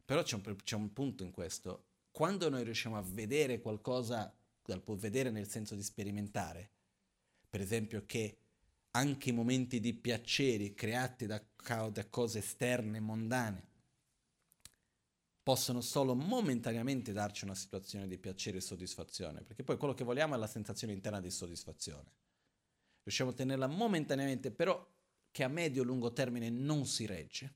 Però 0.04 0.24
c'è 0.24 0.34
un, 0.34 0.56
c'è 0.64 0.76
un 0.76 0.92
punto 0.94 1.24
in 1.24 1.30
questo. 1.30 1.90
Quando 2.10 2.50
noi 2.50 2.64
riusciamo 2.64 2.98
a 2.98 3.04
vedere 3.04 3.62
qualcosa 3.62 4.36
dal 4.66 4.82
può 4.82 4.96
vedere 4.96 5.30
nel 5.30 5.48
senso 5.48 5.76
di 5.76 5.84
sperimentare. 5.84 6.72
Per 7.48 7.62
esempio 7.62 8.04
che 8.08 8.40
anche 8.92 9.30
i 9.30 9.34
momenti 9.34 9.80
di 9.80 9.94
piacere 9.94 10.74
creati 10.74 11.28
da, 11.28 11.40
da 11.92 12.10
cose 12.10 12.40
esterne, 12.40 13.00
mondane, 13.00 13.67
possono 15.48 15.80
solo 15.80 16.14
momentaneamente 16.14 17.14
darci 17.14 17.46
una 17.46 17.56
situazione 17.56 18.06
di 18.06 18.18
piacere 18.18 18.58
e 18.58 18.60
soddisfazione, 18.60 19.44
perché 19.44 19.64
poi 19.64 19.78
quello 19.78 19.94
che 19.94 20.04
vogliamo 20.04 20.36
è 20.36 20.38
la 20.38 20.46
sensazione 20.46 20.92
interna 20.92 21.22
di 21.22 21.32
soddisfazione. 21.32 22.12
Riusciamo 23.04 23.30
a 23.30 23.34
tenerla 23.34 23.68
momentaneamente, 23.68 24.52
però 24.52 24.86
che 25.32 25.44
a 25.46 25.48
medio-lungo 25.48 26.12
termine 26.12 26.50
non 26.50 26.86
si 26.86 27.06
regge. 27.06 27.56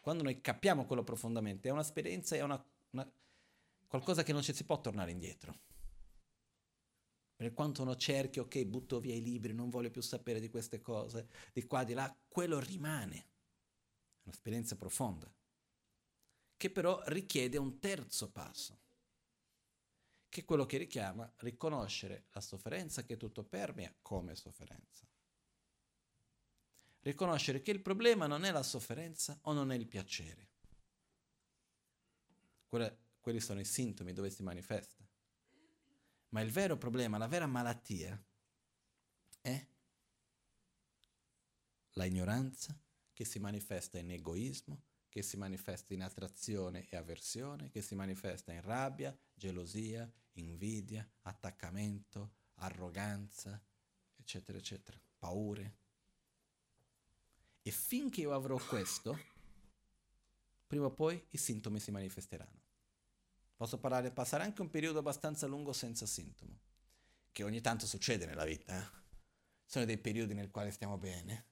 Quando 0.00 0.22
noi 0.22 0.40
capiamo 0.40 0.86
quello 0.86 1.04
profondamente, 1.04 1.68
è 1.68 1.70
un'esperienza, 1.70 2.34
è 2.34 2.40
una, 2.40 2.64
una 2.92 3.12
qualcosa 3.86 4.22
che 4.22 4.32
non 4.32 4.40
ci 4.40 4.54
si 4.54 4.64
può 4.64 4.80
tornare 4.80 5.10
indietro. 5.10 5.54
Per 7.36 7.52
quanto 7.52 7.82
uno 7.82 7.94
cerchi, 7.94 8.38
ok, 8.38 8.64
butto 8.64 9.00
via 9.00 9.14
i 9.14 9.22
libri, 9.22 9.52
non 9.52 9.68
voglio 9.68 9.90
più 9.90 10.00
sapere 10.00 10.40
di 10.40 10.48
queste 10.48 10.80
cose, 10.80 11.28
di 11.52 11.66
qua, 11.66 11.84
di 11.84 11.92
là, 11.92 12.10
quello 12.26 12.58
rimane. 12.58 13.16
È 13.16 14.22
un'esperienza 14.22 14.76
profonda, 14.76 15.30
che 16.58 16.70
però 16.70 17.00
richiede 17.06 17.56
un 17.56 17.78
terzo 17.78 18.30
passo, 18.30 18.80
che 20.28 20.40
è 20.40 20.44
quello 20.44 20.66
che 20.66 20.76
richiama 20.76 21.32
riconoscere 21.38 22.26
la 22.32 22.40
sofferenza 22.40 23.04
che 23.04 23.16
tutto 23.16 23.44
permea 23.44 23.94
come 24.02 24.34
sofferenza. 24.34 25.06
Riconoscere 27.00 27.62
che 27.62 27.70
il 27.70 27.80
problema 27.80 28.26
non 28.26 28.44
è 28.44 28.50
la 28.50 28.64
sofferenza 28.64 29.38
o 29.42 29.52
non 29.52 29.70
è 29.70 29.76
il 29.76 29.86
piacere. 29.86 30.48
Quelle, 32.66 32.98
quelli 33.20 33.38
sono 33.38 33.60
i 33.60 33.64
sintomi 33.64 34.12
dove 34.12 34.28
si 34.28 34.42
manifesta. 34.42 35.06
Ma 36.30 36.40
il 36.40 36.50
vero 36.50 36.76
problema, 36.76 37.18
la 37.18 37.28
vera 37.28 37.46
malattia 37.46 38.20
è 39.40 39.66
la 41.92 42.04
ignoranza 42.04 42.76
che 43.12 43.24
si 43.24 43.38
manifesta 43.38 43.98
in 43.98 44.10
egoismo, 44.10 44.82
che 45.08 45.22
si 45.22 45.36
manifesta 45.36 45.94
in 45.94 46.02
attrazione 46.02 46.86
e 46.88 46.96
avversione, 46.96 47.70
che 47.70 47.82
si 47.82 47.94
manifesta 47.94 48.52
in 48.52 48.62
rabbia, 48.62 49.16
gelosia, 49.34 50.10
invidia, 50.32 51.08
attaccamento, 51.22 52.34
arroganza, 52.56 53.60
eccetera, 54.16 54.58
eccetera, 54.58 55.00
paure. 55.18 55.76
E 57.62 57.70
finché 57.70 58.22
io 58.22 58.32
avrò 58.32 58.56
questo, 58.58 59.18
prima 60.66 60.86
o 60.86 60.92
poi 60.92 61.22
i 61.30 61.38
sintomi 61.38 61.80
si 61.80 61.90
manifesteranno. 61.90 62.66
Posso 63.56 63.78
parlare, 63.78 64.12
passare 64.12 64.44
anche 64.44 64.60
un 64.60 64.70
periodo 64.70 65.00
abbastanza 65.00 65.46
lungo 65.46 65.72
senza 65.72 66.06
sintomo, 66.06 66.60
che 67.32 67.42
ogni 67.42 67.60
tanto 67.60 67.86
succede 67.86 68.24
nella 68.24 68.44
vita. 68.44 68.78
Eh? 68.80 68.96
Sono 69.64 69.84
dei 69.84 69.98
periodi 69.98 70.34
nel 70.34 70.50
quali 70.50 70.70
stiamo 70.70 70.96
bene. 70.96 71.46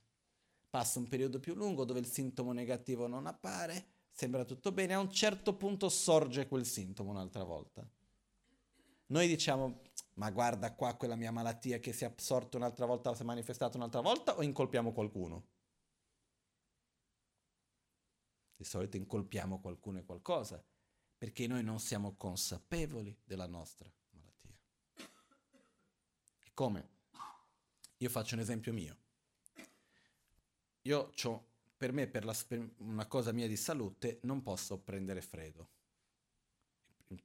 Passa 0.76 0.98
un 0.98 1.08
periodo 1.08 1.40
più 1.40 1.54
lungo 1.54 1.86
dove 1.86 2.00
il 2.00 2.06
sintomo 2.06 2.52
negativo 2.52 3.06
non 3.06 3.26
appare, 3.26 3.92
sembra 4.10 4.44
tutto 4.44 4.72
bene, 4.72 4.92
a 4.92 4.98
un 4.98 5.10
certo 5.10 5.56
punto 5.56 5.88
sorge 5.88 6.46
quel 6.48 6.66
sintomo 6.66 7.08
un'altra 7.08 7.44
volta. 7.44 7.88
Noi 9.06 9.26
diciamo, 9.26 9.80
ma 10.16 10.30
guarda 10.30 10.74
qua 10.74 10.94
quella 10.96 11.16
mia 11.16 11.32
malattia 11.32 11.78
che 11.78 11.94
si 11.94 12.04
è 12.04 12.12
assorta 12.14 12.58
un'altra 12.58 12.84
volta, 12.84 13.14
si 13.14 13.22
è 13.22 13.24
manifestata 13.24 13.78
un'altra 13.78 14.02
volta, 14.02 14.36
o 14.36 14.42
incolpiamo 14.42 14.92
qualcuno? 14.92 15.46
Di 18.54 18.64
solito 18.64 18.98
incolpiamo 18.98 19.62
qualcuno 19.62 20.00
e 20.00 20.04
qualcosa 20.04 20.62
perché 21.16 21.46
noi 21.46 21.64
non 21.64 21.80
siamo 21.80 22.16
consapevoli 22.16 23.18
della 23.24 23.46
nostra 23.46 23.90
malattia. 24.10 24.58
E 26.44 26.50
come? 26.52 26.88
Io 27.96 28.10
faccio 28.10 28.34
un 28.34 28.42
esempio 28.42 28.74
mio. 28.74 29.04
Io 30.86 31.12
ho, 31.24 31.46
per 31.76 31.92
me, 31.92 32.06
per, 32.06 32.24
la, 32.24 32.34
per 32.46 32.74
una 32.78 33.06
cosa 33.06 33.32
mia 33.32 33.48
di 33.48 33.56
salute, 33.56 34.20
non 34.22 34.40
posso 34.42 34.78
prendere 34.78 35.20
freddo. 35.20 35.70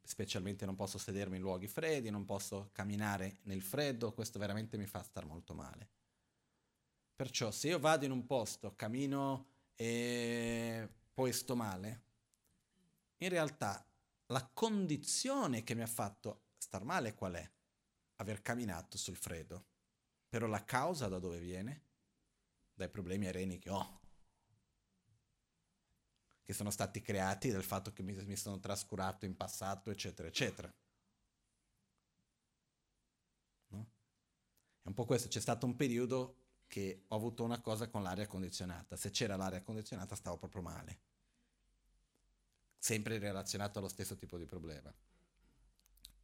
Specialmente 0.02 0.66
non 0.66 0.76
posso 0.76 0.98
sedermi 0.98 1.36
in 1.38 1.44
luoghi 1.44 1.68
freddi, 1.68 2.10
non 2.10 2.26
posso 2.26 2.70
camminare 2.72 3.38
nel 3.44 3.62
freddo, 3.62 4.14
questo 4.14 4.40
veramente 4.40 4.78
mi 4.78 4.88
fa 4.88 5.04
star 5.04 5.26
molto 5.26 5.54
male. 5.54 5.90
Perciò 7.16 7.52
se 7.52 7.68
io 7.68 7.80
vado 7.80 8.06
in 8.06 8.12
un 8.12 8.26
posto, 8.26 8.74
cammino 8.76 9.46
e 9.76 10.90
poi 11.14 11.32
sto 11.32 11.56
male, 11.56 12.02
in 13.18 13.30
realtà 13.30 13.86
la 14.28 14.44
condizione 14.52 15.64
che 15.64 15.76
mi 15.76 15.84
ha 15.84 15.88
fatto 15.88 16.46
star 16.58 16.84
male 16.84 17.14
qual 17.14 17.34
è? 17.34 17.52
Aver 18.18 18.42
camminato 18.42 18.98
sul 18.98 19.16
freddo. 19.16 19.66
Però 20.28 20.48
la 20.48 20.64
causa 20.64 21.08
da 21.08 21.20
dove 21.20 21.40
viene? 21.40 21.90
Dai 22.82 22.90
problemi 22.90 23.28
areni 23.28 23.60
che 23.60 23.70
ho. 23.70 24.00
Che 26.44 26.54
sono 26.54 26.72
stati 26.72 27.00
creati 27.00 27.52
dal 27.52 27.64
fatto 27.64 27.94
che 27.94 28.02
mi, 28.02 28.14
mi 28.26 28.36
sono 28.36 28.60
trascurato 28.60 29.26
in 29.26 29.38
passato, 29.38 29.92
eccetera, 29.92 30.28
eccetera. 30.28 30.74
No? 33.68 33.90
È 34.82 34.88
un 34.88 34.94
po' 34.96 35.06
questo, 35.06 35.28
c'è 35.28 35.40
stato 35.40 35.68
un 35.68 35.76
periodo 35.76 36.38
che 36.66 37.04
ho 37.08 37.16
avuto 37.16 37.44
una 37.44 37.62
cosa 37.62 37.88
con 37.88 38.02
l'aria 38.02 38.26
condizionata. 38.26 38.96
Se 38.96 39.12
c'era 39.12 39.36
l'aria 39.36 39.62
condizionata 39.62 40.16
stavo 40.16 40.38
proprio 40.38 40.64
male 40.64 41.00
sempre 42.82 43.20
relazionato 43.20 43.78
allo 43.78 43.88
stesso 43.88 44.18
tipo 44.18 44.40
di 44.40 44.46
problema. 44.46 44.92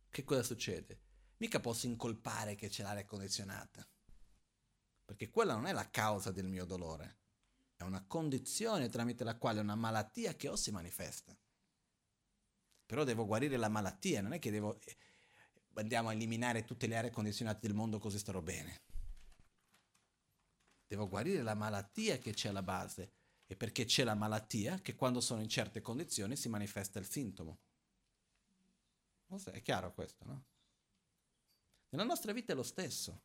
Che 0.10 0.24
cosa 0.24 0.42
succede? 0.42 1.02
Mica 1.38 1.60
posso 1.60 1.86
incolpare 1.86 2.56
che 2.56 2.68
c'è 2.70 2.82
l'aria 2.82 3.06
condizionata, 3.06 3.88
perché 5.08 5.30
quella 5.30 5.54
non 5.54 5.68
è 5.68 5.72
la 5.72 5.90
causa 5.90 6.32
del 6.32 6.50
mio 6.50 6.66
dolore, 6.66 7.20
è 7.78 7.84
una 7.84 8.04
condizione 8.06 8.90
tramite 8.90 9.24
la 9.24 9.38
quale 9.38 9.62
una 9.62 9.74
malattia 9.74 10.36
che 10.36 10.50
ho 10.50 10.58
si 10.58 10.70
manifesta. 10.70 11.34
Però 12.86 13.06
devo 13.06 13.26
guarire 13.26 13.56
la 13.56 13.70
malattia, 13.70 14.22
non 14.22 14.34
è 14.34 14.40
che 14.40 14.52
devo 14.52 14.78
eh, 14.82 14.98
andiamo 15.76 16.10
a 16.10 16.14
eliminare 16.14 16.66
tutte 16.66 16.88
le 16.88 16.98
aree 16.98 17.10
condizionate 17.10 17.66
del 17.66 17.74
mondo 17.74 18.00
così 18.00 18.18
starò 18.18 18.42
bene. 18.42 18.82
Devo 20.86 21.08
guarire 21.08 21.42
la 21.42 21.56
malattia 21.56 22.18
che 22.18 22.34
c'è 22.34 22.50
alla 22.50 22.64
base 22.64 23.14
e 23.46 23.56
perché 23.56 23.86
c'è 23.86 24.04
la 24.04 24.14
malattia 24.14 24.82
che 24.82 24.96
quando 24.96 25.22
sono 25.22 25.40
in 25.40 25.48
certe 25.48 25.80
condizioni 25.80 26.36
si 26.36 26.50
manifesta 26.50 27.00
il 27.00 27.10
sintomo. 27.10 27.60
È 29.52 29.62
chiaro 29.62 29.94
questo, 29.94 30.26
no? 30.26 30.46
Nella 31.92 32.04
nostra 32.04 32.34
vita 32.34 32.52
è 32.52 32.56
lo 32.56 32.64
stesso. 32.64 33.22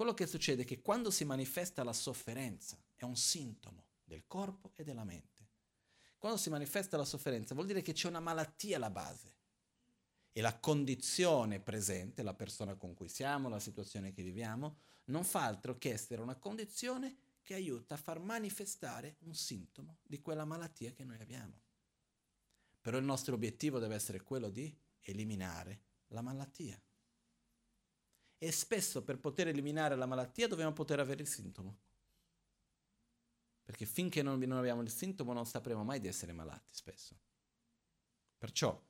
Quello 0.00 0.14
che 0.14 0.26
succede 0.26 0.62
è 0.62 0.64
che 0.64 0.80
quando 0.80 1.10
si 1.10 1.26
manifesta 1.26 1.84
la 1.84 1.92
sofferenza 1.92 2.82
è 2.94 3.04
un 3.04 3.16
sintomo 3.16 3.84
del 4.02 4.22
corpo 4.26 4.72
e 4.74 4.82
della 4.82 5.04
mente. 5.04 5.46
Quando 6.16 6.38
si 6.38 6.48
manifesta 6.48 6.96
la 6.96 7.04
sofferenza 7.04 7.52
vuol 7.52 7.66
dire 7.66 7.82
che 7.82 7.92
c'è 7.92 8.08
una 8.08 8.18
malattia 8.18 8.76
alla 8.76 8.88
base 8.88 9.34
e 10.32 10.40
la 10.40 10.58
condizione 10.58 11.60
presente, 11.60 12.22
la 12.22 12.32
persona 12.32 12.76
con 12.76 12.94
cui 12.94 13.10
siamo, 13.10 13.50
la 13.50 13.60
situazione 13.60 14.10
che 14.10 14.22
viviamo, 14.22 14.78
non 15.08 15.22
fa 15.22 15.44
altro 15.44 15.76
che 15.76 15.92
essere 15.92 16.22
una 16.22 16.36
condizione 16.36 17.18
che 17.42 17.52
aiuta 17.52 17.92
a 17.92 17.98
far 17.98 18.20
manifestare 18.20 19.16
un 19.24 19.34
sintomo 19.34 19.98
di 20.06 20.22
quella 20.22 20.46
malattia 20.46 20.92
che 20.92 21.04
noi 21.04 21.20
abbiamo. 21.20 21.60
Però 22.80 22.96
il 22.96 23.04
nostro 23.04 23.34
obiettivo 23.34 23.78
deve 23.78 23.96
essere 23.96 24.22
quello 24.22 24.48
di 24.48 24.74
eliminare 25.00 25.82
la 26.06 26.22
malattia. 26.22 26.82
E 28.42 28.52
spesso 28.52 29.04
per 29.04 29.18
poter 29.18 29.48
eliminare 29.48 29.96
la 29.96 30.06
malattia 30.06 30.48
dobbiamo 30.48 30.72
poter 30.72 30.98
avere 30.98 31.20
il 31.20 31.28
sintomo. 31.28 31.78
Perché 33.62 33.84
finché 33.84 34.22
non, 34.22 34.40
abbiamo 34.52 34.80
il 34.80 34.90
sintomo 34.90 35.34
non 35.34 35.44
sapremo 35.44 35.84
mai 35.84 36.00
di 36.00 36.08
essere 36.08 36.32
malati, 36.32 36.68
spesso. 36.70 37.14
Perciò 38.38 38.82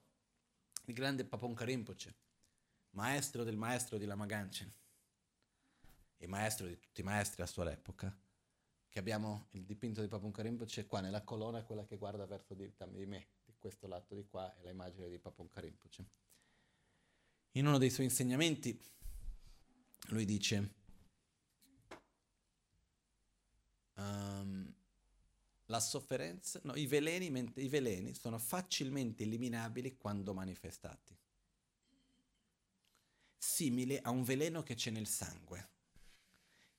il 0.84 0.94
grande 0.94 1.24
Papon 1.24 1.56
Rinpoche, 1.56 2.14
maestro 2.90 3.42
del 3.42 3.56
maestro 3.56 3.98
di 3.98 4.04
Lama 4.04 4.24
Ganchen 4.24 4.72
e 6.16 6.26
maestro 6.28 6.68
di 6.68 6.78
tutti 6.78 7.00
i 7.00 7.04
maestri 7.04 7.42
a 7.42 7.46
sua 7.46 7.68
epoca, 7.72 8.16
che 8.88 8.98
abbiamo 9.00 9.48
il 9.50 9.64
dipinto 9.64 10.00
di 10.00 10.06
Papunka 10.06 10.42
Rinpoche 10.42 10.86
qua 10.86 11.00
nella 11.00 11.22
colonna, 11.22 11.64
quella 11.64 11.84
che 11.84 11.96
guarda 11.96 12.24
verso 12.24 12.54
di, 12.54 12.72
di, 12.90 13.06
me, 13.06 13.26
di 13.44 13.54
questo 13.58 13.88
lato 13.88 14.14
di 14.14 14.24
qua 14.28 14.54
è 14.54 14.62
l'immagine 14.62 15.08
di 15.08 15.18
Papunka 15.18 15.60
Rinpoche. 15.60 16.04
In 17.52 17.66
uno 17.66 17.78
dei 17.78 17.90
suoi 17.90 18.06
insegnamenti 18.06 18.80
lui 20.08 20.24
dice 20.24 20.74
um, 23.94 24.74
la 25.66 25.80
sofferenza, 25.80 26.60
no, 26.64 26.74
i 26.74 26.86
veleni, 26.86 27.52
i 27.56 27.68
veleni 27.68 28.14
sono 28.14 28.38
facilmente 28.38 29.22
eliminabili 29.22 29.96
quando 29.96 30.34
manifestati, 30.34 31.16
simile 33.38 34.00
a 34.00 34.10
un 34.10 34.24
veleno 34.24 34.62
che 34.62 34.74
c'è 34.74 34.90
nel 34.90 35.06
sangue 35.06 35.78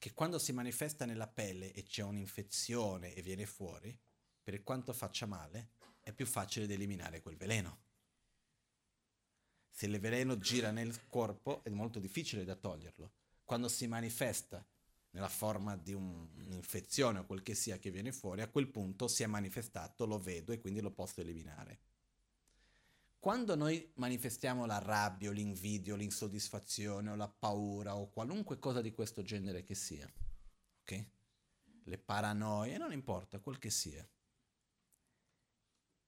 che 0.02 0.14
quando 0.16 0.40
si 0.40 0.52
manifesta 0.52 1.06
nella 1.06 1.28
pelle 1.28 1.72
e 1.74 1.84
c'è 1.84 2.02
un'infezione 2.02 3.14
e 3.14 3.22
viene 3.22 3.46
fuori, 3.46 3.96
per 4.42 4.64
quanto 4.64 4.94
faccia 4.94 5.28
male, 5.28 5.74
è 6.00 6.12
più 6.12 6.26
facile 6.26 6.66
da 6.66 6.74
eliminare 6.74 7.22
quel 7.22 7.38
veleno. 7.38 7.84
Se 9.72 9.86
il 9.86 10.00
veleno 10.00 10.38
gira 10.38 10.70
nel 10.70 11.08
corpo 11.08 11.64
è 11.64 11.70
molto 11.70 12.00
difficile 12.00 12.44
da 12.44 12.56
toglierlo. 12.56 13.12
Quando 13.44 13.68
si 13.68 13.88
manifesta 13.88 14.64
nella 15.12 15.30
forma 15.30 15.76
di 15.76 15.94
un, 15.94 16.28
un'infezione 16.46 17.20
o 17.20 17.26
quel 17.26 17.42
che 17.42 17.56
sia 17.56 17.80
che 17.80 17.90
viene 17.90 18.12
fuori, 18.12 18.42
a 18.42 18.50
quel 18.50 18.68
punto 18.68 19.08
si 19.08 19.24
è 19.24 19.28
manifestato, 19.28 20.06
lo 20.06 20.20
vedo 20.20 20.52
e 20.52 20.60
quindi 20.60 20.82
lo 20.82 20.92
posso 20.92 21.22
eliminare. 21.22 21.80
Quando 23.20 23.56
noi 23.56 23.92
manifestiamo 23.96 24.66
la 24.66 24.80
rabbia 24.80 25.30
o 25.30 25.32
l'invidio, 25.32 25.96
l'insoddisfazione 25.96 27.12
o 27.12 27.16
la 27.16 27.28
paura 27.28 27.96
o 27.96 28.10
qualunque 28.10 28.58
cosa 28.58 28.82
di 28.82 28.94
questo 28.94 29.22
genere 29.22 29.64
che 29.64 29.76
sia, 29.76 30.12
ok? 30.82 31.06
Le 31.84 31.98
paranoie, 31.98 32.78
non 32.78 32.92
importa 32.92 33.40
quel 33.40 33.60
che 33.60 33.70
sia. 33.70 34.08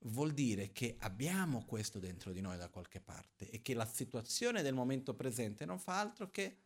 Vuol 0.04 0.32
dire 0.32 0.72
che 0.72 0.96
abbiamo 1.00 1.64
questo 1.66 2.00
dentro 2.00 2.32
di 2.32 2.42
noi 2.42 2.58
da 2.58 2.70
qualche 2.70 3.00
parte 3.00 3.50
e 3.50 3.62
che 3.62 3.74
la 3.74 3.86
situazione 3.86 4.62
del 4.62 4.74
momento 4.74 5.14
presente 5.14 5.66
non 5.66 5.80
fa 5.80 6.00
altro 6.00 6.30
che 6.30 6.58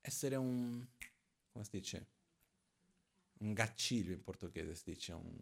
essere 0.00 0.36
un, 0.36 0.86
come 1.50 1.64
si 1.64 1.70
dice, 1.72 2.06
un 3.38 3.52
gacciglio 3.52 4.12
in 4.12 4.22
portoghese 4.22 4.74
si 4.74 4.84
dice, 4.84 5.12
un... 5.12 5.38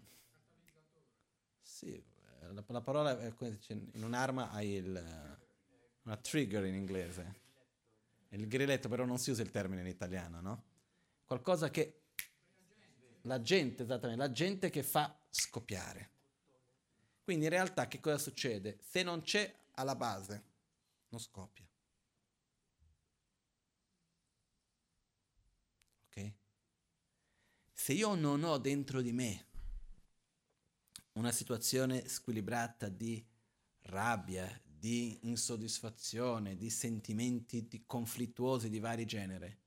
Sì, 1.60 2.02
la, 2.52 2.64
la 2.66 2.80
parola 2.80 3.18
è 3.18 3.32
in 3.68 4.02
un'arma 4.02 4.50
hai 4.50 4.70
il, 4.70 5.38
una 6.02 6.16
trigger 6.16 6.64
in 6.64 6.74
inglese, 6.74 7.42
il 8.30 8.48
grilletto 8.48 8.88
però 8.88 9.04
non 9.04 9.18
si 9.18 9.30
usa 9.30 9.42
il 9.42 9.50
termine 9.50 9.82
in 9.82 9.86
italiano, 9.86 10.40
no? 10.40 10.64
Qualcosa 11.24 11.70
che 11.70 12.03
la 13.24 13.40
gente, 13.40 13.82
esattamente, 13.82 14.22
la 14.22 14.32
gente 14.32 14.70
che 14.70 14.82
fa 14.82 15.18
scoppiare. 15.30 16.10
Quindi 17.22 17.44
in 17.44 17.50
realtà 17.50 17.88
che 17.88 18.00
cosa 18.00 18.18
succede? 18.18 18.78
Se 18.82 19.02
non 19.02 19.22
c'è 19.22 19.52
alla 19.72 19.96
base, 19.96 20.44
non 21.08 21.20
scoppia. 21.20 21.66
Ok? 26.06 26.32
Se 27.72 27.92
io 27.92 28.14
non 28.14 28.44
ho 28.44 28.58
dentro 28.58 29.00
di 29.00 29.12
me 29.12 29.46
una 31.12 31.32
situazione 31.32 32.08
squilibrata 32.08 32.88
di 32.88 33.24
rabbia, 33.82 34.60
di 34.64 35.20
insoddisfazione, 35.22 36.56
di 36.56 36.68
sentimenti 36.68 37.66
di 37.68 37.84
conflittuosi 37.86 38.68
di 38.68 38.80
vari 38.80 39.06
generi, 39.06 39.63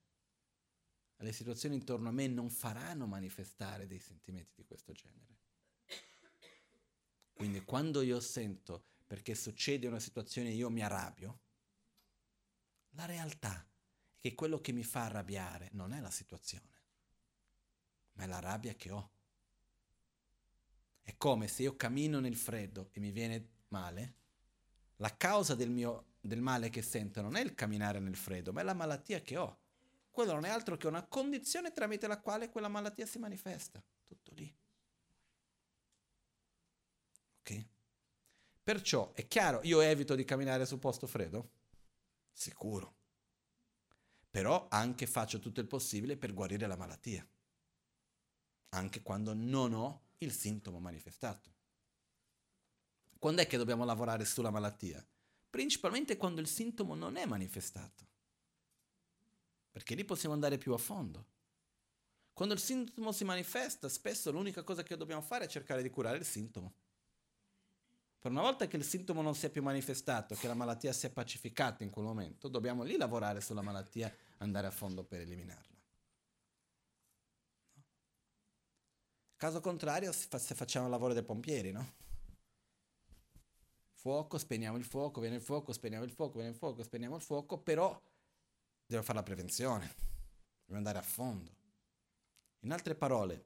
le 1.24 1.32
situazioni 1.32 1.76
intorno 1.76 2.09
a 2.09 2.11
me 2.11 2.28
non 2.28 2.49
faranno 2.49 3.07
manifestare 3.07 3.88
dei 3.88 3.99
sentimenti 3.99 4.53
di 4.55 4.65
questo 4.65 4.93
genere. 4.93 5.36
Quindi 7.34 7.63
quando 7.63 8.01
io 8.01 8.20
sento 8.20 8.84
perché 9.05 9.36
succede 9.36 9.88
una 9.88 9.99
situazione 9.99 10.49
e 10.49 10.53
io 10.53 10.70
mi 10.70 10.84
arrabbio, 10.84 11.39
la 12.91 13.05
realtà 13.05 13.65
è 14.15 14.20
che 14.20 14.36
quello 14.36 14.59
che 14.59 14.72
mi 14.72 14.84
fa 14.84 15.05
arrabbiare 15.05 15.70
non 15.74 15.93
è 15.93 15.99
la 15.99 16.11
situazione, 16.11 16.82
ma 18.13 18.24
è 18.24 18.28
la 18.28 18.39
rabbia 18.39 18.74
che 18.74 18.91
ho. 18.91 19.11
È 21.01 21.15
come 21.18 21.47
se 21.47 21.63
io 21.63 21.76
cammino 21.76 22.20
nel 22.20 22.36
freddo 22.36 22.89
e 22.91 22.99
mi 22.99 23.11
viene 23.11 23.49
male, 23.70 24.15
la 24.97 25.15
causa 25.15 25.55
del, 25.55 25.70
mio, 25.70 26.15
del 26.20 26.41
male 26.41 26.70
che 26.70 26.82
sento 26.82 27.22
non 27.22 27.36
è 27.36 27.41
il 27.41 27.53
camminare 27.53 27.99
nel 27.99 28.15
freddo, 28.15 28.51
ma 28.51 28.61
è 28.61 28.63
la 28.63 28.74
malattia 28.74 29.22
che 29.22 29.38
ho 29.38 29.59
quello 30.18 30.34
non 30.34 30.45
è 30.45 30.49
altro 30.49 30.78
che 30.78 30.88
una 30.88 31.05
condizione 31.05 31.72
tramite 31.72 32.07
la 32.07 32.20
quale 32.20 32.49
quella 32.49 32.68
malattia 32.68 33.05
si 33.05 33.20
manifesta. 33.20 33.84
Tutto 34.03 34.34
lì. 34.34 34.51
Ok? 37.41 37.65
Perciò 38.63 39.13
è 39.13 39.28
chiaro, 39.28 39.59
io 39.61 39.80
evito 39.82 40.15
di 40.15 40.24
camminare 40.24 40.65
sul 40.65 40.80
posto 40.80 41.05
freddo? 41.05 41.51
Sicuro. 42.32 42.95
Però 44.32 44.65
anche 44.72 45.05
faccio 45.05 45.38
tutto 45.38 45.59
il 45.59 45.68
possibile 45.68 46.18
per 46.18 46.34
guarire 46.34 46.65
la 46.65 46.76
malattia. 46.76 47.24
Anche 48.70 49.03
quando 49.03 49.36
non 49.36 49.74
ho 49.74 50.07
il 50.18 50.32
sintomo 50.32 50.80
manifestato. 50.80 51.53
Quando 53.20 53.43
è 53.43 53.45
che 53.45 53.57
dobbiamo 53.57 53.86
lavorare 53.86 54.26
sulla 54.26 54.49
malattia? 54.49 55.07
Principalmente 55.47 56.18
quando 56.18 56.41
il 56.41 56.47
sintomo 56.47 56.95
non 56.95 57.18
è 57.18 57.26
manifestato 57.28 58.06
perché 59.78 59.93
lì 59.93 60.03
possiamo 60.03 60.34
andare 60.34 60.57
più 60.57 60.73
a 60.73 60.78
fondo. 60.80 61.23
Quando 62.34 62.55
il 62.55 62.59
sintomo 62.59 63.11
si 63.11 63.23
manifesta, 63.23 63.88
spesso 63.88 64.32
l'unica 64.32 64.63
cosa 64.63 64.82
che 64.82 64.97
dobbiamo 64.97 65.21
fare 65.21 65.45
è 65.45 65.47
cercare 65.47 65.84
di 65.84 65.91
curare 65.91 66.17
il 66.17 66.25
sintomo. 66.25 66.73
Per 68.17 68.32
una 68.32 68.41
volta 68.41 68.65
che 68.65 68.75
il 68.75 68.84
sintomo 68.84 69.21
non 69.21 69.36
si 69.36 69.45
è 69.45 69.51
più 69.51 69.61
manifestato, 69.61 70.34
che 70.34 70.47
la 70.47 70.55
malattia 70.55 70.91
si 70.93 71.05
è 71.05 71.11
pacificata 71.11 71.84
in 71.84 71.91
quel 71.91 72.05
momento, 72.05 72.47
dobbiamo 72.47 72.82
lì 72.82 72.97
lavorare 72.97 73.39
sulla 73.39 73.61
malattia, 73.61 74.11
andare 74.38 74.65
a 74.65 74.71
fondo 74.71 75.03
per 75.03 75.21
eliminarla. 75.21 75.78
Caso 79.36 79.59
contrario, 79.61 80.11
se 80.11 80.55
facciamo 80.55 80.86
il 80.86 80.91
lavoro 80.91 81.13
dei 81.13 81.23
pompieri, 81.23 81.71
no? 81.71 81.93
Fuoco, 83.93 84.39
spegniamo 84.39 84.78
il 84.78 84.86
fuoco, 84.86 85.21
viene 85.21 85.36
il 85.36 85.43
fuoco, 85.43 85.71
spegniamo 85.71 86.03
il 86.03 86.11
fuoco, 86.11 86.34
viene 86.34 86.49
il 86.49 86.55
fuoco, 86.55 86.82
spegniamo 86.82 87.15
il 87.17 87.21
fuoco, 87.21 87.59
però 87.59 88.01
Dobbiamo 88.88 89.03
fare 89.03 89.17
la 89.17 89.23
prevenzione, 89.23 89.95
dobbiamo 90.59 90.77
andare 90.77 90.99
a 90.99 91.01
fondo. 91.01 91.51
In 92.61 92.71
altre 92.71 92.95
parole, 92.95 93.45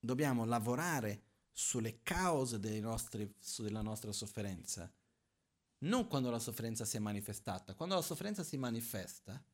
dobbiamo 0.00 0.46
lavorare 0.46 1.24
sulle 1.52 2.02
cause 2.02 2.56
nostri, 2.80 3.30
della 3.58 3.82
nostra 3.82 4.10
sofferenza, 4.12 4.90
non 5.80 6.08
quando 6.08 6.30
la 6.30 6.38
sofferenza 6.38 6.86
si 6.86 6.96
è 6.96 7.00
manifestata. 7.00 7.74
Quando 7.74 7.94
la 7.94 8.00
sofferenza 8.00 8.42
si 8.42 8.56
manifesta 8.56 9.44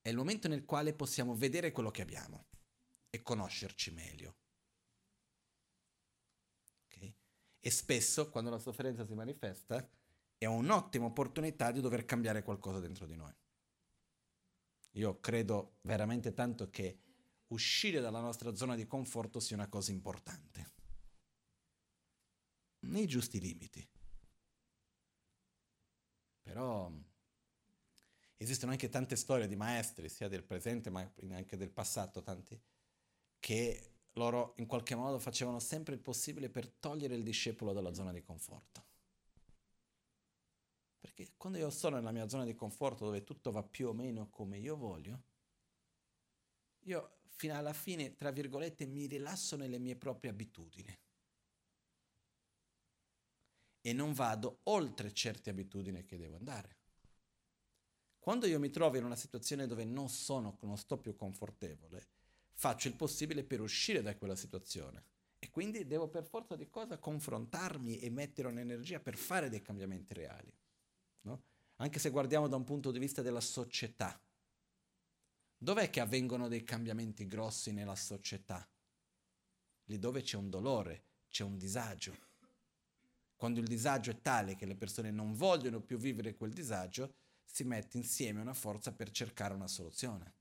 è 0.00 0.08
il 0.10 0.16
momento 0.16 0.46
nel 0.46 0.64
quale 0.64 0.94
possiamo 0.94 1.34
vedere 1.34 1.72
quello 1.72 1.90
che 1.90 2.02
abbiamo 2.02 2.46
e 3.10 3.20
conoscerci 3.20 3.90
meglio. 3.90 4.36
Okay? 6.84 7.12
E 7.58 7.70
spesso, 7.72 8.30
quando 8.30 8.50
la 8.50 8.60
sofferenza 8.60 9.04
si 9.04 9.14
manifesta, 9.14 9.90
è 10.36 10.44
un'ottima 10.44 11.06
opportunità 11.06 11.72
di 11.72 11.80
dover 11.80 12.04
cambiare 12.04 12.44
qualcosa 12.44 12.78
dentro 12.78 13.04
di 13.04 13.16
noi. 13.16 13.34
Io 14.98 15.20
credo 15.20 15.78
veramente 15.82 16.34
tanto 16.34 16.70
che 16.70 16.98
uscire 17.48 18.00
dalla 18.00 18.20
nostra 18.20 18.54
zona 18.56 18.74
di 18.74 18.84
conforto 18.84 19.38
sia 19.38 19.54
una 19.54 19.68
cosa 19.68 19.92
importante, 19.92 20.72
nei 22.80 23.06
giusti 23.06 23.38
limiti. 23.38 23.88
Però 26.42 26.92
esistono 28.36 28.72
anche 28.72 28.88
tante 28.88 29.14
storie 29.14 29.46
di 29.46 29.54
maestri, 29.54 30.08
sia 30.08 30.26
del 30.26 30.42
presente 30.42 30.90
ma 30.90 31.08
anche 31.30 31.56
del 31.56 31.70
passato, 31.70 32.20
tanti, 32.20 32.60
che 33.38 33.92
loro 34.14 34.54
in 34.56 34.66
qualche 34.66 34.96
modo 34.96 35.20
facevano 35.20 35.60
sempre 35.60 35.94
il 35.94 36.00
possibile 36.00 36.50
per 36.50 36.68
togliere 36.68 37.14
il 37.14 37.22
discepolo 37.22 37.72
dalla 37.72 37.94
zona 37.94 38.10
di 38.10 38.22
conforto. 38.22 38.87
Perché 40.98 41.32
quando 41.36 41.58
io 41.58 41.70
sono 41.70 41.96
nella 41.96 42.12
mia 42.12 42.28
zona 42.28 42.44
di 42.44 42.54
conforto 42.54 43.04
dove 43.04 43.24
tutto 43.24 43.50
va 43.50 43.62
più 43.62 43.88
o 43.88 43.92
meno 43.92 44.28
come 44.30 44.58
io 44.58 44.76
voglio, 44.76 45.22
io 46.80 47.18
fino 47.38 47.56
alla 47.56 47.72
fine, 47.72 48.16
tra 48.16 48.30
virgolette, 48.30 48.86
mi 48.86 49.06
rilasso 49.06 49.56
nelle 49.56 49.78
mie 49.78 49.96
proprie 49.96 50.30
abitudini. 50.30 50.98
E 53.80 53.92
non 53.92 54.12
vado 54.12 54.60
oltre 54.64 55.12
certe 55.12 55.50
abitudini 55.50 56.04
che 56.04 56.18
devo 56.18 56.36
andare. 56.36 56.76
Quando 58.18 58.46
io 58.46 58.58
mi 58.58 58.70
trovo 58.70 58.96
in 58.96 59.04
una 59.04 59.16
situazione 59.16 59.66
dove 59.66 59.84
non 59.84 60.08
sono, 60.08 60.58
non 60.62 60.76
sto 60.76 60.98
più 60.98 61.14
confortevole, 61.14 62.06
faccio 62.52 62.88
il 62.88 62.94
possibile 62.94 63.44
per 63.44 63.60
uscire 63.60 64.02
da 64.02 64.16
quella 64.16 64.34
situazione. 64.34 65.04
E 65.38 65.50
quindi 65.50 65.86
devo 65.86 66.08
per 66.08 66.24
forza 66.24 66.56
di 66.56 66.68
cosa 66.68 66.98
confrontarmi 66.98 68.00
e 68.00 68.10
mettere 68.10 68.48
un'energia 68.48 68.98
per 68.98 69.16
fare 69.16 69.48
dei 69.48 69.62
cambiamenti 69.62 70.12
reali? 70.12 70.52
Anche 71.80 71.98
se 71.98 72.10
guardiamo 72.10 72.48
da 72.48 72.56
un 72.56 72.64
punto 72.64 72.90
di 72.90 72.98
vista 72.98 73.22
della 73.22 73.40
società. 73.40 74.20
Dov'è 75.56 75.90
che 75.90 76.00
avvengono 76.00 76.48
dei 76.48 76.62
cambiamenti 76.62 77.26
grossi 77.26 77.72
nella 77.72 77.96
società? 77.96 78.68
Lì 79.84 79.98
dove 79.98 80.22
c'è 80.22 80.36
un 80.36 80.50
dolore, 80.50 81.04
c'è 81.28 81.42
un 81.42 81.56
disagio. 81.56 82.26
Quando 83.34 83.60
il 83.60 83.66
disagio 83.66 84.10
è 84.10 84.20
tale 84.20 84.56
che 84.56 84.66
le 84.66 84.76
persone 84.76 85.10
non 85.10 85.32
vogliono 85.34 85.80
più 85.80 85.98
vivere 85.98 86.34
quel 86.34 86.52
disagio, 86.52 87.14
si 87.44 87.64
mette 87.64 87.96
insieme 87.96 88.40
una 88.40 88.54
forza 88.54 88.92
per 88.92 89.10
cercare 89.10 89.54
una 89.54 89.68
soluzione. 89.68 90.34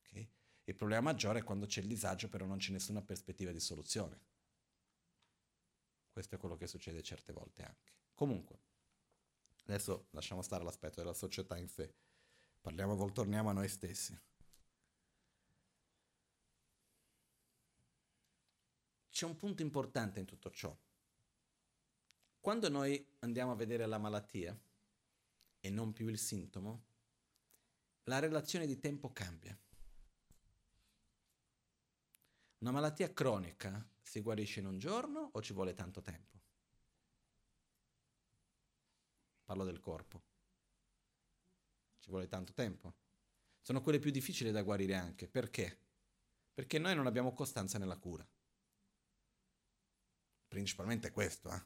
Okay? 0.00 0.28
Il 0.64 0.74
problema 0.74 1.02
maggiore 1.02 1.40
è 1.40 1.44
quando 1.44 1.66
c'è 1.66 1.80
il 1.80 1.86
disagio 1.86 2.28
però 2.28 2.44
non 2.44 2.58
c'è 2.58 2.72
nessuna 2.72 3.02
prospettiva 3.02 3.52
di 3.52 3.60
soluzione. 3.60 4.20
Questo 6.10 6.34
è 6.34 6.38
quello 6.38 6.56
che 6.56 6.66
succede 6.66 7.02
certe 7.02 7.32
volte 7.32 7.62
anche. 7.62 7.92
Comunque, 8.14 8.60
adesso 9.66 10.06
lasciamo 10.10 10.42
stare 10.42 10.64
l'aspetto 10.64 11.00
della 11.00 11.14
società 11.14 11.56
in 11.56 11.68
sé, 11.68 11.92
parliamo, 12.60 13.12
torniamo 13.12 13.50
a 13.50 13.52
noi 13.52 13.68
stessi. 13.68 14.18
C'è 19.10 19.24
un 19.24 19.36
punto 19.36 19.62
importante 19.62 20.20
in 20.20 20.26
tutto 20.26 20.50
ciò. 20.50 20.76
Quando 22.38 22.68
noi 22.68 23.04
andiamo 23.20 23.52
a 23.52 23.56
vedere 23.56 23.86
la 23.86 23.98
malattia 23.98 24.56
e 25.58 25.70
non 25.70 25.92
più 25.92 26.08
il 26.08 26.18
sintomo, 26.18 26.84
la 28.04 28.18
relazione 28.18 28.66
di 28.66 28.78
tempo 28.78 29.12
cambia. 29.12 29.58
Una 32.58 32.70
malattia 32.70 33.12
cronica 33.12 33.84
si 34.00 34.20
guarisce 34.20 34.60
in 34.60 34.66
un 34.66 34.78
giorno 34.78 35.30
o 35.32 35.42
ci 35.42 35.52
vuole 35.52 35.74
tanto 35.74 36.02
tempo? 36.02 36.45
Parlo 39.46 39.64
del 39.64 39.78
corpo. 39.78 40.20
Ci 42.00 42.10
vuole 42.10 42.26
tanto 42.26 42.52
tempo. 42.52 42.94
Sono 43.60 43.80
quelle 43.80 44.00
più 44.00 44.10
difficili 44.10 44.50
da 44.50 44.62
guarire 44.62 44.96
anche. 44.96 45.28
Perché? 45.28 45.78
Perché 46.52 46.80
noi 46.80 46.96
non 46.96 47.06
abbiamo 47.06 47.32
costanza 47.32 47.78
nella 47.78 47.96
cura. 47.96 48.26
principalmente 50.48 51.10
questo. 51.10 51.50
Eh. 51.52 51.62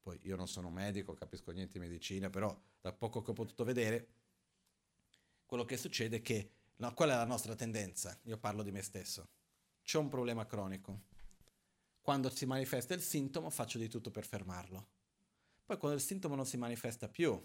Poi 0.00 0.18
io 0.22 0.36
non 0.36 0.48
sono 0.48 0.70
medico, 0.70 1.14
capisco 1.14 1.50
niente 1.50 1.74
di 1.74 1.78
medicina, 1.80 2.30
però 2.30 2.58
da 2.80 2.92
poco 2.92 3.22
che 3.22 3.32
ho 3.32 3.34
potuto 3.34 3.64
vedere, 3.64 4.08
quello 5.44 5.64
che 5.64 5.76
succede 5.76 6.18
è 6.18 6.22
che, 6.22 6.52
no, 6.76 6.94
qual 6.94 7.10
è 7.10 7.14
la 7.14 7.24
nostra 7.24 7.54
tendenza? 7.54 8.18
Io 8.24 8.38
parlo 8.38 8.62
di 8.62 8.70
me 8.70 8.82
stesso. 8.82 9.28
C'è 9.82 9.98
un 9.98 10.08
problema 10.08 10.46
cronico. 10.46 11.08
Quando 12.00 12.30
si 12.30 12.46
manifesta 12.46 12.94
il 12.94 13.02
sintomo 13.02 13.50
faccio 13.50 13.78
di 13.78 13.88
tutto 13.88 14.10
per 14.10 14.24
fermarlo. 14.24 14.98
Poi 15.70 15.78
quando 15.78 15.98
il 15.98 16.02
sintomo 16.04 16.34
non 16.34 16.46
si 16.46 16.56
manifesta 16.56 17.08
più, 17.08 17.40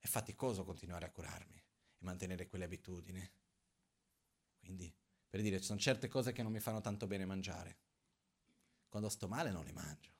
è 0.00 0.06
faticoso 0.08 0.64
continuare 0.64 1.06
a 1.06 1.10
curarmi 1.12 1.54
e 1.54 1.64
mantenere 1.98 2.48
quelle 2.48 2.64
abitudini. 2.64 3.30
Quindi, 4.58 4.92
per 5.28 5.40
dire, 5.40 5.60
ci 5.60 5.66
sono 5.66 5.78
certe 5.78 6.08
cose 6.08 6.32
che 6.32 6.42
non 6.42 6.50
mi 6.50 6.58
fanno 6.58 6.80
tanto 6.80 7.06
bene 7.06 7.24
mangiare. 7.24 7.76
Quando 8.88 9.08
sto 9.08 9.28
male 9.28 9.52
non 9.52 9.64
le 9.64 9.70
mangio. 9.70 10.10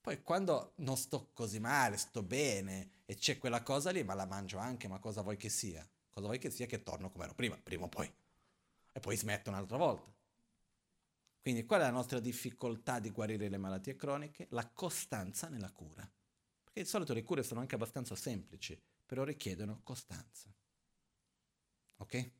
Poi 0.00 0.20
quando 0.20 0.72
non 0.78 0.96
sto 0.96 1.30
così 1.32 1.60
male, 1.60 1.96
sto 1.96 2.24
bene 2.24 3.02
e 3.04 3.14
c'è 3.14 3.38
quella 3.38 3.62
cosa 3.62 3.92
lì, 3.92 4.02
ma 4.02 4.14
la 4.14 4.26
mangio 4.26 4.58
anche, 4.58 4.88
ma 4.88 4.98
cosa 4.98 5.22
vuoi 5.22 5.36
che 5.36 5.48
sia? 5.48 5.88
Cosa 6.10 6.26
vuoi 6.26 6.40
che 6.40 6.50
sia 6.50 6.66
che 6.66 6.82
torno 6.82 7.08
come 7.12 7.22
ero 7.22 7.34
prima, 7.34 7.56
prima 7.56 7.84
o 7.84 7.88
poi. 7.88 8.12
E 8.90 8.98
poi 8.98 9.16
smetto 9.16 9.48
un'altra 9.50 9.76
volta. 9.76 10.12
Quindi 11.44 11.66
qual 11.66 11.80
è 11.80 11.84
la 11.84 11.90
nostra 11.90 12.20
difficoltà 12.20 13.00
di 13.00 13.10
guarire 13.10 13.50
le 13.50 13.58
malattie 13.58 13.96
croniche? 13.96 14.46
La 14.52 14.66
costanza 14.66 15.50
nella 15.50 15.70
cura. 15.72 16.10
Perché 16.62 16.80
di 16.80 16.88
solito 16.88 17.12
le 17.12 17.22
cure 17.22 17.42
sono 17.42 17.60
anche 17.60 17.74
abbastanza 17.74 18.16
semplici, 18.16 18.80
però 19.04 19.24
richiedono 19.24 19.82
costanza. 19.82 20.50
Ok? 21.98 22.30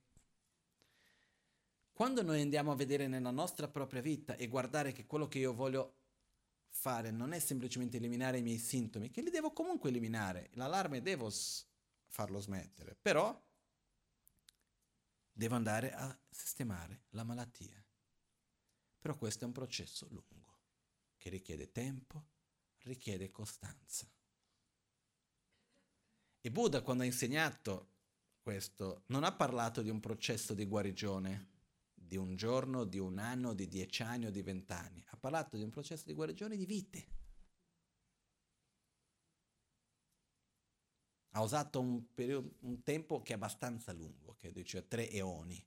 Quando 1.92 2.22
noi 2.22 2.40
andiamo 2.40 2.72
a 2.72 2.76
vedere 2.76 3.06
nella 3.06 3.30
nostra 3.30 3.68
propria 3.68 4.00
vita 4.00 4.36
e 4.36 4.48
guardare 4.48 4.92
che 4.92 5.04
quello 5.04 5.28
che 5.28 5.38
io 5.38 5.52
voglio 5.52 5.98
fare 6.70 7.10
non 7.10 7.34
è 7.34 7.40
semplicemente 7.40 7.98
eliminare 7.98 8.38
i 8.38 8.42
miei 8.42 8.56
sintomi, 8.56 9.10
che 9.10 9.20
li 9.20 9.28
devo 9.28 9.52
comunque 9.52 9.90
eliminare, 9.90 10.48
l'allarme 10.54 11.02
devo 11.02 11.28
s- 11.28 11.62
farlo 12.06 12.40
smettere, 12.40 12.96
però 12.98 13.38
devo 15.30 15.56
andare 15.56 15.92
a 15.92 16.18
sistemare 16.30 17.02
la 17.10 17.22
malattia. 17.24 17.83
Però 19.04 19.18
questo 19.18 19.44
è 19.44 19.46
un 19.46 19.52
processo 19.52 20.06
lungo, 20.08 20.60
che 21.18 21.28
richiede 21.28 21.70
tempo, 21.70 22.24
richiede 22.84 23.30
costanza. 23.30 24.10
E 26.40 26.50
Buddha 26.50 26.80
quando 26.80 27.02
ha 27.02 27.06
insegnato 27.06 27.90
questo 28.40 29.02
non 29.08 29.22
ha 29.24 29.32
parlato 29.34 29.82
di 29.82 29.90
un 29.90 30.00
processo 30.00 30.54
di 30.54 30.64
guarigione, 30.64 31.48
di 31.92 32.16
un 32.16 32.34
giorno, 32.34 32.84
di 32.84 32.98
un 32.98 33.18
anno, 33.18 33.52
di 33.52 33.68
dieci 33.68 34.02
anni 34.02 34.24
o 34.24 34.30
di 34.30 34.40
vent'anni. 34.40 35.04
Ha 35.08 35.18
parlato 35.18 35.58
di 35.58 35.62
un 35.64 35.68
processo 35.68 36.04
di 36.06 36.14
guarigione 36.14 36.56
di 36.56 36.64
vite. 36.64 37.06
Ha 41.32 41.42
usato 41.42 41.78
un, 41.78 42.14
periodo, 42.14 42.54
un 42.60 42.82
tempo 42.82 43.20
che 43.20 43.32
è 43.32 43.36
abbastanza 43.36 43.92
lungo, 43.92 44.34
che 44.36 44.50
dice 44.50 44.88
tre 44.88 45.10
eoni. 45.10 45.62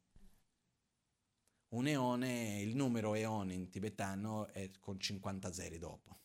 Un 1.70 1.88
eone, 1.88 2.62
il 2.62 2.76
numero 2.76 3.14
eone 3.14 3.54
in 3.54 3.70
tibetano 3.70 4.48
è 4.48 4.72
con 4.80 5.00
50 5.00 5.52
zeri 5.52 5.78
dopo. 5.78 6.20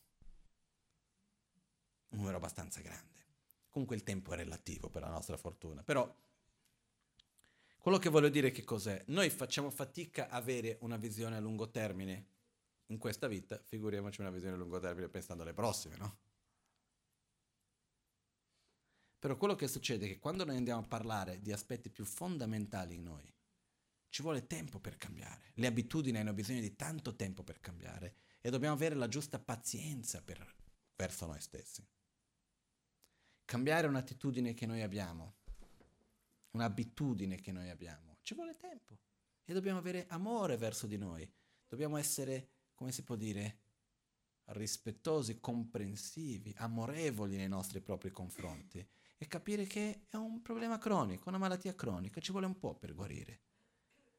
Un 2.08 2.18
numero 2.18 2.36
abbastanza 2.36 2.80
grande. 2.80 3.20
Comunque 3.68 3.96
il 3.96 4.02
tempo 4.02 4.32
è 4.32 4.36
relativo 4.36 4.88
per 4.88 5.02
la 5.02 5.08
nostra 5.08 5.36
fortuna, 5.36 5.82
però 5.82 6.14
quello 7.78 7.98
che 7.98 8.10
voglio 8.10 8.28
dire 8.28 8.52
che 8.52 8.62
cos'è? 8.62 9.02
Noi 9.06 9.28
facciamo 9.30 9.68
fatica 9.70 10.28
a 10.28 10.36
avere 10.36 10.76
una 10.82 10.96
visione 10.96 11.36
a 11.36 11.40
lungo 11.40 11.70
termine 11.70 12.26
in 12.86 12.98
questa 12.98 13.26
vita, 13.26 13.60
figuriamoci 13.64 14.20
una 14.20 14.30
visione 14.30 14.54
a 14.54 14.58
lungo 14.58 14.78
termine 14.78 15.08
pensando 15.08 15.42
alle 15.42 15.54
prossime, 15.54 15.96
no? 15.96 16.18
Però 19.18 19.36
quello 19.36 19.54
che 19.54 19.66
succede 19.66 20.04
è 20.04 20.08
che 20.08 20.18
quando 20.18 20.44
noi 20.44 20.56
andiamo 20.56 20.82
a 20.82 20.86
parlare 20.86 21.40
di 21.40 21.50
aspetti 21.50 21.90
più 21.90 22.04
fondamentali 22.04 22.94
in 22.94 23.02
noi, 23.02 23.32
ci 24.12 24.20
vuole 24.20 24.46
tempo 24.46 24.78
per 24.78 24.98
cambiare. 24.98 25.52
Le 25.54 25.66
abitudini 25.66 26.18
hanno 26.18 26.34
bisogno 26.34 26.60
di 26.60 26.76
tanto 26.76 27.16
tempo 27.16 27.42
per 27.42 27.60
cambiare 27.60 28.16
e 28.42 28.50
dobbiamo 28.50 28.74
avere 28.74 28.94
la 28.94 29.08
giusta 29.08 29.38
pazienza 29.38 30.20
per, 30.20 30.54
verso 30.94 31.24
noi 31.24 31.40
stessi. 31.40 31.82
Cambiare 33.46 33.86
un'attitudine 33.86 34.52
che 34.52 34.66
noi 34.66 34.82
abbiamo 34.82 35.36
un'abitudine 36.50 37.36
che 37.40 37.52
noi 37.52 37.70
abbiamo. 37.70 38.18
Ci 38.20 38.34
vuole 38.34 38.58
tempo 38.58 38.98
e 39.44 39.54
dobbiamo 39.54 39.78
avere 39.78 40.06
amore 40.08 40.58
verso 40.58 40.86
di 40.86 40.98
noi. 40.98 41.26
Dobbiamo 41.66 41.96
essere, 41.96 42.50
come 42.74 42.92
si 42.92 43.04
può 43.04 43.16
dire, 43.16 43.60
rispettosi, 44.46 45.40
comprensivi, 45.40 46.52
amorevoli 46.58 47.36
nei 47.36 47.48
nostri 47.48 47.80
propri 47.80 48.10
confronti 48.10 48.86
e 49.16 49.26
capire 49.26 49.64
che 49.64 50.04
è 50.10 50.16
un 50.16 50.42
problema 50.42 50.76
cronico, 50.76 51.30
una 51.30 51.38
malattia 51.38 51.74
cronica, 51.74 52.20
ci 52.20 52.32
vuole 52.32 52.44
un 52.44 52.58
po' 52.58 52.74
per 52.74 52.94
guarire. 52.94 53.40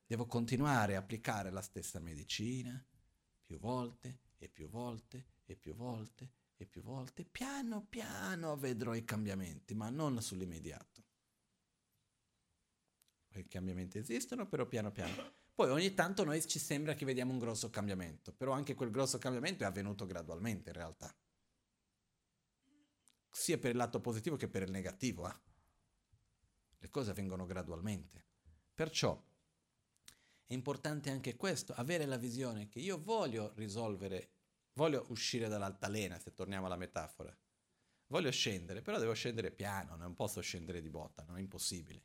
Devo 0.05 0.25
continuare 0.25 0.95
a 0.95 0.99
applicare 0.99 1.49
la 1.49 1.61
stessa 1.61 1.99
medicina 1.99 2.83
più 3.43 3.57
volte 3.59 4.19
e 4.37 4.49
più 4.49 4.69
volte 4.69 5.25
e 5.45 5.55
più 5.55 5.73
volte 5.73 6.31
e 6.55 6.65
più 6.65 6.81
volte. 6.81 7.25
Piano 7.25 7.85
piano 7.85 8.55
vedrò 8.57 8.93
i 8.93 9.03
cambiamenti, 9.03 9.73
ma 9.73 9.89
non 9.89 10.21
sull'immediato 10.21 11.03
i 13.39 13.47
cambiamenti 13.47 13.97
esistono, 13.97 14.47
però 14.47 14.65
piano 14.65 14.91
piano. 14.91 15.31
Poi 15.53 15.69
ogni 15.69 15.93
tanto 15.93 16.23
noi 16.23 16.45
ci 16.47 16.59
sembra 16.59 16.93
che 16.93 17.05
vediamo 17.05 17.31
un 17.31 17.39
grosso 17.39 17.69
cambiamento, 17.69 18.33
però 18.33 18.51
anche 18.53 18.73
quel 18.73 18.91
grosso 18.91 19.17
cambiamento 19.17 19.63
è 19.63 19.67
avvenuto 19.67 20.05
gradualmente 20.05 20.69
in 20.69 20.75
realtà. 20.75 21.15
Sia 23.29 23.57
per 23.57 23.71
il 23.71 23.77
lato 23.77 23.99
positivo 23.99 24.35
che 24.35 24.47
per 24.47 24.63
il 24.63 24.71
negativo. 24.71 25.27
Eh? 25.27 25.35
Le 26.79 26.89
cose 26.89 27.11
avvengono 27.11 27.45
gradualmente. 27.45 28.25
Perciò 28.73 29.21
importante 30.53 31.09
anche 31.09 31.35
questo, 31.35 31.73
avere 31.73 32.05
la 32.05 32.17
visione 32.17 32.69
che 32.69 32.79
io 32.79 33.01
voglio 33.01 33.53
risolvere, 33.55 34.29
voglio 34.73 35.05
uscire 35.09 35.47
dall'altalena, 35.47 36.17
se 36.19 36.33
torniamo 36.33 36.65
alla 36.65 36.77
metafora. 36.77 37.35
Voglio 38.07 38.31
scendere, 38.31 38.81
però 38.81 38.99
devo 38.99 39.13
scendere 39.13 39.51
piano, 39.51 39.95
non 39.95 40.13
posso 40.13 40.41
scendere 40.41 40.81
di 40.81 40.89
botta, 40.89 41.23
non 41.23 41.37
è 41.37 41.41
impossibile. 41.41 42.01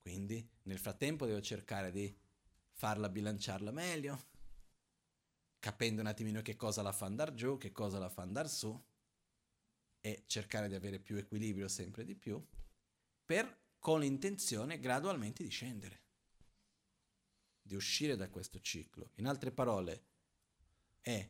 Quindi 0.00 0.46
nel 0.62 0.78
frattempo 0.78 1.26
devo 1.26 1.40
cercare 1.40 1.90
di 1.90 2.14
farla 2.72 3.08
bilanciarla 3.08 3.70
meglio, 3.70 4.30
capendo 5.58 6.00
un 6.00 6.08
attimino 6.08 6.42
che 6.42 6.56
cosa 6.56 6.82
la 6.82 6.92
fa 6.92 7.06
andare 7.06 7.34
giù, 7.34 7.56
che 7.56 7.70
cosa 7.70 7.98
la 7.98 8.08
fa 8.08 8.22
andare 8.22 8.48
su 8.48 8.82
e 10.00 10.24
cercare 10.26 10.68
di 10.68 10.74
avere 10.74 10.98
più 10.98 11.16
equilibrio 11.16 11.68
sempre 11.68 12.04
di 12.04 12.16
più 12.16 12.44
per 13.24 13.60
con 13.78 14.00
l'intenzione 14.00 14.80
gradualmente 14.80 15.44
di 15.44 15.48
scendere, 15.50 16.01
di 17.72 17.74
uscire 17.74 18.16
da 18.16 18.28
questo 18.28 18.60
ciclo. 18.60 19.12
In 19.14 19.26
altre 19.26 19.50
parole, 19.50 20.04
è 21.00 21.26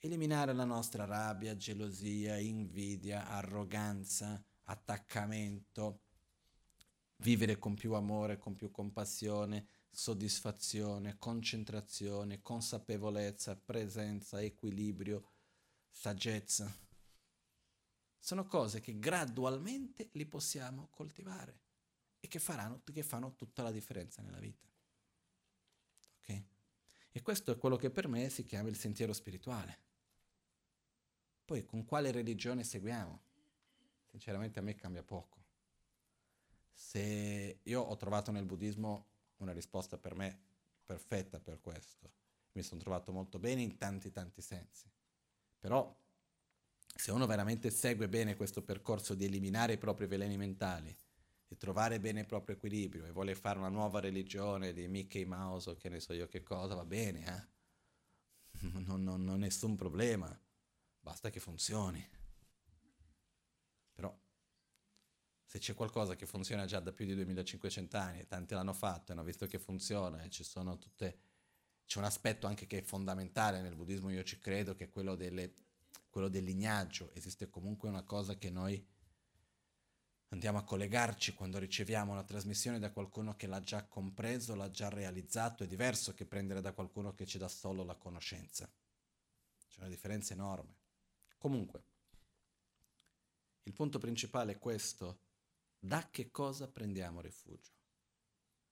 eliminare 0.00 0.52
la 0.52 0.64
nostra 0.64 1.06
rabbia, 1.06 1.56
gelosia, 1.56 2.36
invidia, 2.36 3.26
arroganza, 3.26 4.44
attaccamento, 4.64 6.02
vivere 7.16 7.58
con 7.58 7.74
più 7.74 7.94
amore, 7.94 8.36
con 8.36 8.54
più 8.54 8.70
compassione, 8.70 9.66
soddisfazione, 9.90 11.16
concentrazione, 11.16 12.42
consapevolezza, 12.42 13.56
presenza, 13.56 14.42
equilibrio, 14.42 15.30
saggezza. 15.88 16.70
Sono 18.18 18.44
cose 18.44 18.80
che 18.80 18.98
gradualmente 18.98 20.10
li 20.12 20.26
possiamo 20.26 20.88
coltivare 20.90 21.62
e 22.20 22.28
che, 22.28 22.38
faranno, 22.38 22.82
che 22.84 23.02
fanno 23.02 23.34
tutta 23.36 23.62
la 23.62 23.70
differenza 23.70 24.20
nella 24.20 24.38
vita. 24.38 24.68
E 27.18 27.22
questo 27.22 27.50
è 27.50 27.58
quello 27.58 27.76
che 27.76 27.90
per 27.90 28.06
me 28.06 28.28
si 28.28 28.44
chiama 28.44 28.68
il 28.68 28.76
sentiero 28.76 29.12
spirituale. 29.12 29.78
Poi 31.44 31.64
con 31.64 31.84
quale 31.84 32.12
religione 32.12 32.62
seguiamo? 32.62 33.20
Sinceramente 34.06 34.58
a 34.58 34.62
me 34.62 34.74
cambia 34.74 35.02
poco 35.02 35.38
se 36.78 37.58
io 37.60 37.80
ho 37.80 37.96
trovato 37.96 38.30
nel 38.30 38.44
buddismo 38.44 39.06
una 39.38 39.52
risposta 39.52 39.98
per 39.98 40.14
me 40.14 40.38
perfetta 40.86 41.40
per 41.40 41.60
questo, 41.60 42.12
mi 42.52 42.62
sono 42.62 42.80
trovato 42.80 43.12
molto 43.12 43.40
bene 43.40 43.62
in 43.62 43.76
tanti 43.76 44.12
tanti 44.12 44.40
sensi, 44.40 44.88
però 45.58 45.92
se 46.94 47.10
uno 47.10 47.26
veramente 47.26 47.70
segue 47.70 48.08
bene 48.08 48.36
questo 48.36 48.62
percorso 48.62 49.14
di 49.14 49.24
eliminare 49.24 49.72
i 49.72 49.78
propri 49.78 50.06
veleni 50.06 50.36
mentali, 50.36 50.96
di 51.48 51.56
trovare 51.56 51.98
bene 51.98 52.20
il 52.20 52.26
proprio 52.26 52.54
equilibrio 52.54 53.06
e 53.06 53.10
vuole 53.10 53.34
fare 53.34 53.58
una 53.58 53.70
nuova 53.70 54.00
religione 54.00 54.74
di 54.74 54.86
Mickey 54.86 55.24
Mouse 55.24 55.70
o 55.70 55.74
che 55.74 55.88
ne 55.88 55.98
so 55.98 56.12
io 56.12 56.28
che 56.28 56.42
cosa, 56.42 56.74
va 56.74 56.84
bene, 56.84 57.24
eh? 57.24 58.68
non, 58.84 59.02
non, 59.02 59.24
non 59.24 59.38
nessun 59.38 59.74
problema, 59.74 60.38
basta 61.00 61.30
che 61.30 61.40
funzioni. 61.40 62.06
Però 63.94 64.14
se 65.44 65.58
c'è 65.58 65.74
qualcosa 65.74 66.14
che 66.14 66.26
funziona 66.26 66.66
già 66.66 66.80
da 66.80 66.92
più 66.92 67.06
di 67.06 67.14
2500 67.14 67.96
anni, 67.96 68.26
tanti 68.26 68.52
l'hanno 68.52 68.74
fatto, 68.74 69.12
hanno 69.12 69.24
visto 69.24 69.46
che 69.46 69.58
funziona 69.58 70.22
e 70.22 70.28
ci 70.28 70.44
sono 70.44 70.78
tutte 70.78 71.26
c'è 71.88 71.98
un 71.98 72.04
aspetto 72.04 72.46
anche 72.46 72.66
che 72.66 72.80
è 72.80 72.82
fondamentale 72.82 73.62
nel 73.62 73.74
buddismo, 73.74 74.10
io 74.10 74.22
ci 74.22 74.38
credo, 74.38 74.74
che 74.74 74.84
è 74.84 74.90
quello, 74.90 75.14
delle, 75.14 75.54
quello 76.10 76.28
del 76.28 76.44
lignaggio. 76.44 77.10
Esiste 77.14 77.48
comunque 77.48 77.88
una 77.88 78.02
cosa 78.02 78.36
che 78.36 78.50
noi 78.50 78.86
andiamo 80.28 80.58
a 80.58 80.64
collegarci 80.64 81.34
quando 81.34 81.58
riceviamo 81.58 82.12
una 82.12 82.24
trasmissione 82.24 82.78
da 82.78 82.90
qualcuno 82.90 83.34
che 83.36 83.46
l'ha 83.46 83.62
già 83.62 83.84
compreso, 83.84 84.54
l'ha 84.54 84.70
già 84.70 84.88
realizzato, 84.88 85.64
è 85.64 85.66
diverso 85.66 86.14
che 86.14 86.26
prendere 86.26 86.60
da 86.60 86.72
qualcuno 86.72 87.14
che 87.14 87.26
ci 87.26 87.38
dà 87.38 87.48
solo 87.48 87.84
la 87.84 87.96
conoscenza. 87.96 88.70
C'è 89.68 89.80
una 89.80 89.88
differenza 89.88 90.34
enorme. 90.34 90.76
Comunque, 91.38 91.82
il 93.62 93.72
punto 93.72 93.98
principale 93.98 94.52
è 94.52 94.58
questo. 94.58 95.26
Da 95.78 96.08
che 96.10 96.30
cosa 96.30 96.66
prendiamo 96.66 97.20
rifugio? 97.20 97.72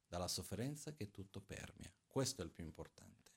Dalla 0.09 0.28
sofferenza 0.28 0.92
che 0.92 1.11
tutto 1.11 1.40
permea. 1.40 1.92
Questo 2.07 2.42
è 2.42 2.44
il 2.44 2.50
più 2.50 2.64
importante. 2.64 3.32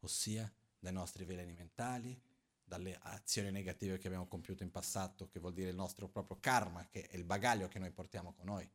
Ossia 0.00 0.52
dai 0.78 0.92
nostri 0.92 1.24
veleni 1.24 1.52
mentali, 1.52 2.20
dalle 2.66 2.98
azioni 3.00 3.52
negative 3.52 3.96
che 3.96 4.08
abbiamo 4.08 4.26
compiuto 4.26 4.64
in 4.64 4.72
passato, 4.72 5.28
che 5.28 5.38
vuol 5.38 5.52
dire 5.52 5.70
il 5.70 5.76
nostro 5.76 6.08
proprio 6.08 6.36
karma, 6.40 6.84
che 6.88 7.06
è 7.06 7.16
il 7.16 7.22
bagaglio 7.22 7.68
che 7.68 7.78
noi 7.78 7.92
portiamo 7.92 8.32
con 8.32 8.46
noi. 8.46 8.68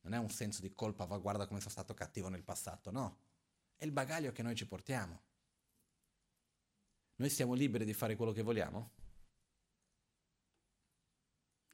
Non 0.00 0.12
è 0.12 0.18
un 0.18 0.28
senso 0.28 0.60
di 0.60 0.74
colpa, 0.74 1.04
va 1.04 1.18
guarda 1.18 1.46
come 1.46 1.60
sono 1.60 1.70
stato 1.70 1.94
cattivo 1.94 2.28
nel 2.28 2.42
passato, 2.42 2.90
no. 2.90 3.18
È 3.76 3.84
il 3.84 3.92
bagaglio 3.92 4.32
che 4.32 4.42
noi 4.42 4.56
ci 4.56 4.66
portiamo. 4.66 5.22
Noi 7.16 7.30
siamo 7.30 7.54
liberi 7.54 7.84
di 7.84 7.94
fare 7.94 8.16
quello 8.16 8.32
che 8.32 8.42
vogliamo? 8.42 8.90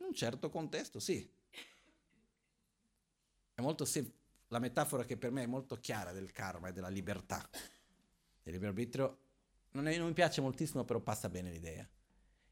In 0.01 0.07
un 0.07 0.15
certo 0.15 0.51
contesto, 0.51 1.01
sì. 1.01 1.33
È 3.55 3.61
molto 3.63 3.87
semplice. 3.87 4.23
La 4.49 4.59
metafora 4.59 5.05
che 5.05 5.17
per 5.17 5.31
me 5.31 5.45
è 5.45 5.47
molto 5.47 5.77
chiara 5.77 6.13
del 6.13 6.31
karma 6.31 6.69
e 6.69 6.73
della 6.73 6.89
libertà, 6.89 7.49
del 8.43 8.53
libero 8.53 8.69
arbitrio, 8.71 9.19
non, 9.75 9.87
è, 9.87 9.97
non 9.97 10.09
mi 10.09 10.13
piace 10.13 10.41
moltissimo, 10.41 10.85
però 10.85 11.01
passa 11.01 11.29
bene 11.29 11.51
l'idea. 11.51 11.89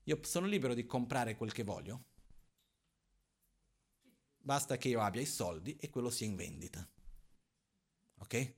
Io 0.04 0.18
sono 0.22 0.46
libero 0.46 0.74
di 0.74 0.86
comprare 0.86 1.36
quel 1.36 1.52
che 1.52 1.62
voglio, 1.62 2.04
basta 4.38 4.76
che 4.76 4.88
io 4.88 5.00
abbia 5.00 5.20
i 5.20 5.26
soldi 5.26 5.76
e 5.76 5.90
quello 5.90 6.10
sia 6.10 6.26
in 6.26 6.34
vendita. 6.34 6.86
Ok? 8.18 8.54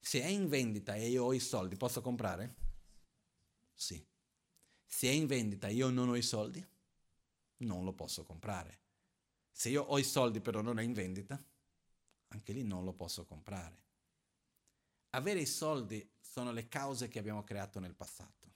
Se 0.00 0.20
è 0.20 0.26
in 0.26 0.48
vendita 0.48 0.94
e 0.94 1.08
io 1.08 1.24
ho 1.24 1.32
i 1.32 1.40
soldi, 1.40 1.76
posso 1.76 2.00
comprare? 2.00 2.56
Sì. 3.72 4.04
Se 4.84 5.08
è 5.08 5.12
in 5.12 5.26
vendita 5.26 5.68
e 5.68 5.74
io 5.74 5.90
non 5.90 6.08
ho 6.08 6.16
i 6.16 6.22
soldi, 6.22 6.64
non 7.58 7.84
lo 7.84 7.92
posso 7.92 8.24
comprare. 8.24 8.80
Se 9.50 9.68
io 9.68 9.82
ho 9.82 9.98
i 9.98 10.04
soldi 10.04 10.40
però 10.40 10.60
non 10.60 10.78
è 10.78 10.82
in 10.82 10.92
vendita, 10.92 11.42
anche 12.28 12.52
lì 12.52 12.64
non 12.64 12.84
lo 12.84 12.92
posso 12.92 13.24
comprare. 13.24 13.82
Avere 15.10 15.40
i 15.40 15.46
soldi 15.46 16.13
sono 16.34 16.50
le 16.50 16.66
cause 16.66 17.06
che 17.06 17.20
abbiamo 17.20 17.44
creato 17.44 17.78
nel 17.78 17.94
passato. 17.94 18.52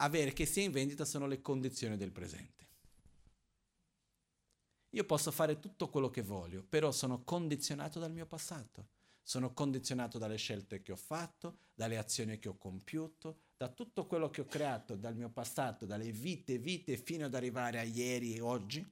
Avere 0.00 0.32
che 0.32 0.44
sia 0.44 0.64
in 0.64 0.72
vendita 0.72 1.04
sono 1.04 1.28
le 1.28 1.40
condizioni 1.40 1.96
del 1.96 2.10
presente. 2.10 2.66
Io 4.90 5.04
posso 5.04 5.30
fare 5.30 5.60
tutto 5.60 5.88
quello 5.88 6.10
che 6.10 6.22
voglio, 6.22 6.64
però 6.64 6.90
sono 6.90 7.22
condizionato 7.22 8.00
dal 8.00 8.10
mio 8.10 8.26
passato. 8.26 8.88
Sono 9.22 9.52
condizionato 9.52 10.18
dalle 10.18 10.36
scelte 10.36 10.82
che 10.82 10.90
ho 10.90 10.96
fatto, 10.96 11.58
dalle 11.72 11.96
azioni 11.96 12.40
che 12.40 12.48
ho 12.48 12.58
compiuto, 12.58 13.42
da 13.56 13.68
tutto 13.68 14.06
quello 14.06 14.30
che 14.30 14.40
ho 14.40 14.46
creato 14.46 14.96
dal 14.96 15.14
mio 15.14 15.30
passato, 15.30 15.86
dalle 15.86 16.10
vite, 16.10 16.58
vite, 16.58 16.96
fino 16.96 17.26
ad 17.26 17.34
arrivare 17.34 17.78
a 17.78 17.84
ieri 17.84 18.34
e 18.34 18.40
oggi 18.40 18.84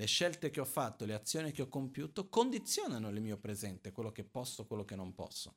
le 0.00 0.06
scelte 0.06 0.48
che 0.48 0.60
ho 0.60 0.64
fatto, 0.64 1.04
le 1.04 1.12
azioni 1.12 1.52
che 1.52 1.60
ho 1.60 1.68
compiuto 1.68 2.30
condizionano 2.30 3.10
il 3.10 3.20
mio 3.20 3.36
presente, 3.36 3.92
quello 3.92 4.10
che 4.10 4.24
posso, 4.24 4.64
quello 4.64 4.82
che 4.82 4.96
non 4.96 5.14
posso. 5.14 5.56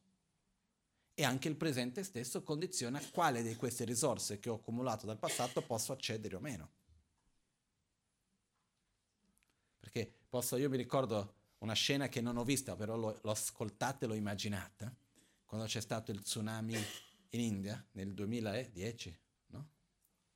E 1.13 1.23
anche 1.23 1.47
il 1.47 1.55
presente 1.55 2.03
stesso 2.03 2.43
condiziona 2.43 3.01
quale 3.13 3.41
di 3.41 3.55
queste 3.55 3.85
risorse 3.85 4.39
che 4.39 4.49
ho 4.49 4.55
accumulato 4.55 5.05
dal 5.05 5.17
passato 5.17 5.61
posso 5.61 5.93
accedere 5.93 6.35
o 6.35 6.41
meno. 6.41 6.71
Perché 9.79 10.13
posso, 10.27 10.57
io 10.57 10.69
mi 10.69 10.75
ricordo 10.75 11.35
una 11.59 11.71
scena 11.71 12.09
che 12.09 12.19
non 12.19 12.35
ho 12.35 12.43
vista, 12.43 12.75
però 12.75 12.97
l'ho, 12.97 13.19
l'ho 13.21 13.31
ascoltata 13.31 14.03
e 14.03 14.09
l'ho 14.09 14.13
immaginata, 14.13 14.93
quando 15.45 15.67
c'è 15.67 15.79
stato 15.79 16.11
il 16.11 16.21
tsunami 16.21 16.75
in 17.29 17.39
India 17.39 17.81
nel 17.93 18.13
2010, 18.13 19.19
no? 19.51 19.69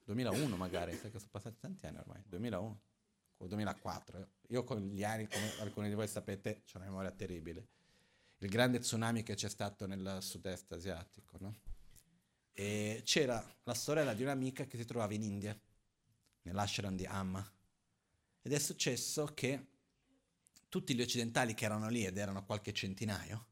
2001 0.06 0.56
magari, 0.56 0.96
sai 0.96 1.12
che 1.12 1.18
sono 1.18 1.32
passati 1.32 1.58
tanti 1.60 1.86
anni 1.88 1.98
ormai, 1.98 2.24
2001 2.26 2.66
o 2.66 2.87
2004. 3.46 4.30
Io 4.48 4.64
con 4.64 4.80
gli 4.80 5.04
anni, 5.04 5.28
come 5.28 5.60
alcuni 5.60 5.90
di 5.90 5.94
voi 5.94 6.08
sapete, 6.08 6.64
ho 6.74 6.78
una 6.78 6.86
memoria 6.86 7.12
terribile. 7.12 7.68
Il 8.40 8.50
grande 8.50 8.80
tsunami 8.80 9.22
che 9.22 9.36
c'è 9.36 9.50
stato 9.50 9.86
nel 9.86 10.18
sud-est 10.22 10.72
asiatico, 10.72 11.38
no? 11.40 11.56
E 12.54 13.02
c'era 13.04 13.44
la 13.64 13.74
sorella 13.76 14.14
di 14.14 14.24
un'amica 14.24 14.66
che 14.66 14.78
si 14.78 14.86
trovava 14.86 15.14
in 15.14 15.24
India, 15.24 15.60
nell'ashram 16.44 16.96
di 16.96 17.06
Amma. 17.06 17.46
Ed 18.42 18.54
è 18.54 18.60
successo 18.60 19.26
che 19.34 19.68
tutti 20.70 20.96
gli 20.96 21.02
occidentali 21.02 21.54
che 21.54 21.66
erano 21.66 21.90
lì, 21.90 22.06
ed 22.06 22.18
erano 22.18 22.46
qualche 22.46 22.74
centinaio, 22.74 23.46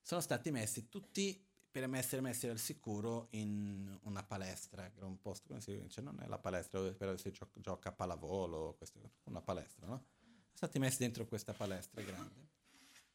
sono 0.00 0.20
stati 0.20 0.50
messi 0.50 0.88
tutti 0.88 1.44
per 1.72 1.90
essere 1.94 2.20
messi 2.20 2.46
al 2.46 2.58
sicuro 2.58 3.28
in 3.30 3.98
una 4.02 4.22
palestra, 4.22 4.90
che 4.90 4.98
era 4.98 5.06
un 5.06 5.18
posto, 5.18 5.48
come 5.48 5.62
si 5.62 5.74
dice, 5.80 6.02
non 6.02 6.20
è 6.20 6.26
la 6.26 6.38
palestra 6.38 6.78
dove 6.78 7.16
si 7.16 7.32
gioca, 7.32 7.58
gioca 7.60 7.88
a 7.88 7.92
pallavolo, 7.92 8.76
una 9.24 9.40
palestra, 9.40 9.86
no? 9.86 10.04
Sono 10.20 10.52
stati 10.52 10.78
messi 10.78 10.98
dentro 10.98 11.26
questa 11.26 11.54
palestra 11.54 12.02
grande. 12.02 12.50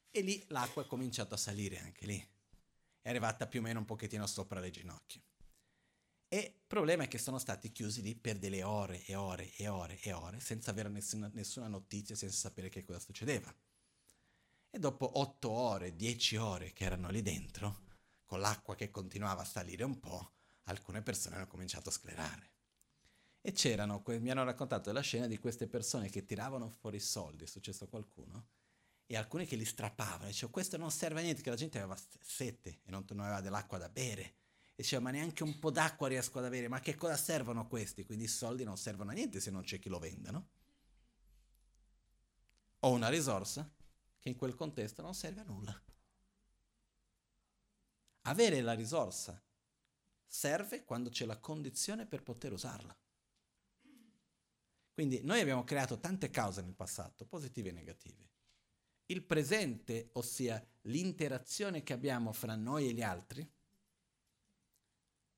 E 0.09 0.21
lì 0.21 0.43
l'acqua 0.47 0.81
è 0.81 0.87
cominciata 0.87 1.35
a 1.35 1.37
salire 1.37 1.77
anche 1.77 2.07
lì. 2.07 2.27
È 2.99 3.09
arrivata 3.09 3.45
più 3.45 3.59
o 3.59 3.63
meno 3.63 3.77
un 3.77 3.85
pochettino 3.85 4.25
sopra 4.25 4.59
le 4.59 4.71
ginocchia. 4.71 5.21
E 6.27 6.37
il 6.37 6.65
problema 6.65 7.03
è 7.03 7.07
che 7.07 7.19
sono 7.19 7.37
stati 7.37 7.71
chiusi 7.71 8.01
lì 8.01 8.15
per 8.15 8.39
delle 8.39 8.63
ore 8.63 9.05
e 9.05 9.13
ore 9.13 9.53
e 9.55 9.67
ore 9.67 9.99
e 10.01 10.13
ore, 10.13 10.39
senza 10.39 10.71
avere 10.71 10.89
nessuna, 10.89 11.29
nessuna 11.31 11.67
notizia, 11.67 12.15
senza 12.15 12.35
sapere 12.35 12.69
che 12.69 12.83
cosa 12.83 12.99
succedeva. 12.99 13.53
E 14.71 14.79
dopo 14.79 15.19
otto 15.19 15.51
ore, 15.51 15.95
dieci 15.95 16.35
ore 16.37 16.73
che 16.73 16.85
erano 16.85 17.09
lì 17.09 17.21
dentro, 17.21 17.85
con 18.27 18.41
l'acqua 18.41 18.75
che 18.75 18.91
continuava 18.91 19.41
a 19.41 19.45
salire 19.45 19.83
un 19.83 19.99
po', 19.99 20.33
alcune 20.63 21.01
persone 21.01 21.37
hanno 21.37 21.47
cominciato 21.47 21.89
a 21.89 21.93
sclerare. 21.93 22.51
E 23.41 23.53
c'erano, 23.53 24.03
mi 24.05 24.29
hanno 24.29 24.43
raccontato 24.43 24.91
la 24.91 25.01
scena 25.01 25.25
di 25.27 25.39
queste 25.39 25.67
persone 25.67 26.09
che 26.09 26.25
tiravano 26.25 26.69
fuori 26.69 26.97
i 26.97 26.99
soldi, 26.99 27.45
è 27.45 27.47
successo 27.47 27.85
a 27.85 27.87
qualcuno, 27.87 28.47
e 29.07 29.15
alcuni 29.15 29.45
che 29.45 29.55
li 29.55 29.63
strappavano, 29.63 30.25
dicevano 30.25 30.51
questo 30.51 30.75
non 30.75 30.91
serve 30.91 31.21
a 31.21 31.23
niente, 31.23 31.41
che 31.41 31.49
la 31.49 31.55
gente 31.55 31.79
aveva 31.79 31.97
sete 32.19 32.81
e 32.83 32.91
non, 32.91 33.05
non 33.07 33.21
aveva 33.21 33.39
dell'acqua 33.39 33.77
da 33.77 33.87
bere. 33.87 34.35
E 34.75 34.83
diceva 34.83 35.01
ma 35.01 35.11
neanche 35.11 35.43
un 35.43 35.57
po' 35.57 35.71
d'acqua 35.71 36.09
riesco 36.09 36.39
ad 36.39 36.45
avere, 36.45 36.67
ma 36.67 36.81
che 36.81 36.95
cosa 36.95 37.15
servono 37.15 37.67
questi? 37.67 38.05
Quindi 38.05 38.25
i 38.25 38.27
soldi 38.27 38.65
non 38.65 38.77
servono 38.77 39.11
a 39.11 39.13
niente 39.13 39.39
se 39.39 39.49
non 39.49 39.63
c'è 39.63 39.79
chi 39.79 39.87
lo 39.87 39.99
venda, 39.99 40.31
no? 40.31 40.49
Ho 42.81 42.91
una 42.91 43.07
risorsa 43.07 43.73
che 44.19 44.27
in 44.27 44.35
quel 44.35 44.53
contesto 44.53 45.01
non 45.01 45.15
serve 45.15 45.41
a 45.41 45.45
nulla. 45.45 45.81
Avere 48.27 48.59
la 48.61 48.73
risorsa 48.73 49.41
serve 50.25 50.83
quando 50.83 51.09
c'è 51.09 51.25
la 51.25 51.37
condizione 51.37 52.05
per 52.05 52.23
poter 52.23 52.51
usarla. 52.51 52.95
Quindi 54.93 55.21
noi 55.23 55.39
abbiamo 55.39 55.63
creato 55.63 55.99
tante 55.99 56.29
cause 56.29 56.61
nel 56.61 56.73
passato, 56.73 57.25
positive 57.25 57.69
e 57.69 57.71
negative. 57.71 58.29
Il 59.05 59.23
presente, 59.23 60.09
ossia 60.13 60.61
l'interazione 60.81 61.83
che 61.83 61.93
abbiamo 61.93 62.33
fra 62.33 62.55
noi 62.55 62.89
e 62.89 62.93
gli 62.93 63.01
altri, 63.01 63.49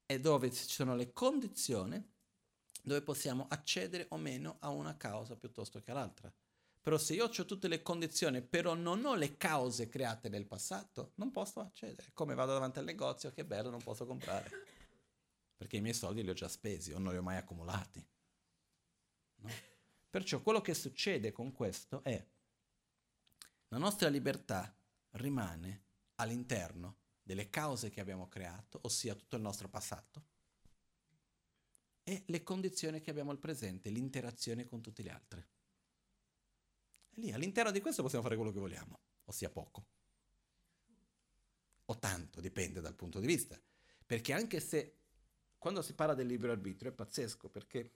è 0.06 0.20
dove 0.20 0.52
ci 0.52 0.68
sono 0.68 0.96
le 0.96 1.14
condizioni 1.14 2.04
dove 2.82 3.04
possiamo 3.04 3.46
accedere 3.50 4.08
o 4.10 4.18
meno 4.18 4.58
a 4.62 4.70
una 4.70 4.98
causa 4.98 5.36
piuttosto 5.36 5.80
che 5.82 5.92
all'altra. 5.92 6.34
Però 6.82 6.98
se 6.98 7.14
io 7.14 7.26
ho 7.26 7.46
tutte 7.46 7.68
le 7.68 7.82
condizioni, 7.82 8.42
però 8.42 8.74
non 8.74 9.04
ho 9.06 9.16
le 9.16 9.36
cause 9.36 9.90
create 9.90 10.30
nel 10.30 10.46
passato, 10.46 11.12
non 11.16 11.32
posso 11.32 11.60
accedere. 11.60 12.12
Come 12.14 12.36
vado 12.36 12.54
davanti 12.54 12.80
al 12.80 12.86
negozio, 12.86 13.32
che 13.32 13.44
bello, 13.44 13.70
non 13.70 13.82
posso 13.82 14.06
comprare. 14.06 14.50
Perché 15.58 15.78
i 15.78 15.82
miei 15.82 15.94
soldi 15.94 16.24
li 16.24 16.30
ho 16.30 16.34
già 16.34 16.48
spesi 16.48 16.94
o 16.94 17.00
non 17.00 17.12
li 17.12 17.18
ho 17.18 17.22
mai 17.22 17.38
accumulati. 17.38 18.06
No? 19.36 19.50
Perciò 20.10 20.42
quello 20.42 20.62
che 20.62 20.74
succede 20.74 21.32
con 21.32 21.52
questo 21.52 22.02
è 22.04 22.26
la 23.68 23.78
nostra 23.78 24.08
libertà 24.08 24.74
rimane 25.12 25.84
all'interno 26.16 26.98
delle 27.22 27.50
cause 27.50 27.90
che 27.90 28.00
abbiamo 28.00 28.28
creato, 28.28 28.80
ossia 28.84 29.14
tutto 29.14 29.36
il 29.36 29.42
nostro 29.42 29.68
passato, 29.68 30.24
e 32.04 32.24
le 32.26 32.42
condizioni 32.42 33.02
che 33.02 33.12
abbiamo 33.12 33.30
al 33.30 33.38
presente, 33.38 33.90
l'interazione 33.90 34.66
con 34.66 34.82
tutti 34.82 35.04
gli 35.04 35.10
altri 35.10 35.46
lì 37.20 37.32
all'interno 37.32 37.72
di 37.72 37.82
questo 37.82 38.02
possiamo 38.02 38.24
fare 38.24 38.36
quello 38.36 38.52
che 38.52 38.60
vogliamo, 38.60 39.00
ossia 39.26 39.50
poco. 39.50 39.86
O 41.86 41.98
tanto, 41.98 42.42
dipende 42.42 42.82
dal 42.82 42.96
punto 42.96 43.20
di 43.20 43.28
vista. 43.28 43.60
Perché 44.06 44.34
anche 44.34 44.60
se 44.60 44.98
quando 45.58 45.82
si 45.82 45.94
parla 45.94 46.14
del 46.14 46.28
libero 46.28 46.52
arbitrio 46.52 46.92
è 46.92 46.94
pazzesco, 46.94 47.50
perché 47.50 47.94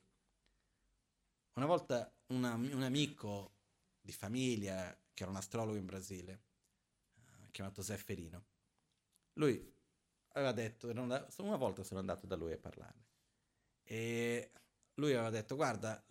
una 1.54 1.66
volta 1.66 2.14
una, 2.28 2.54
un 2.56 2.84
amico 2.84 3.56
di 4.02 4.12
famiglia, 4.12 4.96
che 5.14 5.24
era 5.24 5.32
un 5.32 5.38
astrologo 5.38 5.78
in 5.78 5.86
Brasile, 5.86 6.44
chiamato 7.52 7.82
Zefferino. 7.82 8.46
Lui 9.34 9.72
aveva 10.30 10.52
detto, 10.52 10.90
una 10.90 11.56
volta 11.56 11.84
sono 11.84 12.00
andato 12.00 12.26
da 12.26 12.36
lui 12.36 12.52
a 12.52 12.58
parlarne, 12.58 13.06
e 13.84 14.52
lui 14.96 15.14
aveva 15.14 15.30
detto, 15.30 15.56
guarda, 15.56 16.04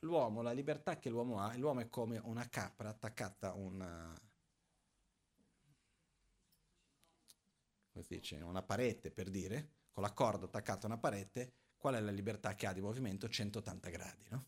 l'uomo, 0.00 0.42
la 0.42 0.52
libertà 0.52 0.98
che 0.98 1.08
l'uomo 1.08 1.40
ha, 1.40 1.56
l'uomo 1.56 1.80
è 1.80 1.88
come 1.88 2.18
una 2.18 2.48
capra 2.48 2.90
attaccata 2.90 3.50
a 3.50 3.54
una, 3.54 4.14
come 7.90 8.04
si 8.04 8.14
dice, 8.14 8.36
una 8.36 8.62
parete, 8.62 9.10
per 9.10 9.30
dire, 9.30 9.76
con 9.90 10.02
la 10.02 10.12
corda 10.12 10.44
attaccata 10.44 10.86
a 10.86 10.90
una 10.90 10.98
parete, 10.98 11.54
qual 11.76 11.94
è 11.94 12.00
la 12.00 12.10
libertà 12.10 12.54
che 12.54 12.66
ha 12.66 12.72
di 12.72 12.80
movimento? 12.80 13.28
180 13.28 13.88
gradi, 13.90 14.28
no? 14.28 14.46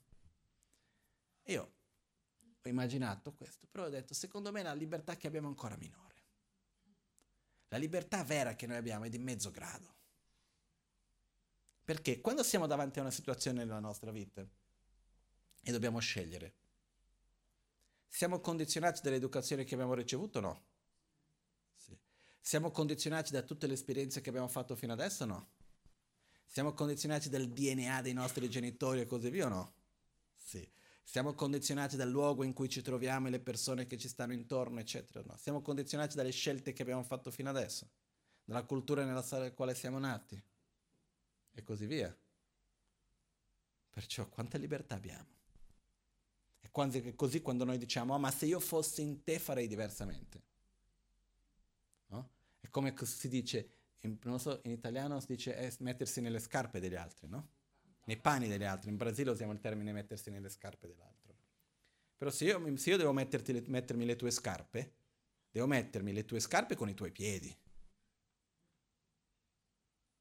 Io 1.44 1.74
ho 2.62 2.68
immaginato 2.68 3.32
questo, 3.34 3.66
però 3.70 3.86
ho 3.86 3.88
detto, 3.88 4.12
secondo 4.14 4.52
me 4.52 4.62
la 4.62 4.74
libertà 4.74 5.16
che 5.16 5.26
abbiamo 5.26 5.46
è 5.46 5.50
ancora 5.50 5.76
minore. 5.76 6.08
La 7.68 7.78
libertà 7.78 8.22
vera 8.24 8.54
che 8.54 8.66
noi 8.66 8.76
abbiamo 8.76 9.04
è 9.04 9.08
di 9.08 9.18
mezzo 9.18 9.50
grado. 9.50 9.99
Perché 11.90 12.20
quando 12.20 12.44
siamo 12.44 12.68
davanti 12.68 13.00
a 13.00 13.02
una 13.02 13.10
situazione 13.10 13.64
nella 13.64 13.80
nostra 13.80 14.12
vita 14.12 14.46
e 15.60 15.72
dobbiamo 15.72 15.98
scegliere, 15.98 16.54
siamo 18.06 18.38
condizionati 18.38 19.00
dall'educazione 19.02 19.64
che 19.64 19.74
abbiamo 19.74 19.94
ricevuto 19.94 20.38
o 20.38 20.40
no? 20.40 20.62
Sì. 21.74 21.98
Siamo 22.40 22.70
condizionati 22.70 23.32
da 23.32 23.42
tutte 23.42 23.66
le 23.66 23.72
esperienze 23.72 24.20
che 24.20 24.28
abbiamo 24.28 24.46
fatto 24.46 24.76
fino 24.76 24.92
adesso 24.92 25.24
o 25.24 25.26
no? 25.26 25.48
Siamo 26.46 26.74
condizionati 26.74 27.28
dal 27.28 27.48
DNA 27.48 28.02
dei 28.02 28.12
nostri 28.12 28.48
genitori 28.48 29.00
e 29.00 29.06
così 29.06 29.28
via 29.28 29.46
o 29.46 29.48
no? 29.48 29.74
Sì. 30.36 30.64
Siamo 31.02 31.34
condizionati 31.34 31.96
dal 31.96 32.08
luogo 32.08 32.44
in 32.44 32.52
cui 32.52 32.68
ci 32.68 32.82
troviamo 32.82 33.26
e 33.26 33.30
le 33.30 33.40
persone 33.40 33.88
che 33.88 33.98
ci 33.98 34.06
stanno 34.06 34.32
intorno, 34.32 34.78
eccetera. 34.78 35.24
No? 35.26 35.36
Siamo 35.38 35.60
condizionati 35.60 36.14
dalle 36.14 36.30
scelte 36.30 36.72
che 36.72 36.82
abbiamo 36.82 37.02
fatto 37.02 37.32
fino 37.32 37.50
adesso, 37.50 37.90
dalla 38.44 38.62
cultura 38.62 39.04
nella 39.04 39.24
quale 39.50 39.74
siamo 39.74 39.98
nati 39.98 40.40
e 41.60 41.62
così 41.62 41.86
via. 41.86 42.14
Perciò 43.90 44.28
quanta 44.28 44.58
libertà 44.58 44.94
abbiamo? 44.94 45.38
È 46.58 46.70
quasi 46.70 47.14
così 47.14 47.40
quando 47.40 47.64
noi 47.64 47.78
diciamo, 47.78 48.14
oh, 48.14 48.18
ma 48.18 48.30
se 48.30 48.46
io 48.46 48.60
fossi 48.60 49.02
in 49.02 49.22
te 49.22 49.38
farei 49.38 49.66
diversamente. 49.66 50.42
No? 52.06 52.30
È 52.60 52.68
come 52.68 52.94
si 53.04 53.28
dice, 53.28 53.70
in, 54.00 54.18
so, 54.38 54.60
in 54.64 54.72
italiano 54.72 55.20
si 55.20 55.26
dice 55.28 55.54
è 55.54 55.72
mettersi 55.80 56.20
nelle 56.20 56.38
scarpe 56.38 56.80
degli 56.80 56.96
altri, 56.96 57.28
no? 57.28 57.48
nei 58.04 58.16
panni 58.16 58.48
degli 58.48 58.64
altri. 58.64 58.90
In 58.90 58.96
Brasile 58.96 59.30
usiamo 59.30 59.52
il 59.52 59.60
termine 59.60 59.92
mettersi 59.92 60.30
nelle 60.30 60.48
scarpe 60.48 60.86
dell'altro. 60.86 61.36
Però 62.16 62.30
se 62.30 62.44
io, 62.44 62.76
se 62.76 62.90
io 62.90 62.96
devo 62.96 63.12
le, 63.12 63.64
mettermi 63.66 64.04
le 64.04 64.16
tue 64.16 64.30
scarpe, 64.30 64.94
devo 65.50 65.66
mettermi 65.66 66.12
le 66.12 66.24
tue 66.24 66.40
scarpe 66.40 66.74
con 66.76 66.88
i 66.88 66.94
tuoi 66.94 67.12
piedi. 67.12 67.56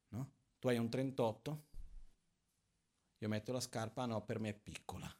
No? 0.08 0.30
Tu 0.60 0.68
hai 0.68 0.78
un 0.78 0.88
38, 0.88 1.68
io 3.18 3.28
metto 3.28 3.50
la 3.50 3.60
scarpa, 3.60 4.06
no, 4.06 4.24
per 4.24 4.38
me 4.38 4.50
è 4.50 4.54
piccola. 4.54 5.12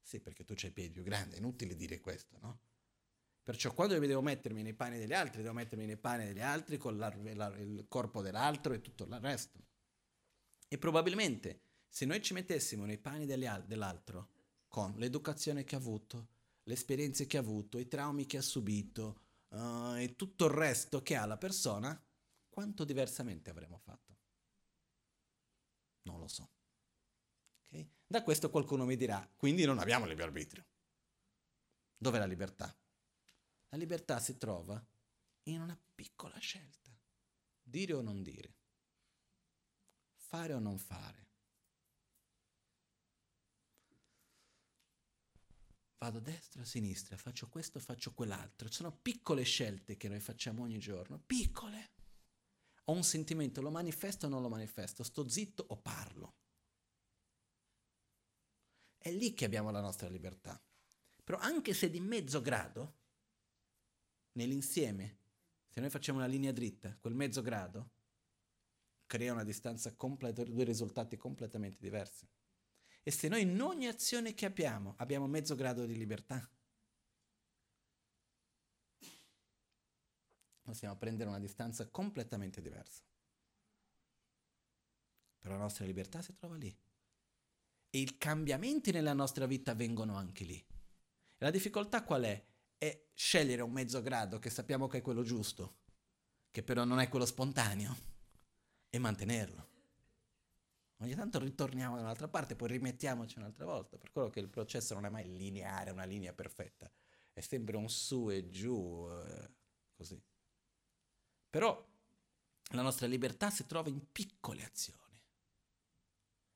Sì, 0.00 0.20
perché 0.20 0.44
tu 0.44 0.54
hai 0.56 0.68
i 0.68 0.70
piedi 0.72 0.90
più 0.90 1.02
grandi, 1.02 1.34
è 1.34 1.38
inutile 1.38 1.76
dire 1.76 2.00
questo, 2.00 2.38
no? 2.40 2.60
Perciò 3.42 3.74
quando 3.74 3.94
io 3.94 4.00
devo 4.00 4.22
mettermi 4.22 4.62
nei 4.62 4.72
panni 4.72 4.98
degli 4.98 5.12
altri, 5.12 5.42
devo 5.42 5.52
mettermi 5.52 5.84
nei 5.84 5.98
panni 5.98 6.24
degli 6.24 6.40
altri 6.40 6.78
con 6.78 6.96
la, 6.96 7.14
la, 7.34 7.48
il 7.58 7.84
corpo 7.88 8.22
dell'altro 8.22 8.72
e 8.72 8.80
tutto 8.80 9.04
il 9.04 9.20
resto. 9.20 9.58
E 10.66 10.78
probabilmente 10.78 11.60
se 11.86 12.06
noi 12.06 12.22
ci 12.22 12.32
mettessimo 12.32 12.86
nei 12.86 12.98
panni 12.98 13.30
al- 13.46 13.66
dell'altro, 13.66 14.30
con 14.68 14.94
l'educazione 14.96 15.64
che 15.64 15.74
ha 15.74 15.78
avuto, 15.78 16.28
le 16.62 16.72
esperienze 16.72 17.26
che 17.26 17.36
ha 17.36 17.40
avuto, 17.40 17.78
i 17.78 17.86
traumi 17.86 18.26
che 18.26 18.38
ha 18.38 18.42
subito 18.42 19.20
uh, 19.48 19.94
e 19.96 20.14
tutto 20.16 20.46
il 20.46 20.50
resto 20.50 21.02
che 21.02 21.14
ha 21.14 21.26
la 21.26 21.36
persona, 21.36 22.02
quanto 22.54 22.84
diversamente 22.84 23.50
avremmo 23.50 23.78
fatto? 23.78 24.16
Non 26.02 26.20
lo 26.20 26.28
so. 26.28 26.48
Okay? 27.66 27.90
Da 28.06 28.22
questo 28.22 28.48
qualcuno 28.48 28.84
mi 28.84 28.94
dirà, 28.94 29.28
quindi 29.36 29.64
non 29.64 29.80
abbiamo 29.80 30.06
libero 30.06 30.28
arbitrio. 30.28 30.64
Dov'è 31.96 32.18
la 32.18 32.26
libertà? 32.26 32.72
La 33.70 33.76
libertà 33.76 34.20
si 34.20 34.38
trova 34.38 34.80
in 35.48 35.62
una 35.62 35.76
piccola 35.94 36.38
scelta. 36.38 36.96
Dire 37.60 37.94
o 37.94 38.02
non 38.02 38.22
dire 38.22 38.54
fare 40.34 40.52
o 40.52 40.58
non 40.58 40.78
fare. 40.78 41.28
Vado 45.98 46.18
a 46.18 46.20
destra, 46.20 46.62
a 46.62 46.64
sinistra, 46.64 47.16
faccio 47.16 47.48
questo, 47.48 47.78
faccio 47.78 48.12
quell'altro. 48.12 48.68
Sono 48.68 48.90
piccole 48.90 49.44
scelte 49.44 49.96
che 49.96 50.08
noi 50.08 50.18
facciamo 50.18 50.62
ogni 50.62 50.78
giorno, 50.78 51.20
piccole. 51.20 51.92
Ho 52.84 52.92
un 52.92 53.04
sentimento, 53.04 53.62
lo 53.62 53.70
manifesto 53.70 54.26
o 54.26 54.28
non 54.28 54.42
lo 54.42 54.48
manifesto, 54.48 55.02
sto 55.02 55.28
zitto 55.28 55.64
o 55.68 55.76
parlo. 55.76 56.34
È 58.98 59.10
lì 59.10 59.34
che 59.34 59.44
abbiamo 59.44 59.70
la 59.70 59.80
nostra 59.80 60.08
libertà. 60.08 60.60
Però 61.22 61.38
anche 61.38 61.72
se 61.72 61.88
di 61.90 62.00
mezzo 62.00 62.40
grado, 62.40 62.98
nell'insieme, 64.32 65.18
se 65.68 65.80
noi 65.80 65.90
facciamo 65.90 66.18
una 66.18 66.26
linea 66.26 66.52
dritta, 66.52 66.96
quel 67.00 67.14
mezzo 67.14 67.40
grado, 67.40 67.90
crea 69.06 69.32
una 69.32 69.44
distanza 69.44 69.94
completa, 69.94 70.44
due 70.44 70.64
risultati 70.64 71.16
completamente 71.16 71.78
diversi. 71.80 72.28
E 73.02 73.10
se 73.10 73.28
noi 73.28 73.42
in 73.42 73.60
ogni 73.60 73.86
azione 73.86 74.34
che 74.34 74.46
abbiamo 74.46 74.94
abbiamo 74.98 75.26
mezzo 75.26 75.54
grado 75.54 75.84
di 75.84 75.96
libertà, 75.96 76.48
possiamo 80.64 80.96
prendere 80.96 81.28
una 81.28 81.38
distanza 81.38 81.86
completamente 81.88 82.62
diversa. 82.62 83.02
Però 85.38 85.54
la 85.54 85.60
nostra 85.60 85.84
libertà 85.84 86.22
si 86.22 86.34
trova 86.34 86.56
lì. 86.56 86.74
E 87.90 87.98
i 87.98 88.16
cambiamenti 88.16 88.90
nella 88.90 89.12
nostra 89.12 89.46
vita 89.46 89.72
avvengono 89.72 90.16
anche 90.16 90.44
lì. 90.44 90.56
E 90.56 91.44
la 91.44 91.50
difficoltà 91.50 92.02
qual 92.02 92.22
è? 92.22 92.44
È 92.78 93.08
scegliere 93.12 93.62
un 93.62 93.70
mezzo 93.70 94.00
grado 94.00 94.38
che 94.38 94.48
sappiamo 94.48 94.88
che 94.88 94.98
è 94.98 95.02
quello 95.02 95.22
giusto, 95.22 95.76
che 96.50 96.62
però 96.62 96.84
non 96.84 96.98
è 96.98 97.08
quello 97.08 97.26
spontaneo 97.26 97.94
e 98.88 98.98
mantenerlo. 98.98 99.68
Ogni 100.98 101.14
tanto 101.14 101.38
ritorniamo 101.38 101.96
da 101.96 102.02
un'altra 102.02 102.28
parte, 102.28 102.56
poi 102.56 102.68
rimettiamoci 102.68 103.38
un'altra 103.38 103.66
volta, 103.66 103.98
per 103.98 104.10
quello 104.10 104.30
che 104.30 104.40
il 104.40 104.48
processo 104.48 104.94
non 104.94 105.04
è 105.04 105.10
mai 105.10 105.36
lineare, 105.36 105.90
una 105.90 106.04
linea 106.04 106.32
perfetta, 106.32 106.90
è 107.32 107.40
sempre 107.40 107.76
un 107.76 107.90
su 107.90 108.30
e 108.30 108.48
giù, 108.48 109.06
eh, 109.10 109.50
così. 109.92 110.20
Però 111.54 111.88
la 112.72 112.82
nostra 112.82 113.06
libertà 113.06 113.48
si 113.48 113.64
trova 113.64 113.88
in 113.88 114.10
piccole 114.10 114.64
azioni. 114.64 115.22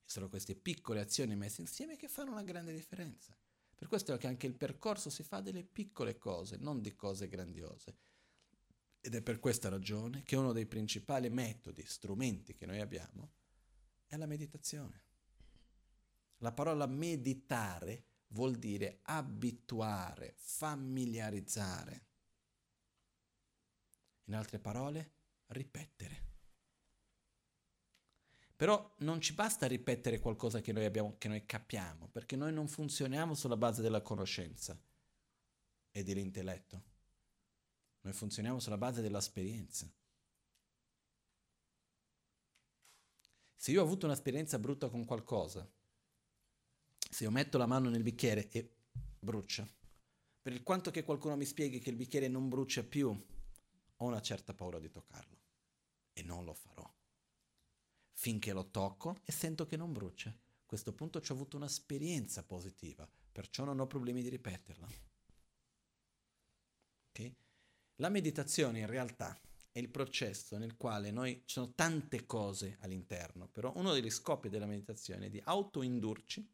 E 0.03 0.11
sono 0.11 0.29
queste 0.29 0.57
piccole 0.57 0.99
azioni 0.99 1.37
messe 1.37 1.61
insieme 1.61 1.95
che 1.95 2.09
fanno 2.09 2.33
una 2.33 2.43
grande 2.43 2.73
differenza. 2.73 3.33
Per 3.77 3.87
questo 3.87 4.13
è 4.13 4.19
che 4.19 4.27
anche 4.27 4.49
il 4.49 4.57
percorso 4.57 5.09
si 5.09 5.23
fa 5.23 5.41
delle 5.41 5.63
piccole 5.63 6.19
cose, 6.19 6.57
non 6.57 6.81
di 6.81 6.97
cose 6.97 7.29
grandiose. 7.29 7.97
Ed 9.01 9.15
è 9.15 9.23
per 9.23 9.39
questa 9.39 9.69
ragione 9.69 10.25
che 10.25 10.35
uno 10.35 10.51
dei 10.53 10.67
principali 10.67 11.31
metodi, 11.31 11.85
strumenti 11.87 12.55
che 12.55 12.67
noi 12.67 12.81
abbiamo, 12.81 13.31
è 14.05 14.17
la 14.17 14.27
meditazione. 14.27 15.05
La 16.39 16.51
parola 16.51 16.87
meditare 16.87 18.07
vuol 18.31 18.57
dire 18.57 18.99
abituare, 19.03 20.35
familiarizzare. 20.39 22.08
In 24.29 24.35
altre 24.35 24.59
parole, 24.59 25.13
ripetere. 25.49 26.27
Però 28.59 28.95
non 28.99 29.21
ci 29.21 29.35
basta 29.35 29.67
ripetere 29.67 30.19
qualcosa 30.19 30.61
che 30.61 30.73
noi, 30.73 30.85
abbiamo, 30.85 31.17
che 31.17 31.29
noi 31.29 31.47
capiamo, 31.47 32.09
perché 32.09 32.35
noi 32.35 32.53
non 32.53 32.67
funzioniamo 32.67 33.35
sulla 33.35 33.57
base 33.57 33.83
della 33.83 34.03
conoscenza 34.03 34.77
e 35.93 36.03
dell'intelletto. 36.03 36.83
Noi 38.01 38.13
funzioniamo 38.13 38.59
sulla 38.59 38.77
base 38.77 39.01
dell'esperienza. 39.01 39.89
Se 43.55 43.71
io 43.71 43.81
ho 43.81 43.85
avuto 43.85 44.07
un'esperienza 44.07 44.59
brutta 44.59 44.89
con 44.89 45.05
qualcosa, 45.05 45.69
se 47.11 47.25
io 47.25 47.31
metto 47.31 47.59
la 47.59 47.67
mano 47.67 47.89
nel 47.89 48.03
bicchiere 48.03 48.49
e 48.51 48.75
brucia, 49.19 49.67
per 50.43 50.53
il 50.53 50.63
quanto 50.63 50.91
che 50.91 51.05
qualcuno 51.05 51.37
mi 51.37 51.45
spieghi 51.45 51.79
che 51.79 51.91
il 51.91 51.97
bicchiere 51.97 52.29
non 52.29 52.49
brucia 52.49 52.83
più, 52.83 53.17
ho 53.99 54.07
una 54.07 54.21
certa 54.21 54.55
paura 54.55 54.79
di 54.79 54.91
toccarlo 54.91 55.39
e 56.13 56.23
non 56.23 56.45
lo 56.45 56.55
farò. 56.55 56.91
Finché 58.13 58.53
lo 58.53 58.71
tocco 58.71 59.21
e 59.25 59.33
sento 59.33 59.67
che 59.67 59.77
non 59.77 59.93
brucia. 59.93 60.31
A 60.31 60.67
questo 60.67 60.93
punto 60.93 61.21
ci 61.21 61.31
ho 61.31 61.35
avuto 61.35 61.57
un'esperienza 61.57 62.45
positiva, 62.45 63.09
perciò 63.33 63.65
non 63.65 63.81
ho 63.81 63.87
problemi 63.87 64.23
di 64.23 64.29
ripeterla. 64.29 64.89
Okay? 67.11 67.37
La 67.97 68.09
meditazione 68.09 68.81
in 68.81 68.87
realtà 68.87 69.39
è 69.71 69.79
il 69.79 69.89
processo 69.89 70.59
nel 70.59 70.77
quale 70.77 71.11
noi 71.11 71.43
ci 71.47 71.55
sono 71.55 71.73
tante 71.75 72.27
cose 72.27 72.77
all'interno, 72.81 73.49
però 73.49 73.73
uno 73.77 73.93
degli 73.93 74.11
scopi 74.11 74.49
della 74.49 74.67
meditazione 74.67 75.27
è 75.27 75.31
di 75.31 75.41
autoindurci 75.43 76.49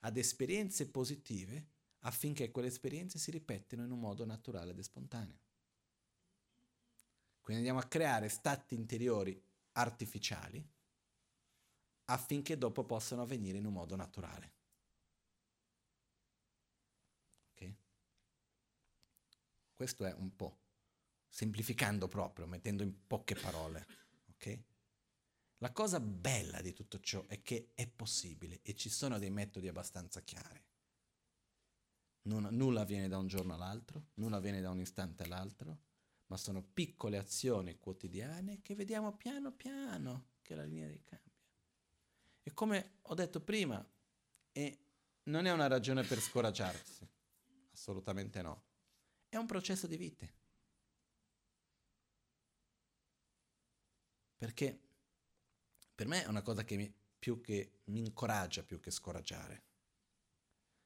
ad 0.00 0.16
esperienze 0.16 0.88
positive 0.90 1.70
affinché 2.00 2.50
quelle 2.50 2.68
esperienze 2.68 3.18
si 3.18 3.30
ripetano 3.30 3.84
in 3.84 3.90
un 3.90 3.98
modo 3.98 4.24
naturale 4.24 4.70
ed 4.70 4.80
spontaneo. 4.80 5.40
Quindi 7.48 7.66
andiamo 7.66 7.86
a 7.86 7.88
creare 7.88 8.28
stati 8.28 8.74
interiori 8.74 9.42
artificiali 9.72 10.62
affinché 12.04 12.58
dopo 12.58 12.84
possano 12.84 13.22
avvenire 13.22 13.56
in 13.56 13.64
un 13.64 13.72
modo 13.72 13.96
naturale. 13.96 14.52
Ok? 17.50 17.74
Questo 19.72 20.04
è 20.04 20.12
un 20.12 20.36
po', 20.36 20.58
semplificando 21.26 22.06
proprio, 22.06 22.46
mettendo 22.46 22.82
in 22.82 23.06
poche 23.06 23.34
parole. 23.34 23.86
Ok? 24.34 24.58
La 25.56 25.72
cosa 25.72 26.00
bella 26.00 26.60
di 26.60 26.74
tutto 26.74 27.00
ciò 27.00 27.24
è 27.28 27.40
che 27.40 27.70
è 27.72 27.88
possibile 27.88 28.60
e 28.60 28.74
ci 28.74 28.90
sono 28.90 29.18
dei 29.18 29.30
metodi 29.30 29.68
abbastanza 29.68 30.20
chiari. 30.20 30.62
Non, 32.24 32.46
nulla 32.50 32.82
avviene 32.82 33.08
da 33.08 33.16
un 33.16 33.26
giorno 33.26 33.54
all'altro, 33.54 34.08
nulla 34.16 34.36
avviene 34.36 34.60
da 34.60 34.68
un 34.68 34.80
istante 34.80 35.22
all'altro, 35.22 35.86
ma 36.28 36.36
sono 36.36 36.62
piccole 36.62 37.18
azioni 37.18 37.78
quotidiane 37.78 38.60
che 38.62 38.74
vediamo 38.74 39.16
piano 39.16 39.52
piano 39.52 40.28
che 40.42 40.54
la 40.54 40.64
linea 40.64 40.86
dei 40.86 41.02
cambia. 41.04 41.32
E 42.42 42.52
come 42.54 42.98
ho 43.02 43.14
detto 43.14 43.40
prima, 43.40 43.86
e 44.52 44.78
non 45.24 45.46
è 45.46 45.52
una 45.52 45.66
ragione 45.66 46.02
per 46.02 46.20
scoraggiarsi, 46.20 47.06
assolutamente 47.72 48.40
no, 48.42 48.62
è 49.28 49.36
un 49.36 49.46
processo 49.46 49.86
di 49.86 49.96
vite. 49.96 50.36
Perché 54.36 54.80
per 55.94 56.06
me 56.06 56.22
è 56.22 56.28
una 56.28 56.42
cosa 56.42 56.64
che 56.64 56.76
mi, 56.76 56.92
più 57.18 57.40
che 57.40 57.80
mi 57.84 57.98
incoraggia 57.98 58.62
più 58.62 58.78
che 58.80 58.90
scoraggiare. 58.90 59.64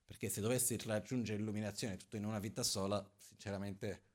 Perché 0.05 0.29
se 0.29 0.41
dovessi 0.41 0.77
raggiungere 0.85 1.39
l'illuminazione 1.39 1.97
tutto 1.97 2.17
in 2.17 2.25
una 2.25 2.39
vita 2.39 2.63
sola, 2.63 3.07
sinceramente, 3.17 4.12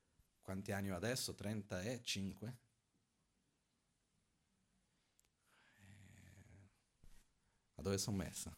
quanti 0.48 0.72
anni 0.72 0.90
ho 0.92 0.96
adesso? 0.96 1.36
35? 1.36 2.58
Ma 7.76 7.84
dove 7.84 7.98
sono 7.98 8.16
messa? 8.16 8.58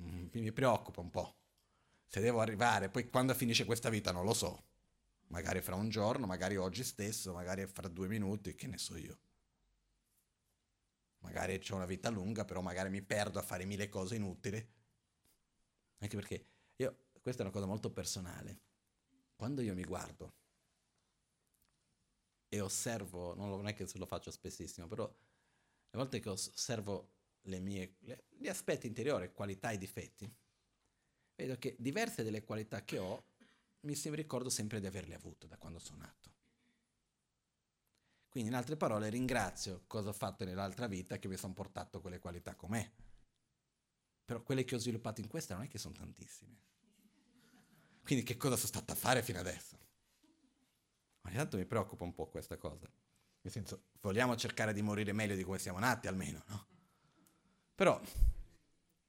Mm, 0.00 0.28
mi 0.32 0.50
preoccupa 0.50 1.02
un 1.02 1.10
po'. 1.10 1.36
Se 2.06 2.20
devo 2.20 2.40
arrivare, 2.40 2.88
poi 2.88 3.10
quando 3.10 3.34
finisce 3.34 3.66
questa 3.66 3.90
vita 3.90 4.12
non 4.12 4.24
lo 4.24 4.32
so. 4.32 4.64
Magari 5.26 5.60
fra 5.60 5.74
un 5.74 5.90
giorno, 5.90 6.24
magari 6.24 6.56
oggi 6.56 6.82
stesso, 6.82 7.34
magari 7.34 7.66
fra 7.66 7.88
due 7.88 8.08
minuti, 8.08 8.54
che 8.54 8.66
ne 8.66 8.78
so 8.78 8.96
io. 8.96 9.18
Magari 11.18 11.62
ho 11.68 11.74
una 11.74 11.84
vita 11.84 12.08
lunga, 12.08 12.46
però 12.46 12.62
magari 12.62 12.88
mi 12.88 13.02
perdo 13.02 13.38
a 13.38 13.42
fare 13.42 13.66
mille 13.66 13.90
cose 13.90 14.14
inutili. 14.14 14.56
Anche 15.98 16.16
perché 16.16 16.46
io, 16.76 17.08
questa 17.20 17.42
è 17.42 17.44
una 17.44 17.52
cosa 17.52 17.66
molto 17.66 17.92
personale. 17.92 18.62
Quando 19.36 19.60
io 19.60 19.74
mi 19.74 19.84
guardo 19.84 20.38
e 22.52 22.60
osservo, 22.60 23.34
non 23.34 23.68
è 23.68 23.74
che 23.74 23.88
lo 23.94 24.06
faccio 24.06 24.32
spessissimo, 24.32 24.88
però 24.88 25.06
le 25.06 25.98
volte 25.98 26.18
che 26.18 26.28
osservo 26.28 27.12
le 27.42 27.60
mie, 27.60 27.94
le, 28.00 28.24
gli 28.36 28.48
aspetti 28.48 28.88
interiori, 28.88 29.32
qualità 29.32 29.70
e 29.70 29.78
difetti, 29.78 30.30
vedo 31.36 31.56
che 31.58 31.76
diverse 31.78 32.24
delle 32.24 32.42
qualità 32.42 32.84
che 32.84 32.98
ho 32.98 33.24
mi 33.82 33.94
ricordo 34.10 34.50
sempre 34.50 34.80
di 34.80 34.86
averle 34.86 35.14
avute 35.14 35.46
da 35.46 35.56
quando 35.56 35.78
sono 35.78 35.98
nato. 35.98 36.28
Quindi 38.28 38.50
in 38.50 38.56
altre 38.56 38.76
parole 38.76 39.08
ringrazio 39.08 39.84
cosa 39.86 40.10
ho 40.10 40.12
fatto 40.12 40.44
nell'altra 40.44 40.88
vita 40.88 41.18
che 41.18 41.28
mi 41.28 41.36
sono 41.36 41.54
portato 41.54 42.00
quelle 42.00 42.18
qualità 42.18 42.56
con 42.56 42.70
me. 42.70 42.92
Però 44.24 44.42
quelle 44.42 44.64
che 44.64 44.74
ho 44.74 44.78
sviluppato 44.78 45.20
in 45.20 45.28
questa 45.28 45.54
non 45.54 45.64
è 45.64 45.68
che 45.68 45.78
sono 45.78 45.94
tantissime. 45.94 46.58
Quindi 48.02 48.24
che 48.24 48.36
cosa 48.36 48.56
sono 48.56 48.68
stato 48.68 48.92
a 48.92 48.96
fare 48.96 49.22
fino 49.22 49.38
adesso? 49.38 49.78
Ogni 51.22 51.34
tanto 51.34 51.56
mi 51.56 51.66
preoccupa 51.66 52.04
un 52.04 52.14
po' 52.14 52.26
questa 52.26 52.56
cosa. 52.56 52.90
Nel 53.42 53.52
senso, 53.52 53.84
vogliamo 54.00 54.36
cercare 54.36 54.72
di 54.72 54.82
morire 54.82 55.12
meglio 55.12 55.34
di 55.34 55.44
come 55.44 55.58
siamo 55.58 55.78
nati 55.78 56.06
almeno, 56.06 56.42
no? 56.46 56.66
Però 57.74 58.00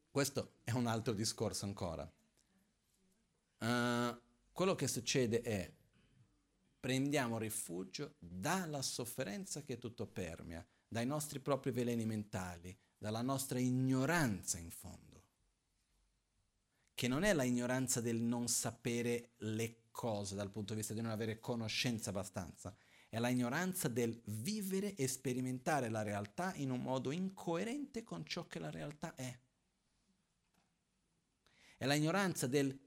questo 0.09 0.55
è 0.63 0.71
un 0.71 0.87
altro 0.87 1.13
discorso 1.13 1.65
ancora. 1.65 2.09
Uh, 3.59 4.19
quello 4.51 4.75
che 4.75 4.87
succede 4.87 5.41
è 5.41 5.71
prendiamo 6.79 7.37
rifugio 7.37 8.15
dalla 8.17 8.81
sofferenza 8.81 9.61
che 9.61 9.77
tutto 9.77 10.07
permea, 10.07 10.65
dai 10.87 11.05
nostri 11.05 11.39
propri 11.39 11.71
veleni 11.71 12.05
mentali, 12.05 12.75
dalla 12.97 13.21
nostra 13.21 13.59
ignoranza 13.59 14.57
in 14.57 14.71
fondo, 14.71 15.23
che 16.93 17.07
non 17.07 17.23
è 17.23 17.33
la 17.33 17.43
ignoranza 17.43 18.01
del 18.01 18.19
non 18.19 18.47
sapere 18.47 19.31
le 19.37 19.80
cose 19.91 20.35
dal 20.35 20.49
punto 20.49 20.73
di 20.73 20.79
vista 20.79 20.93
di 20.93 21.01
non 21.01 21.11
avere 21.11 21.39
conoscenza 21.39 22.09
abbastanza, 22.09 22.75
è 23.09 23.19
la 23.19 23.29
ignoranza 23.29 23.87
del 23.87 24.21
vivere 24.25 24.95
e 24.95 25.07
sperimentare 25.07 25.89
la 25.89 26.01
realtà 26.01 26.53
in 26.55 26.71
un 26.71 26.81
modo 26.81 27.11
incoerente 27.11 28.03
con 28.03 28.25
ciò 28.25 28.47
che 28.47 28.59
la 28.59 28.69
realtà 28.69 29.15
è. 29.15 29.37
È 31.77 31.85
la 31.85 31.95
ignoranza 31.95 32.47
del 32.47 32.79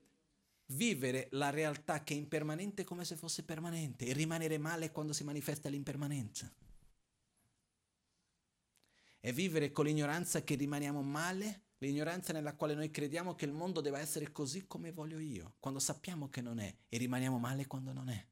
vivere 0.68 1.28
la 1.32 1.50
realtà 1.50 2.02
che 2.02 2.14
è 2.14 2.16
impermanente 2.16 2.84
come 2.84 3.04
se 3.04 3.16
fosse 3.16 3.42
permanente 3.42 4.06
e 4.06 4.12
rimanere 4.12 4.56
male 4.56 4.90
quando 4.90 5.12
si 5.12 5.24
manifesta 5.24 5.68
l'impermanenza. 5.68 6.50
È 9.20 9.32
vivere 9.32 9.72
con 9.72 9.86
l'ignoranza 9.86 10.42
che 10.42 10.54
rimaniamo 10.54 11.02
male, 11.02 11.63
l'ignoranza 11.78 12.32
nella 12.32 12.54
quale 12.54 12.74
noi 12.74 12.90
crediamo 12.90 13.34
che 13.34 13.44
il 13.44 13.52
mondo 13.52 13.80
debba 13.80 13.98
essere 13.98 14.32
così 14.32 14.66
come 14.66 14.92
voglio 14.92 15.18
io, 15.18 15.56
quando 15.60 15.80
sappiamo 15.80 16.28
che 16.28 16.40
non 16.40 16.58
è 16.58 16.74
e 16.88 16.98
rimaniamo 16.98 17.38
male 17.38 17.66
quando 17.66 17.92
non 17.92 18.08
è. 18.08 18.26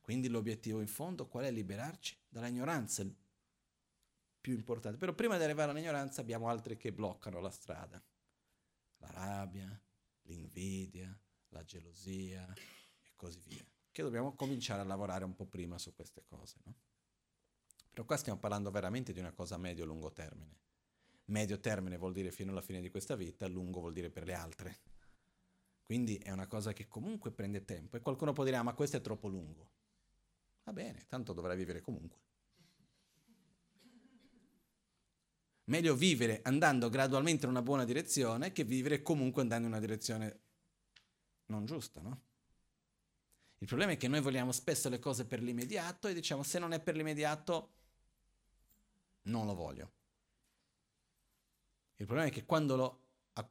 Quindi 0.00 0.28
l'obiettivo 0.28 0.80
in 0.80 0.88
fondo 0.88 1.28
qual 1.28 1.44
è? 1.44 1.50
Liberarci 1.50 2.16
dall'ignoranza, 2.28 3.02
il 3.02 3.14
più 4.40 4.52
importante. 4.52 4.98
Però 4.98 5.14
prima 5.14 5.38
di 5.38 5.44
arrivare 5.44 5.70
all'ignoranza 5.70 6.20
abbiamo 6.20 6.48
altri 6.48 6.76
che 6.76 6.92
bloccano 6.92 7.40
la 7.40 7.50
strada. 7.50 8.02
La 8.98 9.10
rabbia, 9.10 9.80
l'invidia, 10.22 11.16
la 11.48 11.64
gelosia 11.64 12.52
e 12.52 13.12
così 13.14 13.40
via. 13.46 13.64
Che 13.90 14.02
dobbiamo 14.02 14.34
cominciare 14.34 14.80
a 14.80 14.84
lavorare 14.84 15.24
un 15.24 15.34
po' 15.34 15.46
prima 15.46 15.78
su 15.78 15.94
queste 15.94 16.24
cose. 16.26 16.56
No? 16.64 16.74
Però 17.92 18.06
qua 18.06 18.16
stiamo 18.16 18.38
parlando 18.38 18.70
veramente 18.70 19.12
di 19.12 19.20
una 19.20 19.32
cosa 19.32 19.58
medio-lungo 19.58 20.12
termine. 20.12 20.60
Medio 21.26 21.60
termine 21.60 21.98
vuol 21.98 22.14
dire 22.14 22.32
fino 22.32 22.50
alla 22.50 22.62
fine 22.62 22.80
di 22.80 22.90
questa 22.90 23.16
vita, 23.16 23.46
lungo 23.46 23.80
vuol 23.80 23.92
dire 23.92 24.08
per 24.08 24.24
le 24.24 24.32
altre. 24.32 24.80
Quindi 25.82 26.16
è 26.16 26.30
una 26.30 26.46
cosa 26.46 26.72
che 26.72 26.88
comunque 26.88 27.32
prende 27.32 27.66
tempo 27.66 27.98
e 27.98 28.00
qualcuno 28.00 28.32
può 28.32 28.44
dire 28.44 28.56
ah, 28.56 28.62
ma 28.62 28.72
questo 28.72 28.96
è 28.96 29.02
troppo 29.02 29.28
lungo. 29.28 29.70
Va 30.64 30.72
bene, 30.72 31.04
tanto 31.06 31.34
dovrai 31.34 31.56
vivere 31.56 31.82
comunque. 31.82 32.18
Meglio 35.64 35.94
vivere 35.94 36.40
andando 36.44 36.88
gradualmente 36.88 37.44
in 37.44 37.50
una 37.50 37.62
buona 37.62 37.84
direzione 37.84 38.52
che 38.52 38.64
vivere 38.64 39.02
comunque 39.02 39.42
andando 39.42 39.66
in 39.66 39.72
una 39.72 39.80
direzione 39.80 40.40
non 41.46 41.66
giusta, 41.66 42.00
no? 42.00 42.22
Il 43.58 43.68
problema 43.68 43.92
è 43.92 43.96
che 43.96 44.08
noi 44.08 44.20
vogliamo 44.20 44.50
spesso 44.50 44.88
le 44.88 44.98
cose 44.98 45.24
per 45.24 45.40
l'immediato 45.40 46.08
e 46.08 46.14
diciamo 46.14 46.42
se 46.42 46.58
non 46.58 46.72
è 46.72 46.80
per 46.80 46.96
l'immediato 46.96 47.81
non 49.22 49.46
lo 49.46 49.54
voglio. 49.54 49.92
Il 51.96 52.06
problema 52.06 52.28
è 52.30 52.32
che 52.32 52.44
quando, 52.44 52.76
lo, 52.76 53.00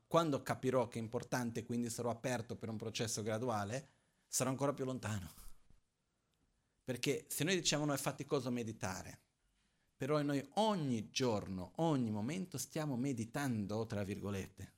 quando 0.08 0.42
capirò 0.42 0.88
che 0.88 1.00
è 1.00 1.02
importante, 1.02 1.64
quindi 1.64 1.90
sarò 1.90 2.10
aperto 2.10 2.56
per 2.56 2.70
un 2.70 2.78
processo 2.78 3.22
graduale, 3.22 3.90
sarò 4.28 4.50
ancora 4.50 4.74
più 4.74 4.84
lontano. 4.84 5.34
Perché 6.84 7.26
se 7.30 7.44
noi 7.44 7.56
diciamo 7.56 7.86
noi 7.86 7.98
fatti 7.98 8.26
cosa 8.26 8.50
meditare, 8.50 9.20
però 9.96 10.22
noi 10.22 10.46
ogni 10.56 11.12
giorno, 11.12 11.74
ogni 11.76 12.10
momento 12.10 12.58
stiamo 12.58 12.98
meditando, 12.98 13.86
tra 13.86 14.04
virgolette. 14.04 14.74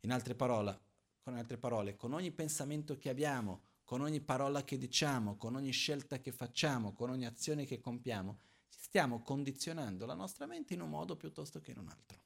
In 0.00 0.12
altre 0.12 0.34
parole, 0.34 0.80
con 1.22 1.36
altre 1.36 1.56
parole, 1.56 1.96
con 1.96 2.12
ogni 2.12 2.32
pensamento 2.32 2.98
che 2.98 3.08
abbiamo, 3.08 3.62
con 3.84 4.00
ogni 4.00 4.20
parola 4.20 4.64
che 4.64 4.76
diciamo, 4.76 5.36
con 5.36 5.54
ogni 5.54 5.70
scelta 5.70 6.18
che 6.18 6.32
facciamo, 6.32 6.92
con 6.92 7.10
ogni 7.10 7.24
azione 7.24 7.64
che 7.64 7.80
compiamo, 7.80 8.38
stiamo 8.76 9.22
condizionando 9.22 10.06
la 10.06 10.14
nostra 10.14 10.46
mente 10.46 10.74
in 10.74 10.80
un 10.80 10.90
modo 10.90 11.16
piuttosto 11.16 11.60
che 11.60 11.70
in 11.70 11.78
un 11.78 11.88
altro. 11.88 12.20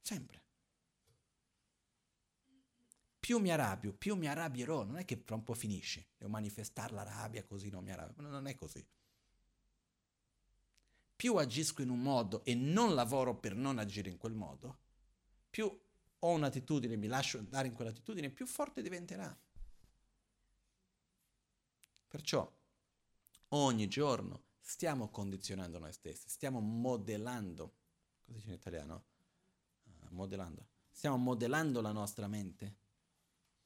Sempre 0.00 0.42
più 3.24 3.38
mi 3.38 3.50
arrabbio, 3.50 3.94
più 3.94 4.16
mi 4.16 4.26
arrabbierò. 4.26 4.82
Non 4.82 4.98
è 4.98 5.06
che 5.06 5.16
fra 5.16 5.34
un 5.34 5.42
po' 5.42 5.54
finisce. 5.54 6.08
Devo 6.18 6.30
manifestare 6.30 6.92
la 6.92 7.04
rabbia 7.04 7.42
così 7.42 7.70
non 7.70 7.82
mi 7.82 7.90
arrabbio. 7.90 8.28
Non 8.28 8.46
è 8.46 8.54
così. 8.54 8.86
Più 11.16 11.34
agisco 11.36 11.80
in 11.80 11.88
un 11.88 12.02
modo 12.02 12.44
e 12.44 12.54
non 12.54 12.94
lavoro 12.94 13.34
per 13.34 13.54
non 13.54 13.78
agire 13.78 14.10
in 14.10 14.18
quel 14.18 14.34
modo, 14.34 14.78
più 15.48 15.64
ho 16.18 16.30
un'attitudine, 16.30 16.96
mi 16.96 17.06
lascio 17.06 17.38
andare 17.38 17.68
in 17.68 17.72
quell'attitudine, 17.72 18.28
più 18.28 18.46
forte 18.46 18.82
diventerà. 18.82 19.34
Perciò 22.08 22.52
ogni 23.54 23.88
giorno 23.88 24.44
stiamo 24.60 25.10
condizionando 25.10 25.78
noi 25.78 25.92
stessi, 25.92 26.28
stiamo 26.28 26.60
modellando, 26.60 27.74
cosa 28.24 28.38
dice 28.38 28.48
in 28.48 28.54
italiano? 28.54 29.04
Uh, 29.84 30.06
modellando. 30.10 30.68
Stiamo 30.90 31.16
modellando 31.16 31.80
la 31.80 31.92
nostra 31.92 32.28
mente 32.28 32.82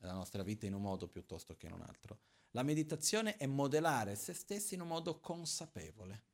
la 0.03 0.13
nostra 0.13 0.43
vita 0.43 0.67
in 0.67 0.75
un 0.75 0.83
modo 0.83 1.09
piuttosto 1.09 1.57
che 1.57 1.67
in 1.67 1.73
un 1.73 1.83
altro. 1.83 2.21
La 2.53 2.63
meditazione 2.63 3.37
è 3.37 3.47
modellare 3.47 4.15
se 4.15 4.33
stessi 4.33 4.75
in 4.75 4.81
un 4.81 4.89
modo 4.89 5.21
consapevole 5.21 6.25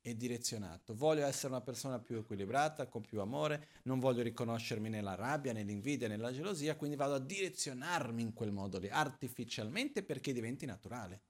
e 0.00 0.16
direzionato. 0.16 0.94
Voglio 0.94 1.26
essere 1.26 1.48
una 1.48 1.60
persona 1.60 1.98
più 1.98 2.16
equilibrata, 2.16 2.86
con 2.86 3.02
più 3.02 3.20
amore, 3.20 3.68
non 3.84 4.00
voglio 4.00 4.22
riconoscermi 4.22 4.88
nella 4.88 5.14
rabbia, 5.14 5.52
nell'invidia, 5.52 6.08
nella 6.08 6.32
gelosia, 6.32 6.76
quindi 6.76 6.96
vado 6.96 7.14
a 7.14 7.18
direzionarmi 7.18 8.22
in 8.22 8.32
quel 8.32 8.50
modo 8.50 8.78
lì, 8.78 8.88
artificialmente 8.88 10.02
perché 10.02 10.32
diventi 10.32 10.64
naturale. 10.64 11.22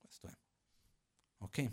Questo 0.00 0.26
è. 0.26 0.36
Ok? 1.44 1.72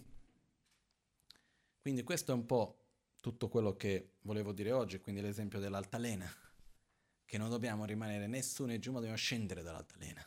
Quindi 1.81 2.03
questo 2.03 2.31
è 2.31 2.35
un 2.35 2.45
po' 2.45 2.77
tutto 3.19 3.49
quello 3.49 3.75
che 3.75 4.13
volevo 4.21 4.53
dire 4.53 4.71
oggi, 4.71 4.99
quindi 4.99 5.21
l'esempio 5.21 5.59
dell'altalena, 5.59 6.31
che 7.25 7.37
non 7.37 7.49
dobbiamo 7.49 7.85
rimanere 7.85 8.27
né 8.27 8.41
su 8.41 8.65
né 8.65 8.79
giù, 8.79 8.91
ma 8.91 8.97
dobbiamo 8.97 9.17
scendere 9.17 9.63
dall'altalena, 9.63 10.25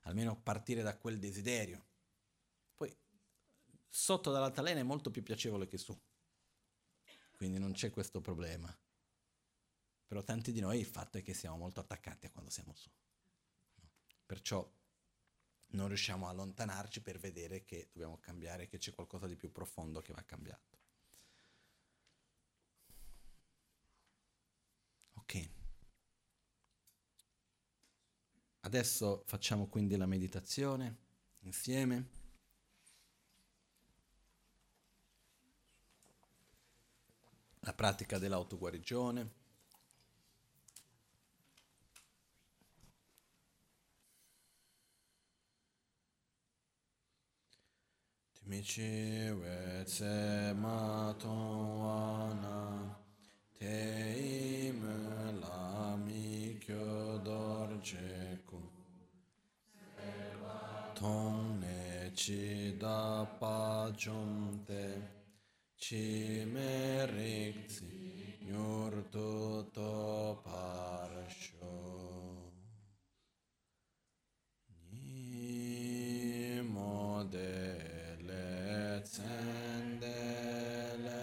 almeno 0.00 0.40
partire 0.40 0.82
da 0.82 0.96
quel 0.96 1.18
desiderio 1.18 1.88
sotto 3.88 4.30
dall'altalena 4.30 4.80
è 4.80 4.84
molto 4.84 5.10
più 5.10 5.22
piacevole 5.22 5.66
che 5.66 5.78
su. 5.78 5.98
Quindi 7.32 7.58
non 7.58 7.72
c'è 7.72 7.90
questo 7.90 8.20
problema. 8.20 8.76
Però 10.06 10.22
tanti 10.22 10.52
di 10.52 10.60
noi 10.60 10.78
il 10.78 10.86
fatto 10.86 11.18
è 11.18 11.22
che 11.22 11.34
siamo 11.34 11.56
molto 11.56 11.80
attaccati 11.80 12.26
a 12.26 12.30
quando 12.30 12.50
siamo 12.50 12.74
su. 12.74 12.88
Perciò 14.24 14.68
non 15.70 15.88
riusciamo 15.88 16.26
a 16.26 16.30
allontanarci 16.30 17.00
per 17.02 17.18
vedere 17.18 17.64
che 17.64 17.88
dobbiamo 17.92 18.18
cambiare, 18.18 18.68
che 18.68 18.78
c'è 18.78 18.92
qualcosa 18.94 19.26
di 19.26 19.36
più 19.36 19.52
profondo 19.52 20.00
che 20.00 20.12
va 20.12 20.22
cambiato. 20.24 20.76
Ok. 25.14 25.50
Adesso 28.60 29.22
facciamo 29.26 29.66
quindi 29.68 29.96
la 29.96 30.06
meditazione 30.06 30.96
insieme. 31.40 32.18
la 37.68 37.74
pratica 37.74 38.18
dell'autoguarigione. 38.18 39.47
Timici 48.48 49.30
wetse 49.42 50.54
maton 50.56 51.80
wana 51.84 52.96
te 53.58 53.76
ime 54.16 55.36
lami 55.42 56.56
kyo 56.58 57.20
dorje 57.22 58.40
ku 58.48 58.58
tong 60.94 61.60
ne 61.60 62.10
chi 62.16 62.72
da 62.80 63.26
pa 63.38 63.92
chom 63.98 64.64
te 64.64 64.84
Cimerik 65.76 67.68
Signor 67.68 68.92
tutto 69.12 70.40
parasho 70.42 71.68
Ni 72.08 72.27
modele 79.18 79.98
zendele 79.98 81.22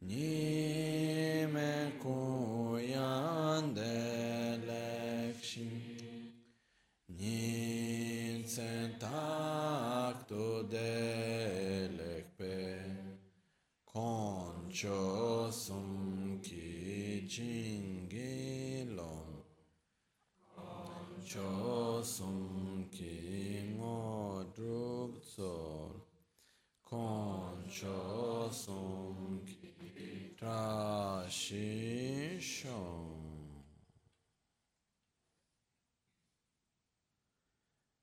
Ni 0.00 1.46
me 1.46 1.92
kuyandele 2.02 2.94
kshin 5.40 6.32
Ni 7.08 8.44
zentakto 8.46 10.62
delekpe 10.70 12.56
cho 14.70 15.50
sum 15.52 16.40
ki 16.42 16.74
sum 22.04 22.43
cho 27.80 28.48
sum 28.52 29.42
ki 29.44 30.32
tra 30.36 31.26
shi 31.28 32.38
shom 32.40 33.64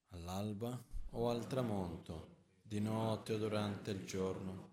all'alba 0.10 0.78
o 1.12 1.30
al 1.30 1.48
tramonto 1.48 2.36
di 2.62 2.82
notte 2.82 3.34
o 3.34 3.38
durante 3.38 3.92
il 3.92 4.04
giorno 4.06 4.72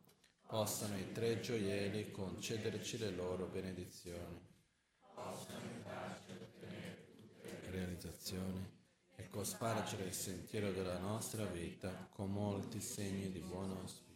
possano 0.49 0.99
i 0.99 1.12
tre 1.12 1.39
gioielli 1.39 2.11
concederci 2.11 2.99
le 2.99 3.11
loro 3.11 3.47
benedizioni, 3.47 4.41
realizzazioni 7.70 8.69
e 9.15 9.29
cospargere 9.29 10.07
il 10.07 10.15
sentiero 10.15 10.73
della 10.73 10.99
nostra 10.99 11.45
vita 11.45 12.09
con 12.11 12.33
molti 12.33 12.81
segni 12.81 13.31
di 13.31 13.41
buon 13.41 13.70
auspicio. 13.70 14.08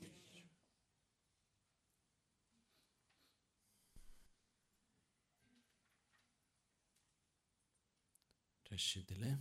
Кашеделе. 8.73 9.37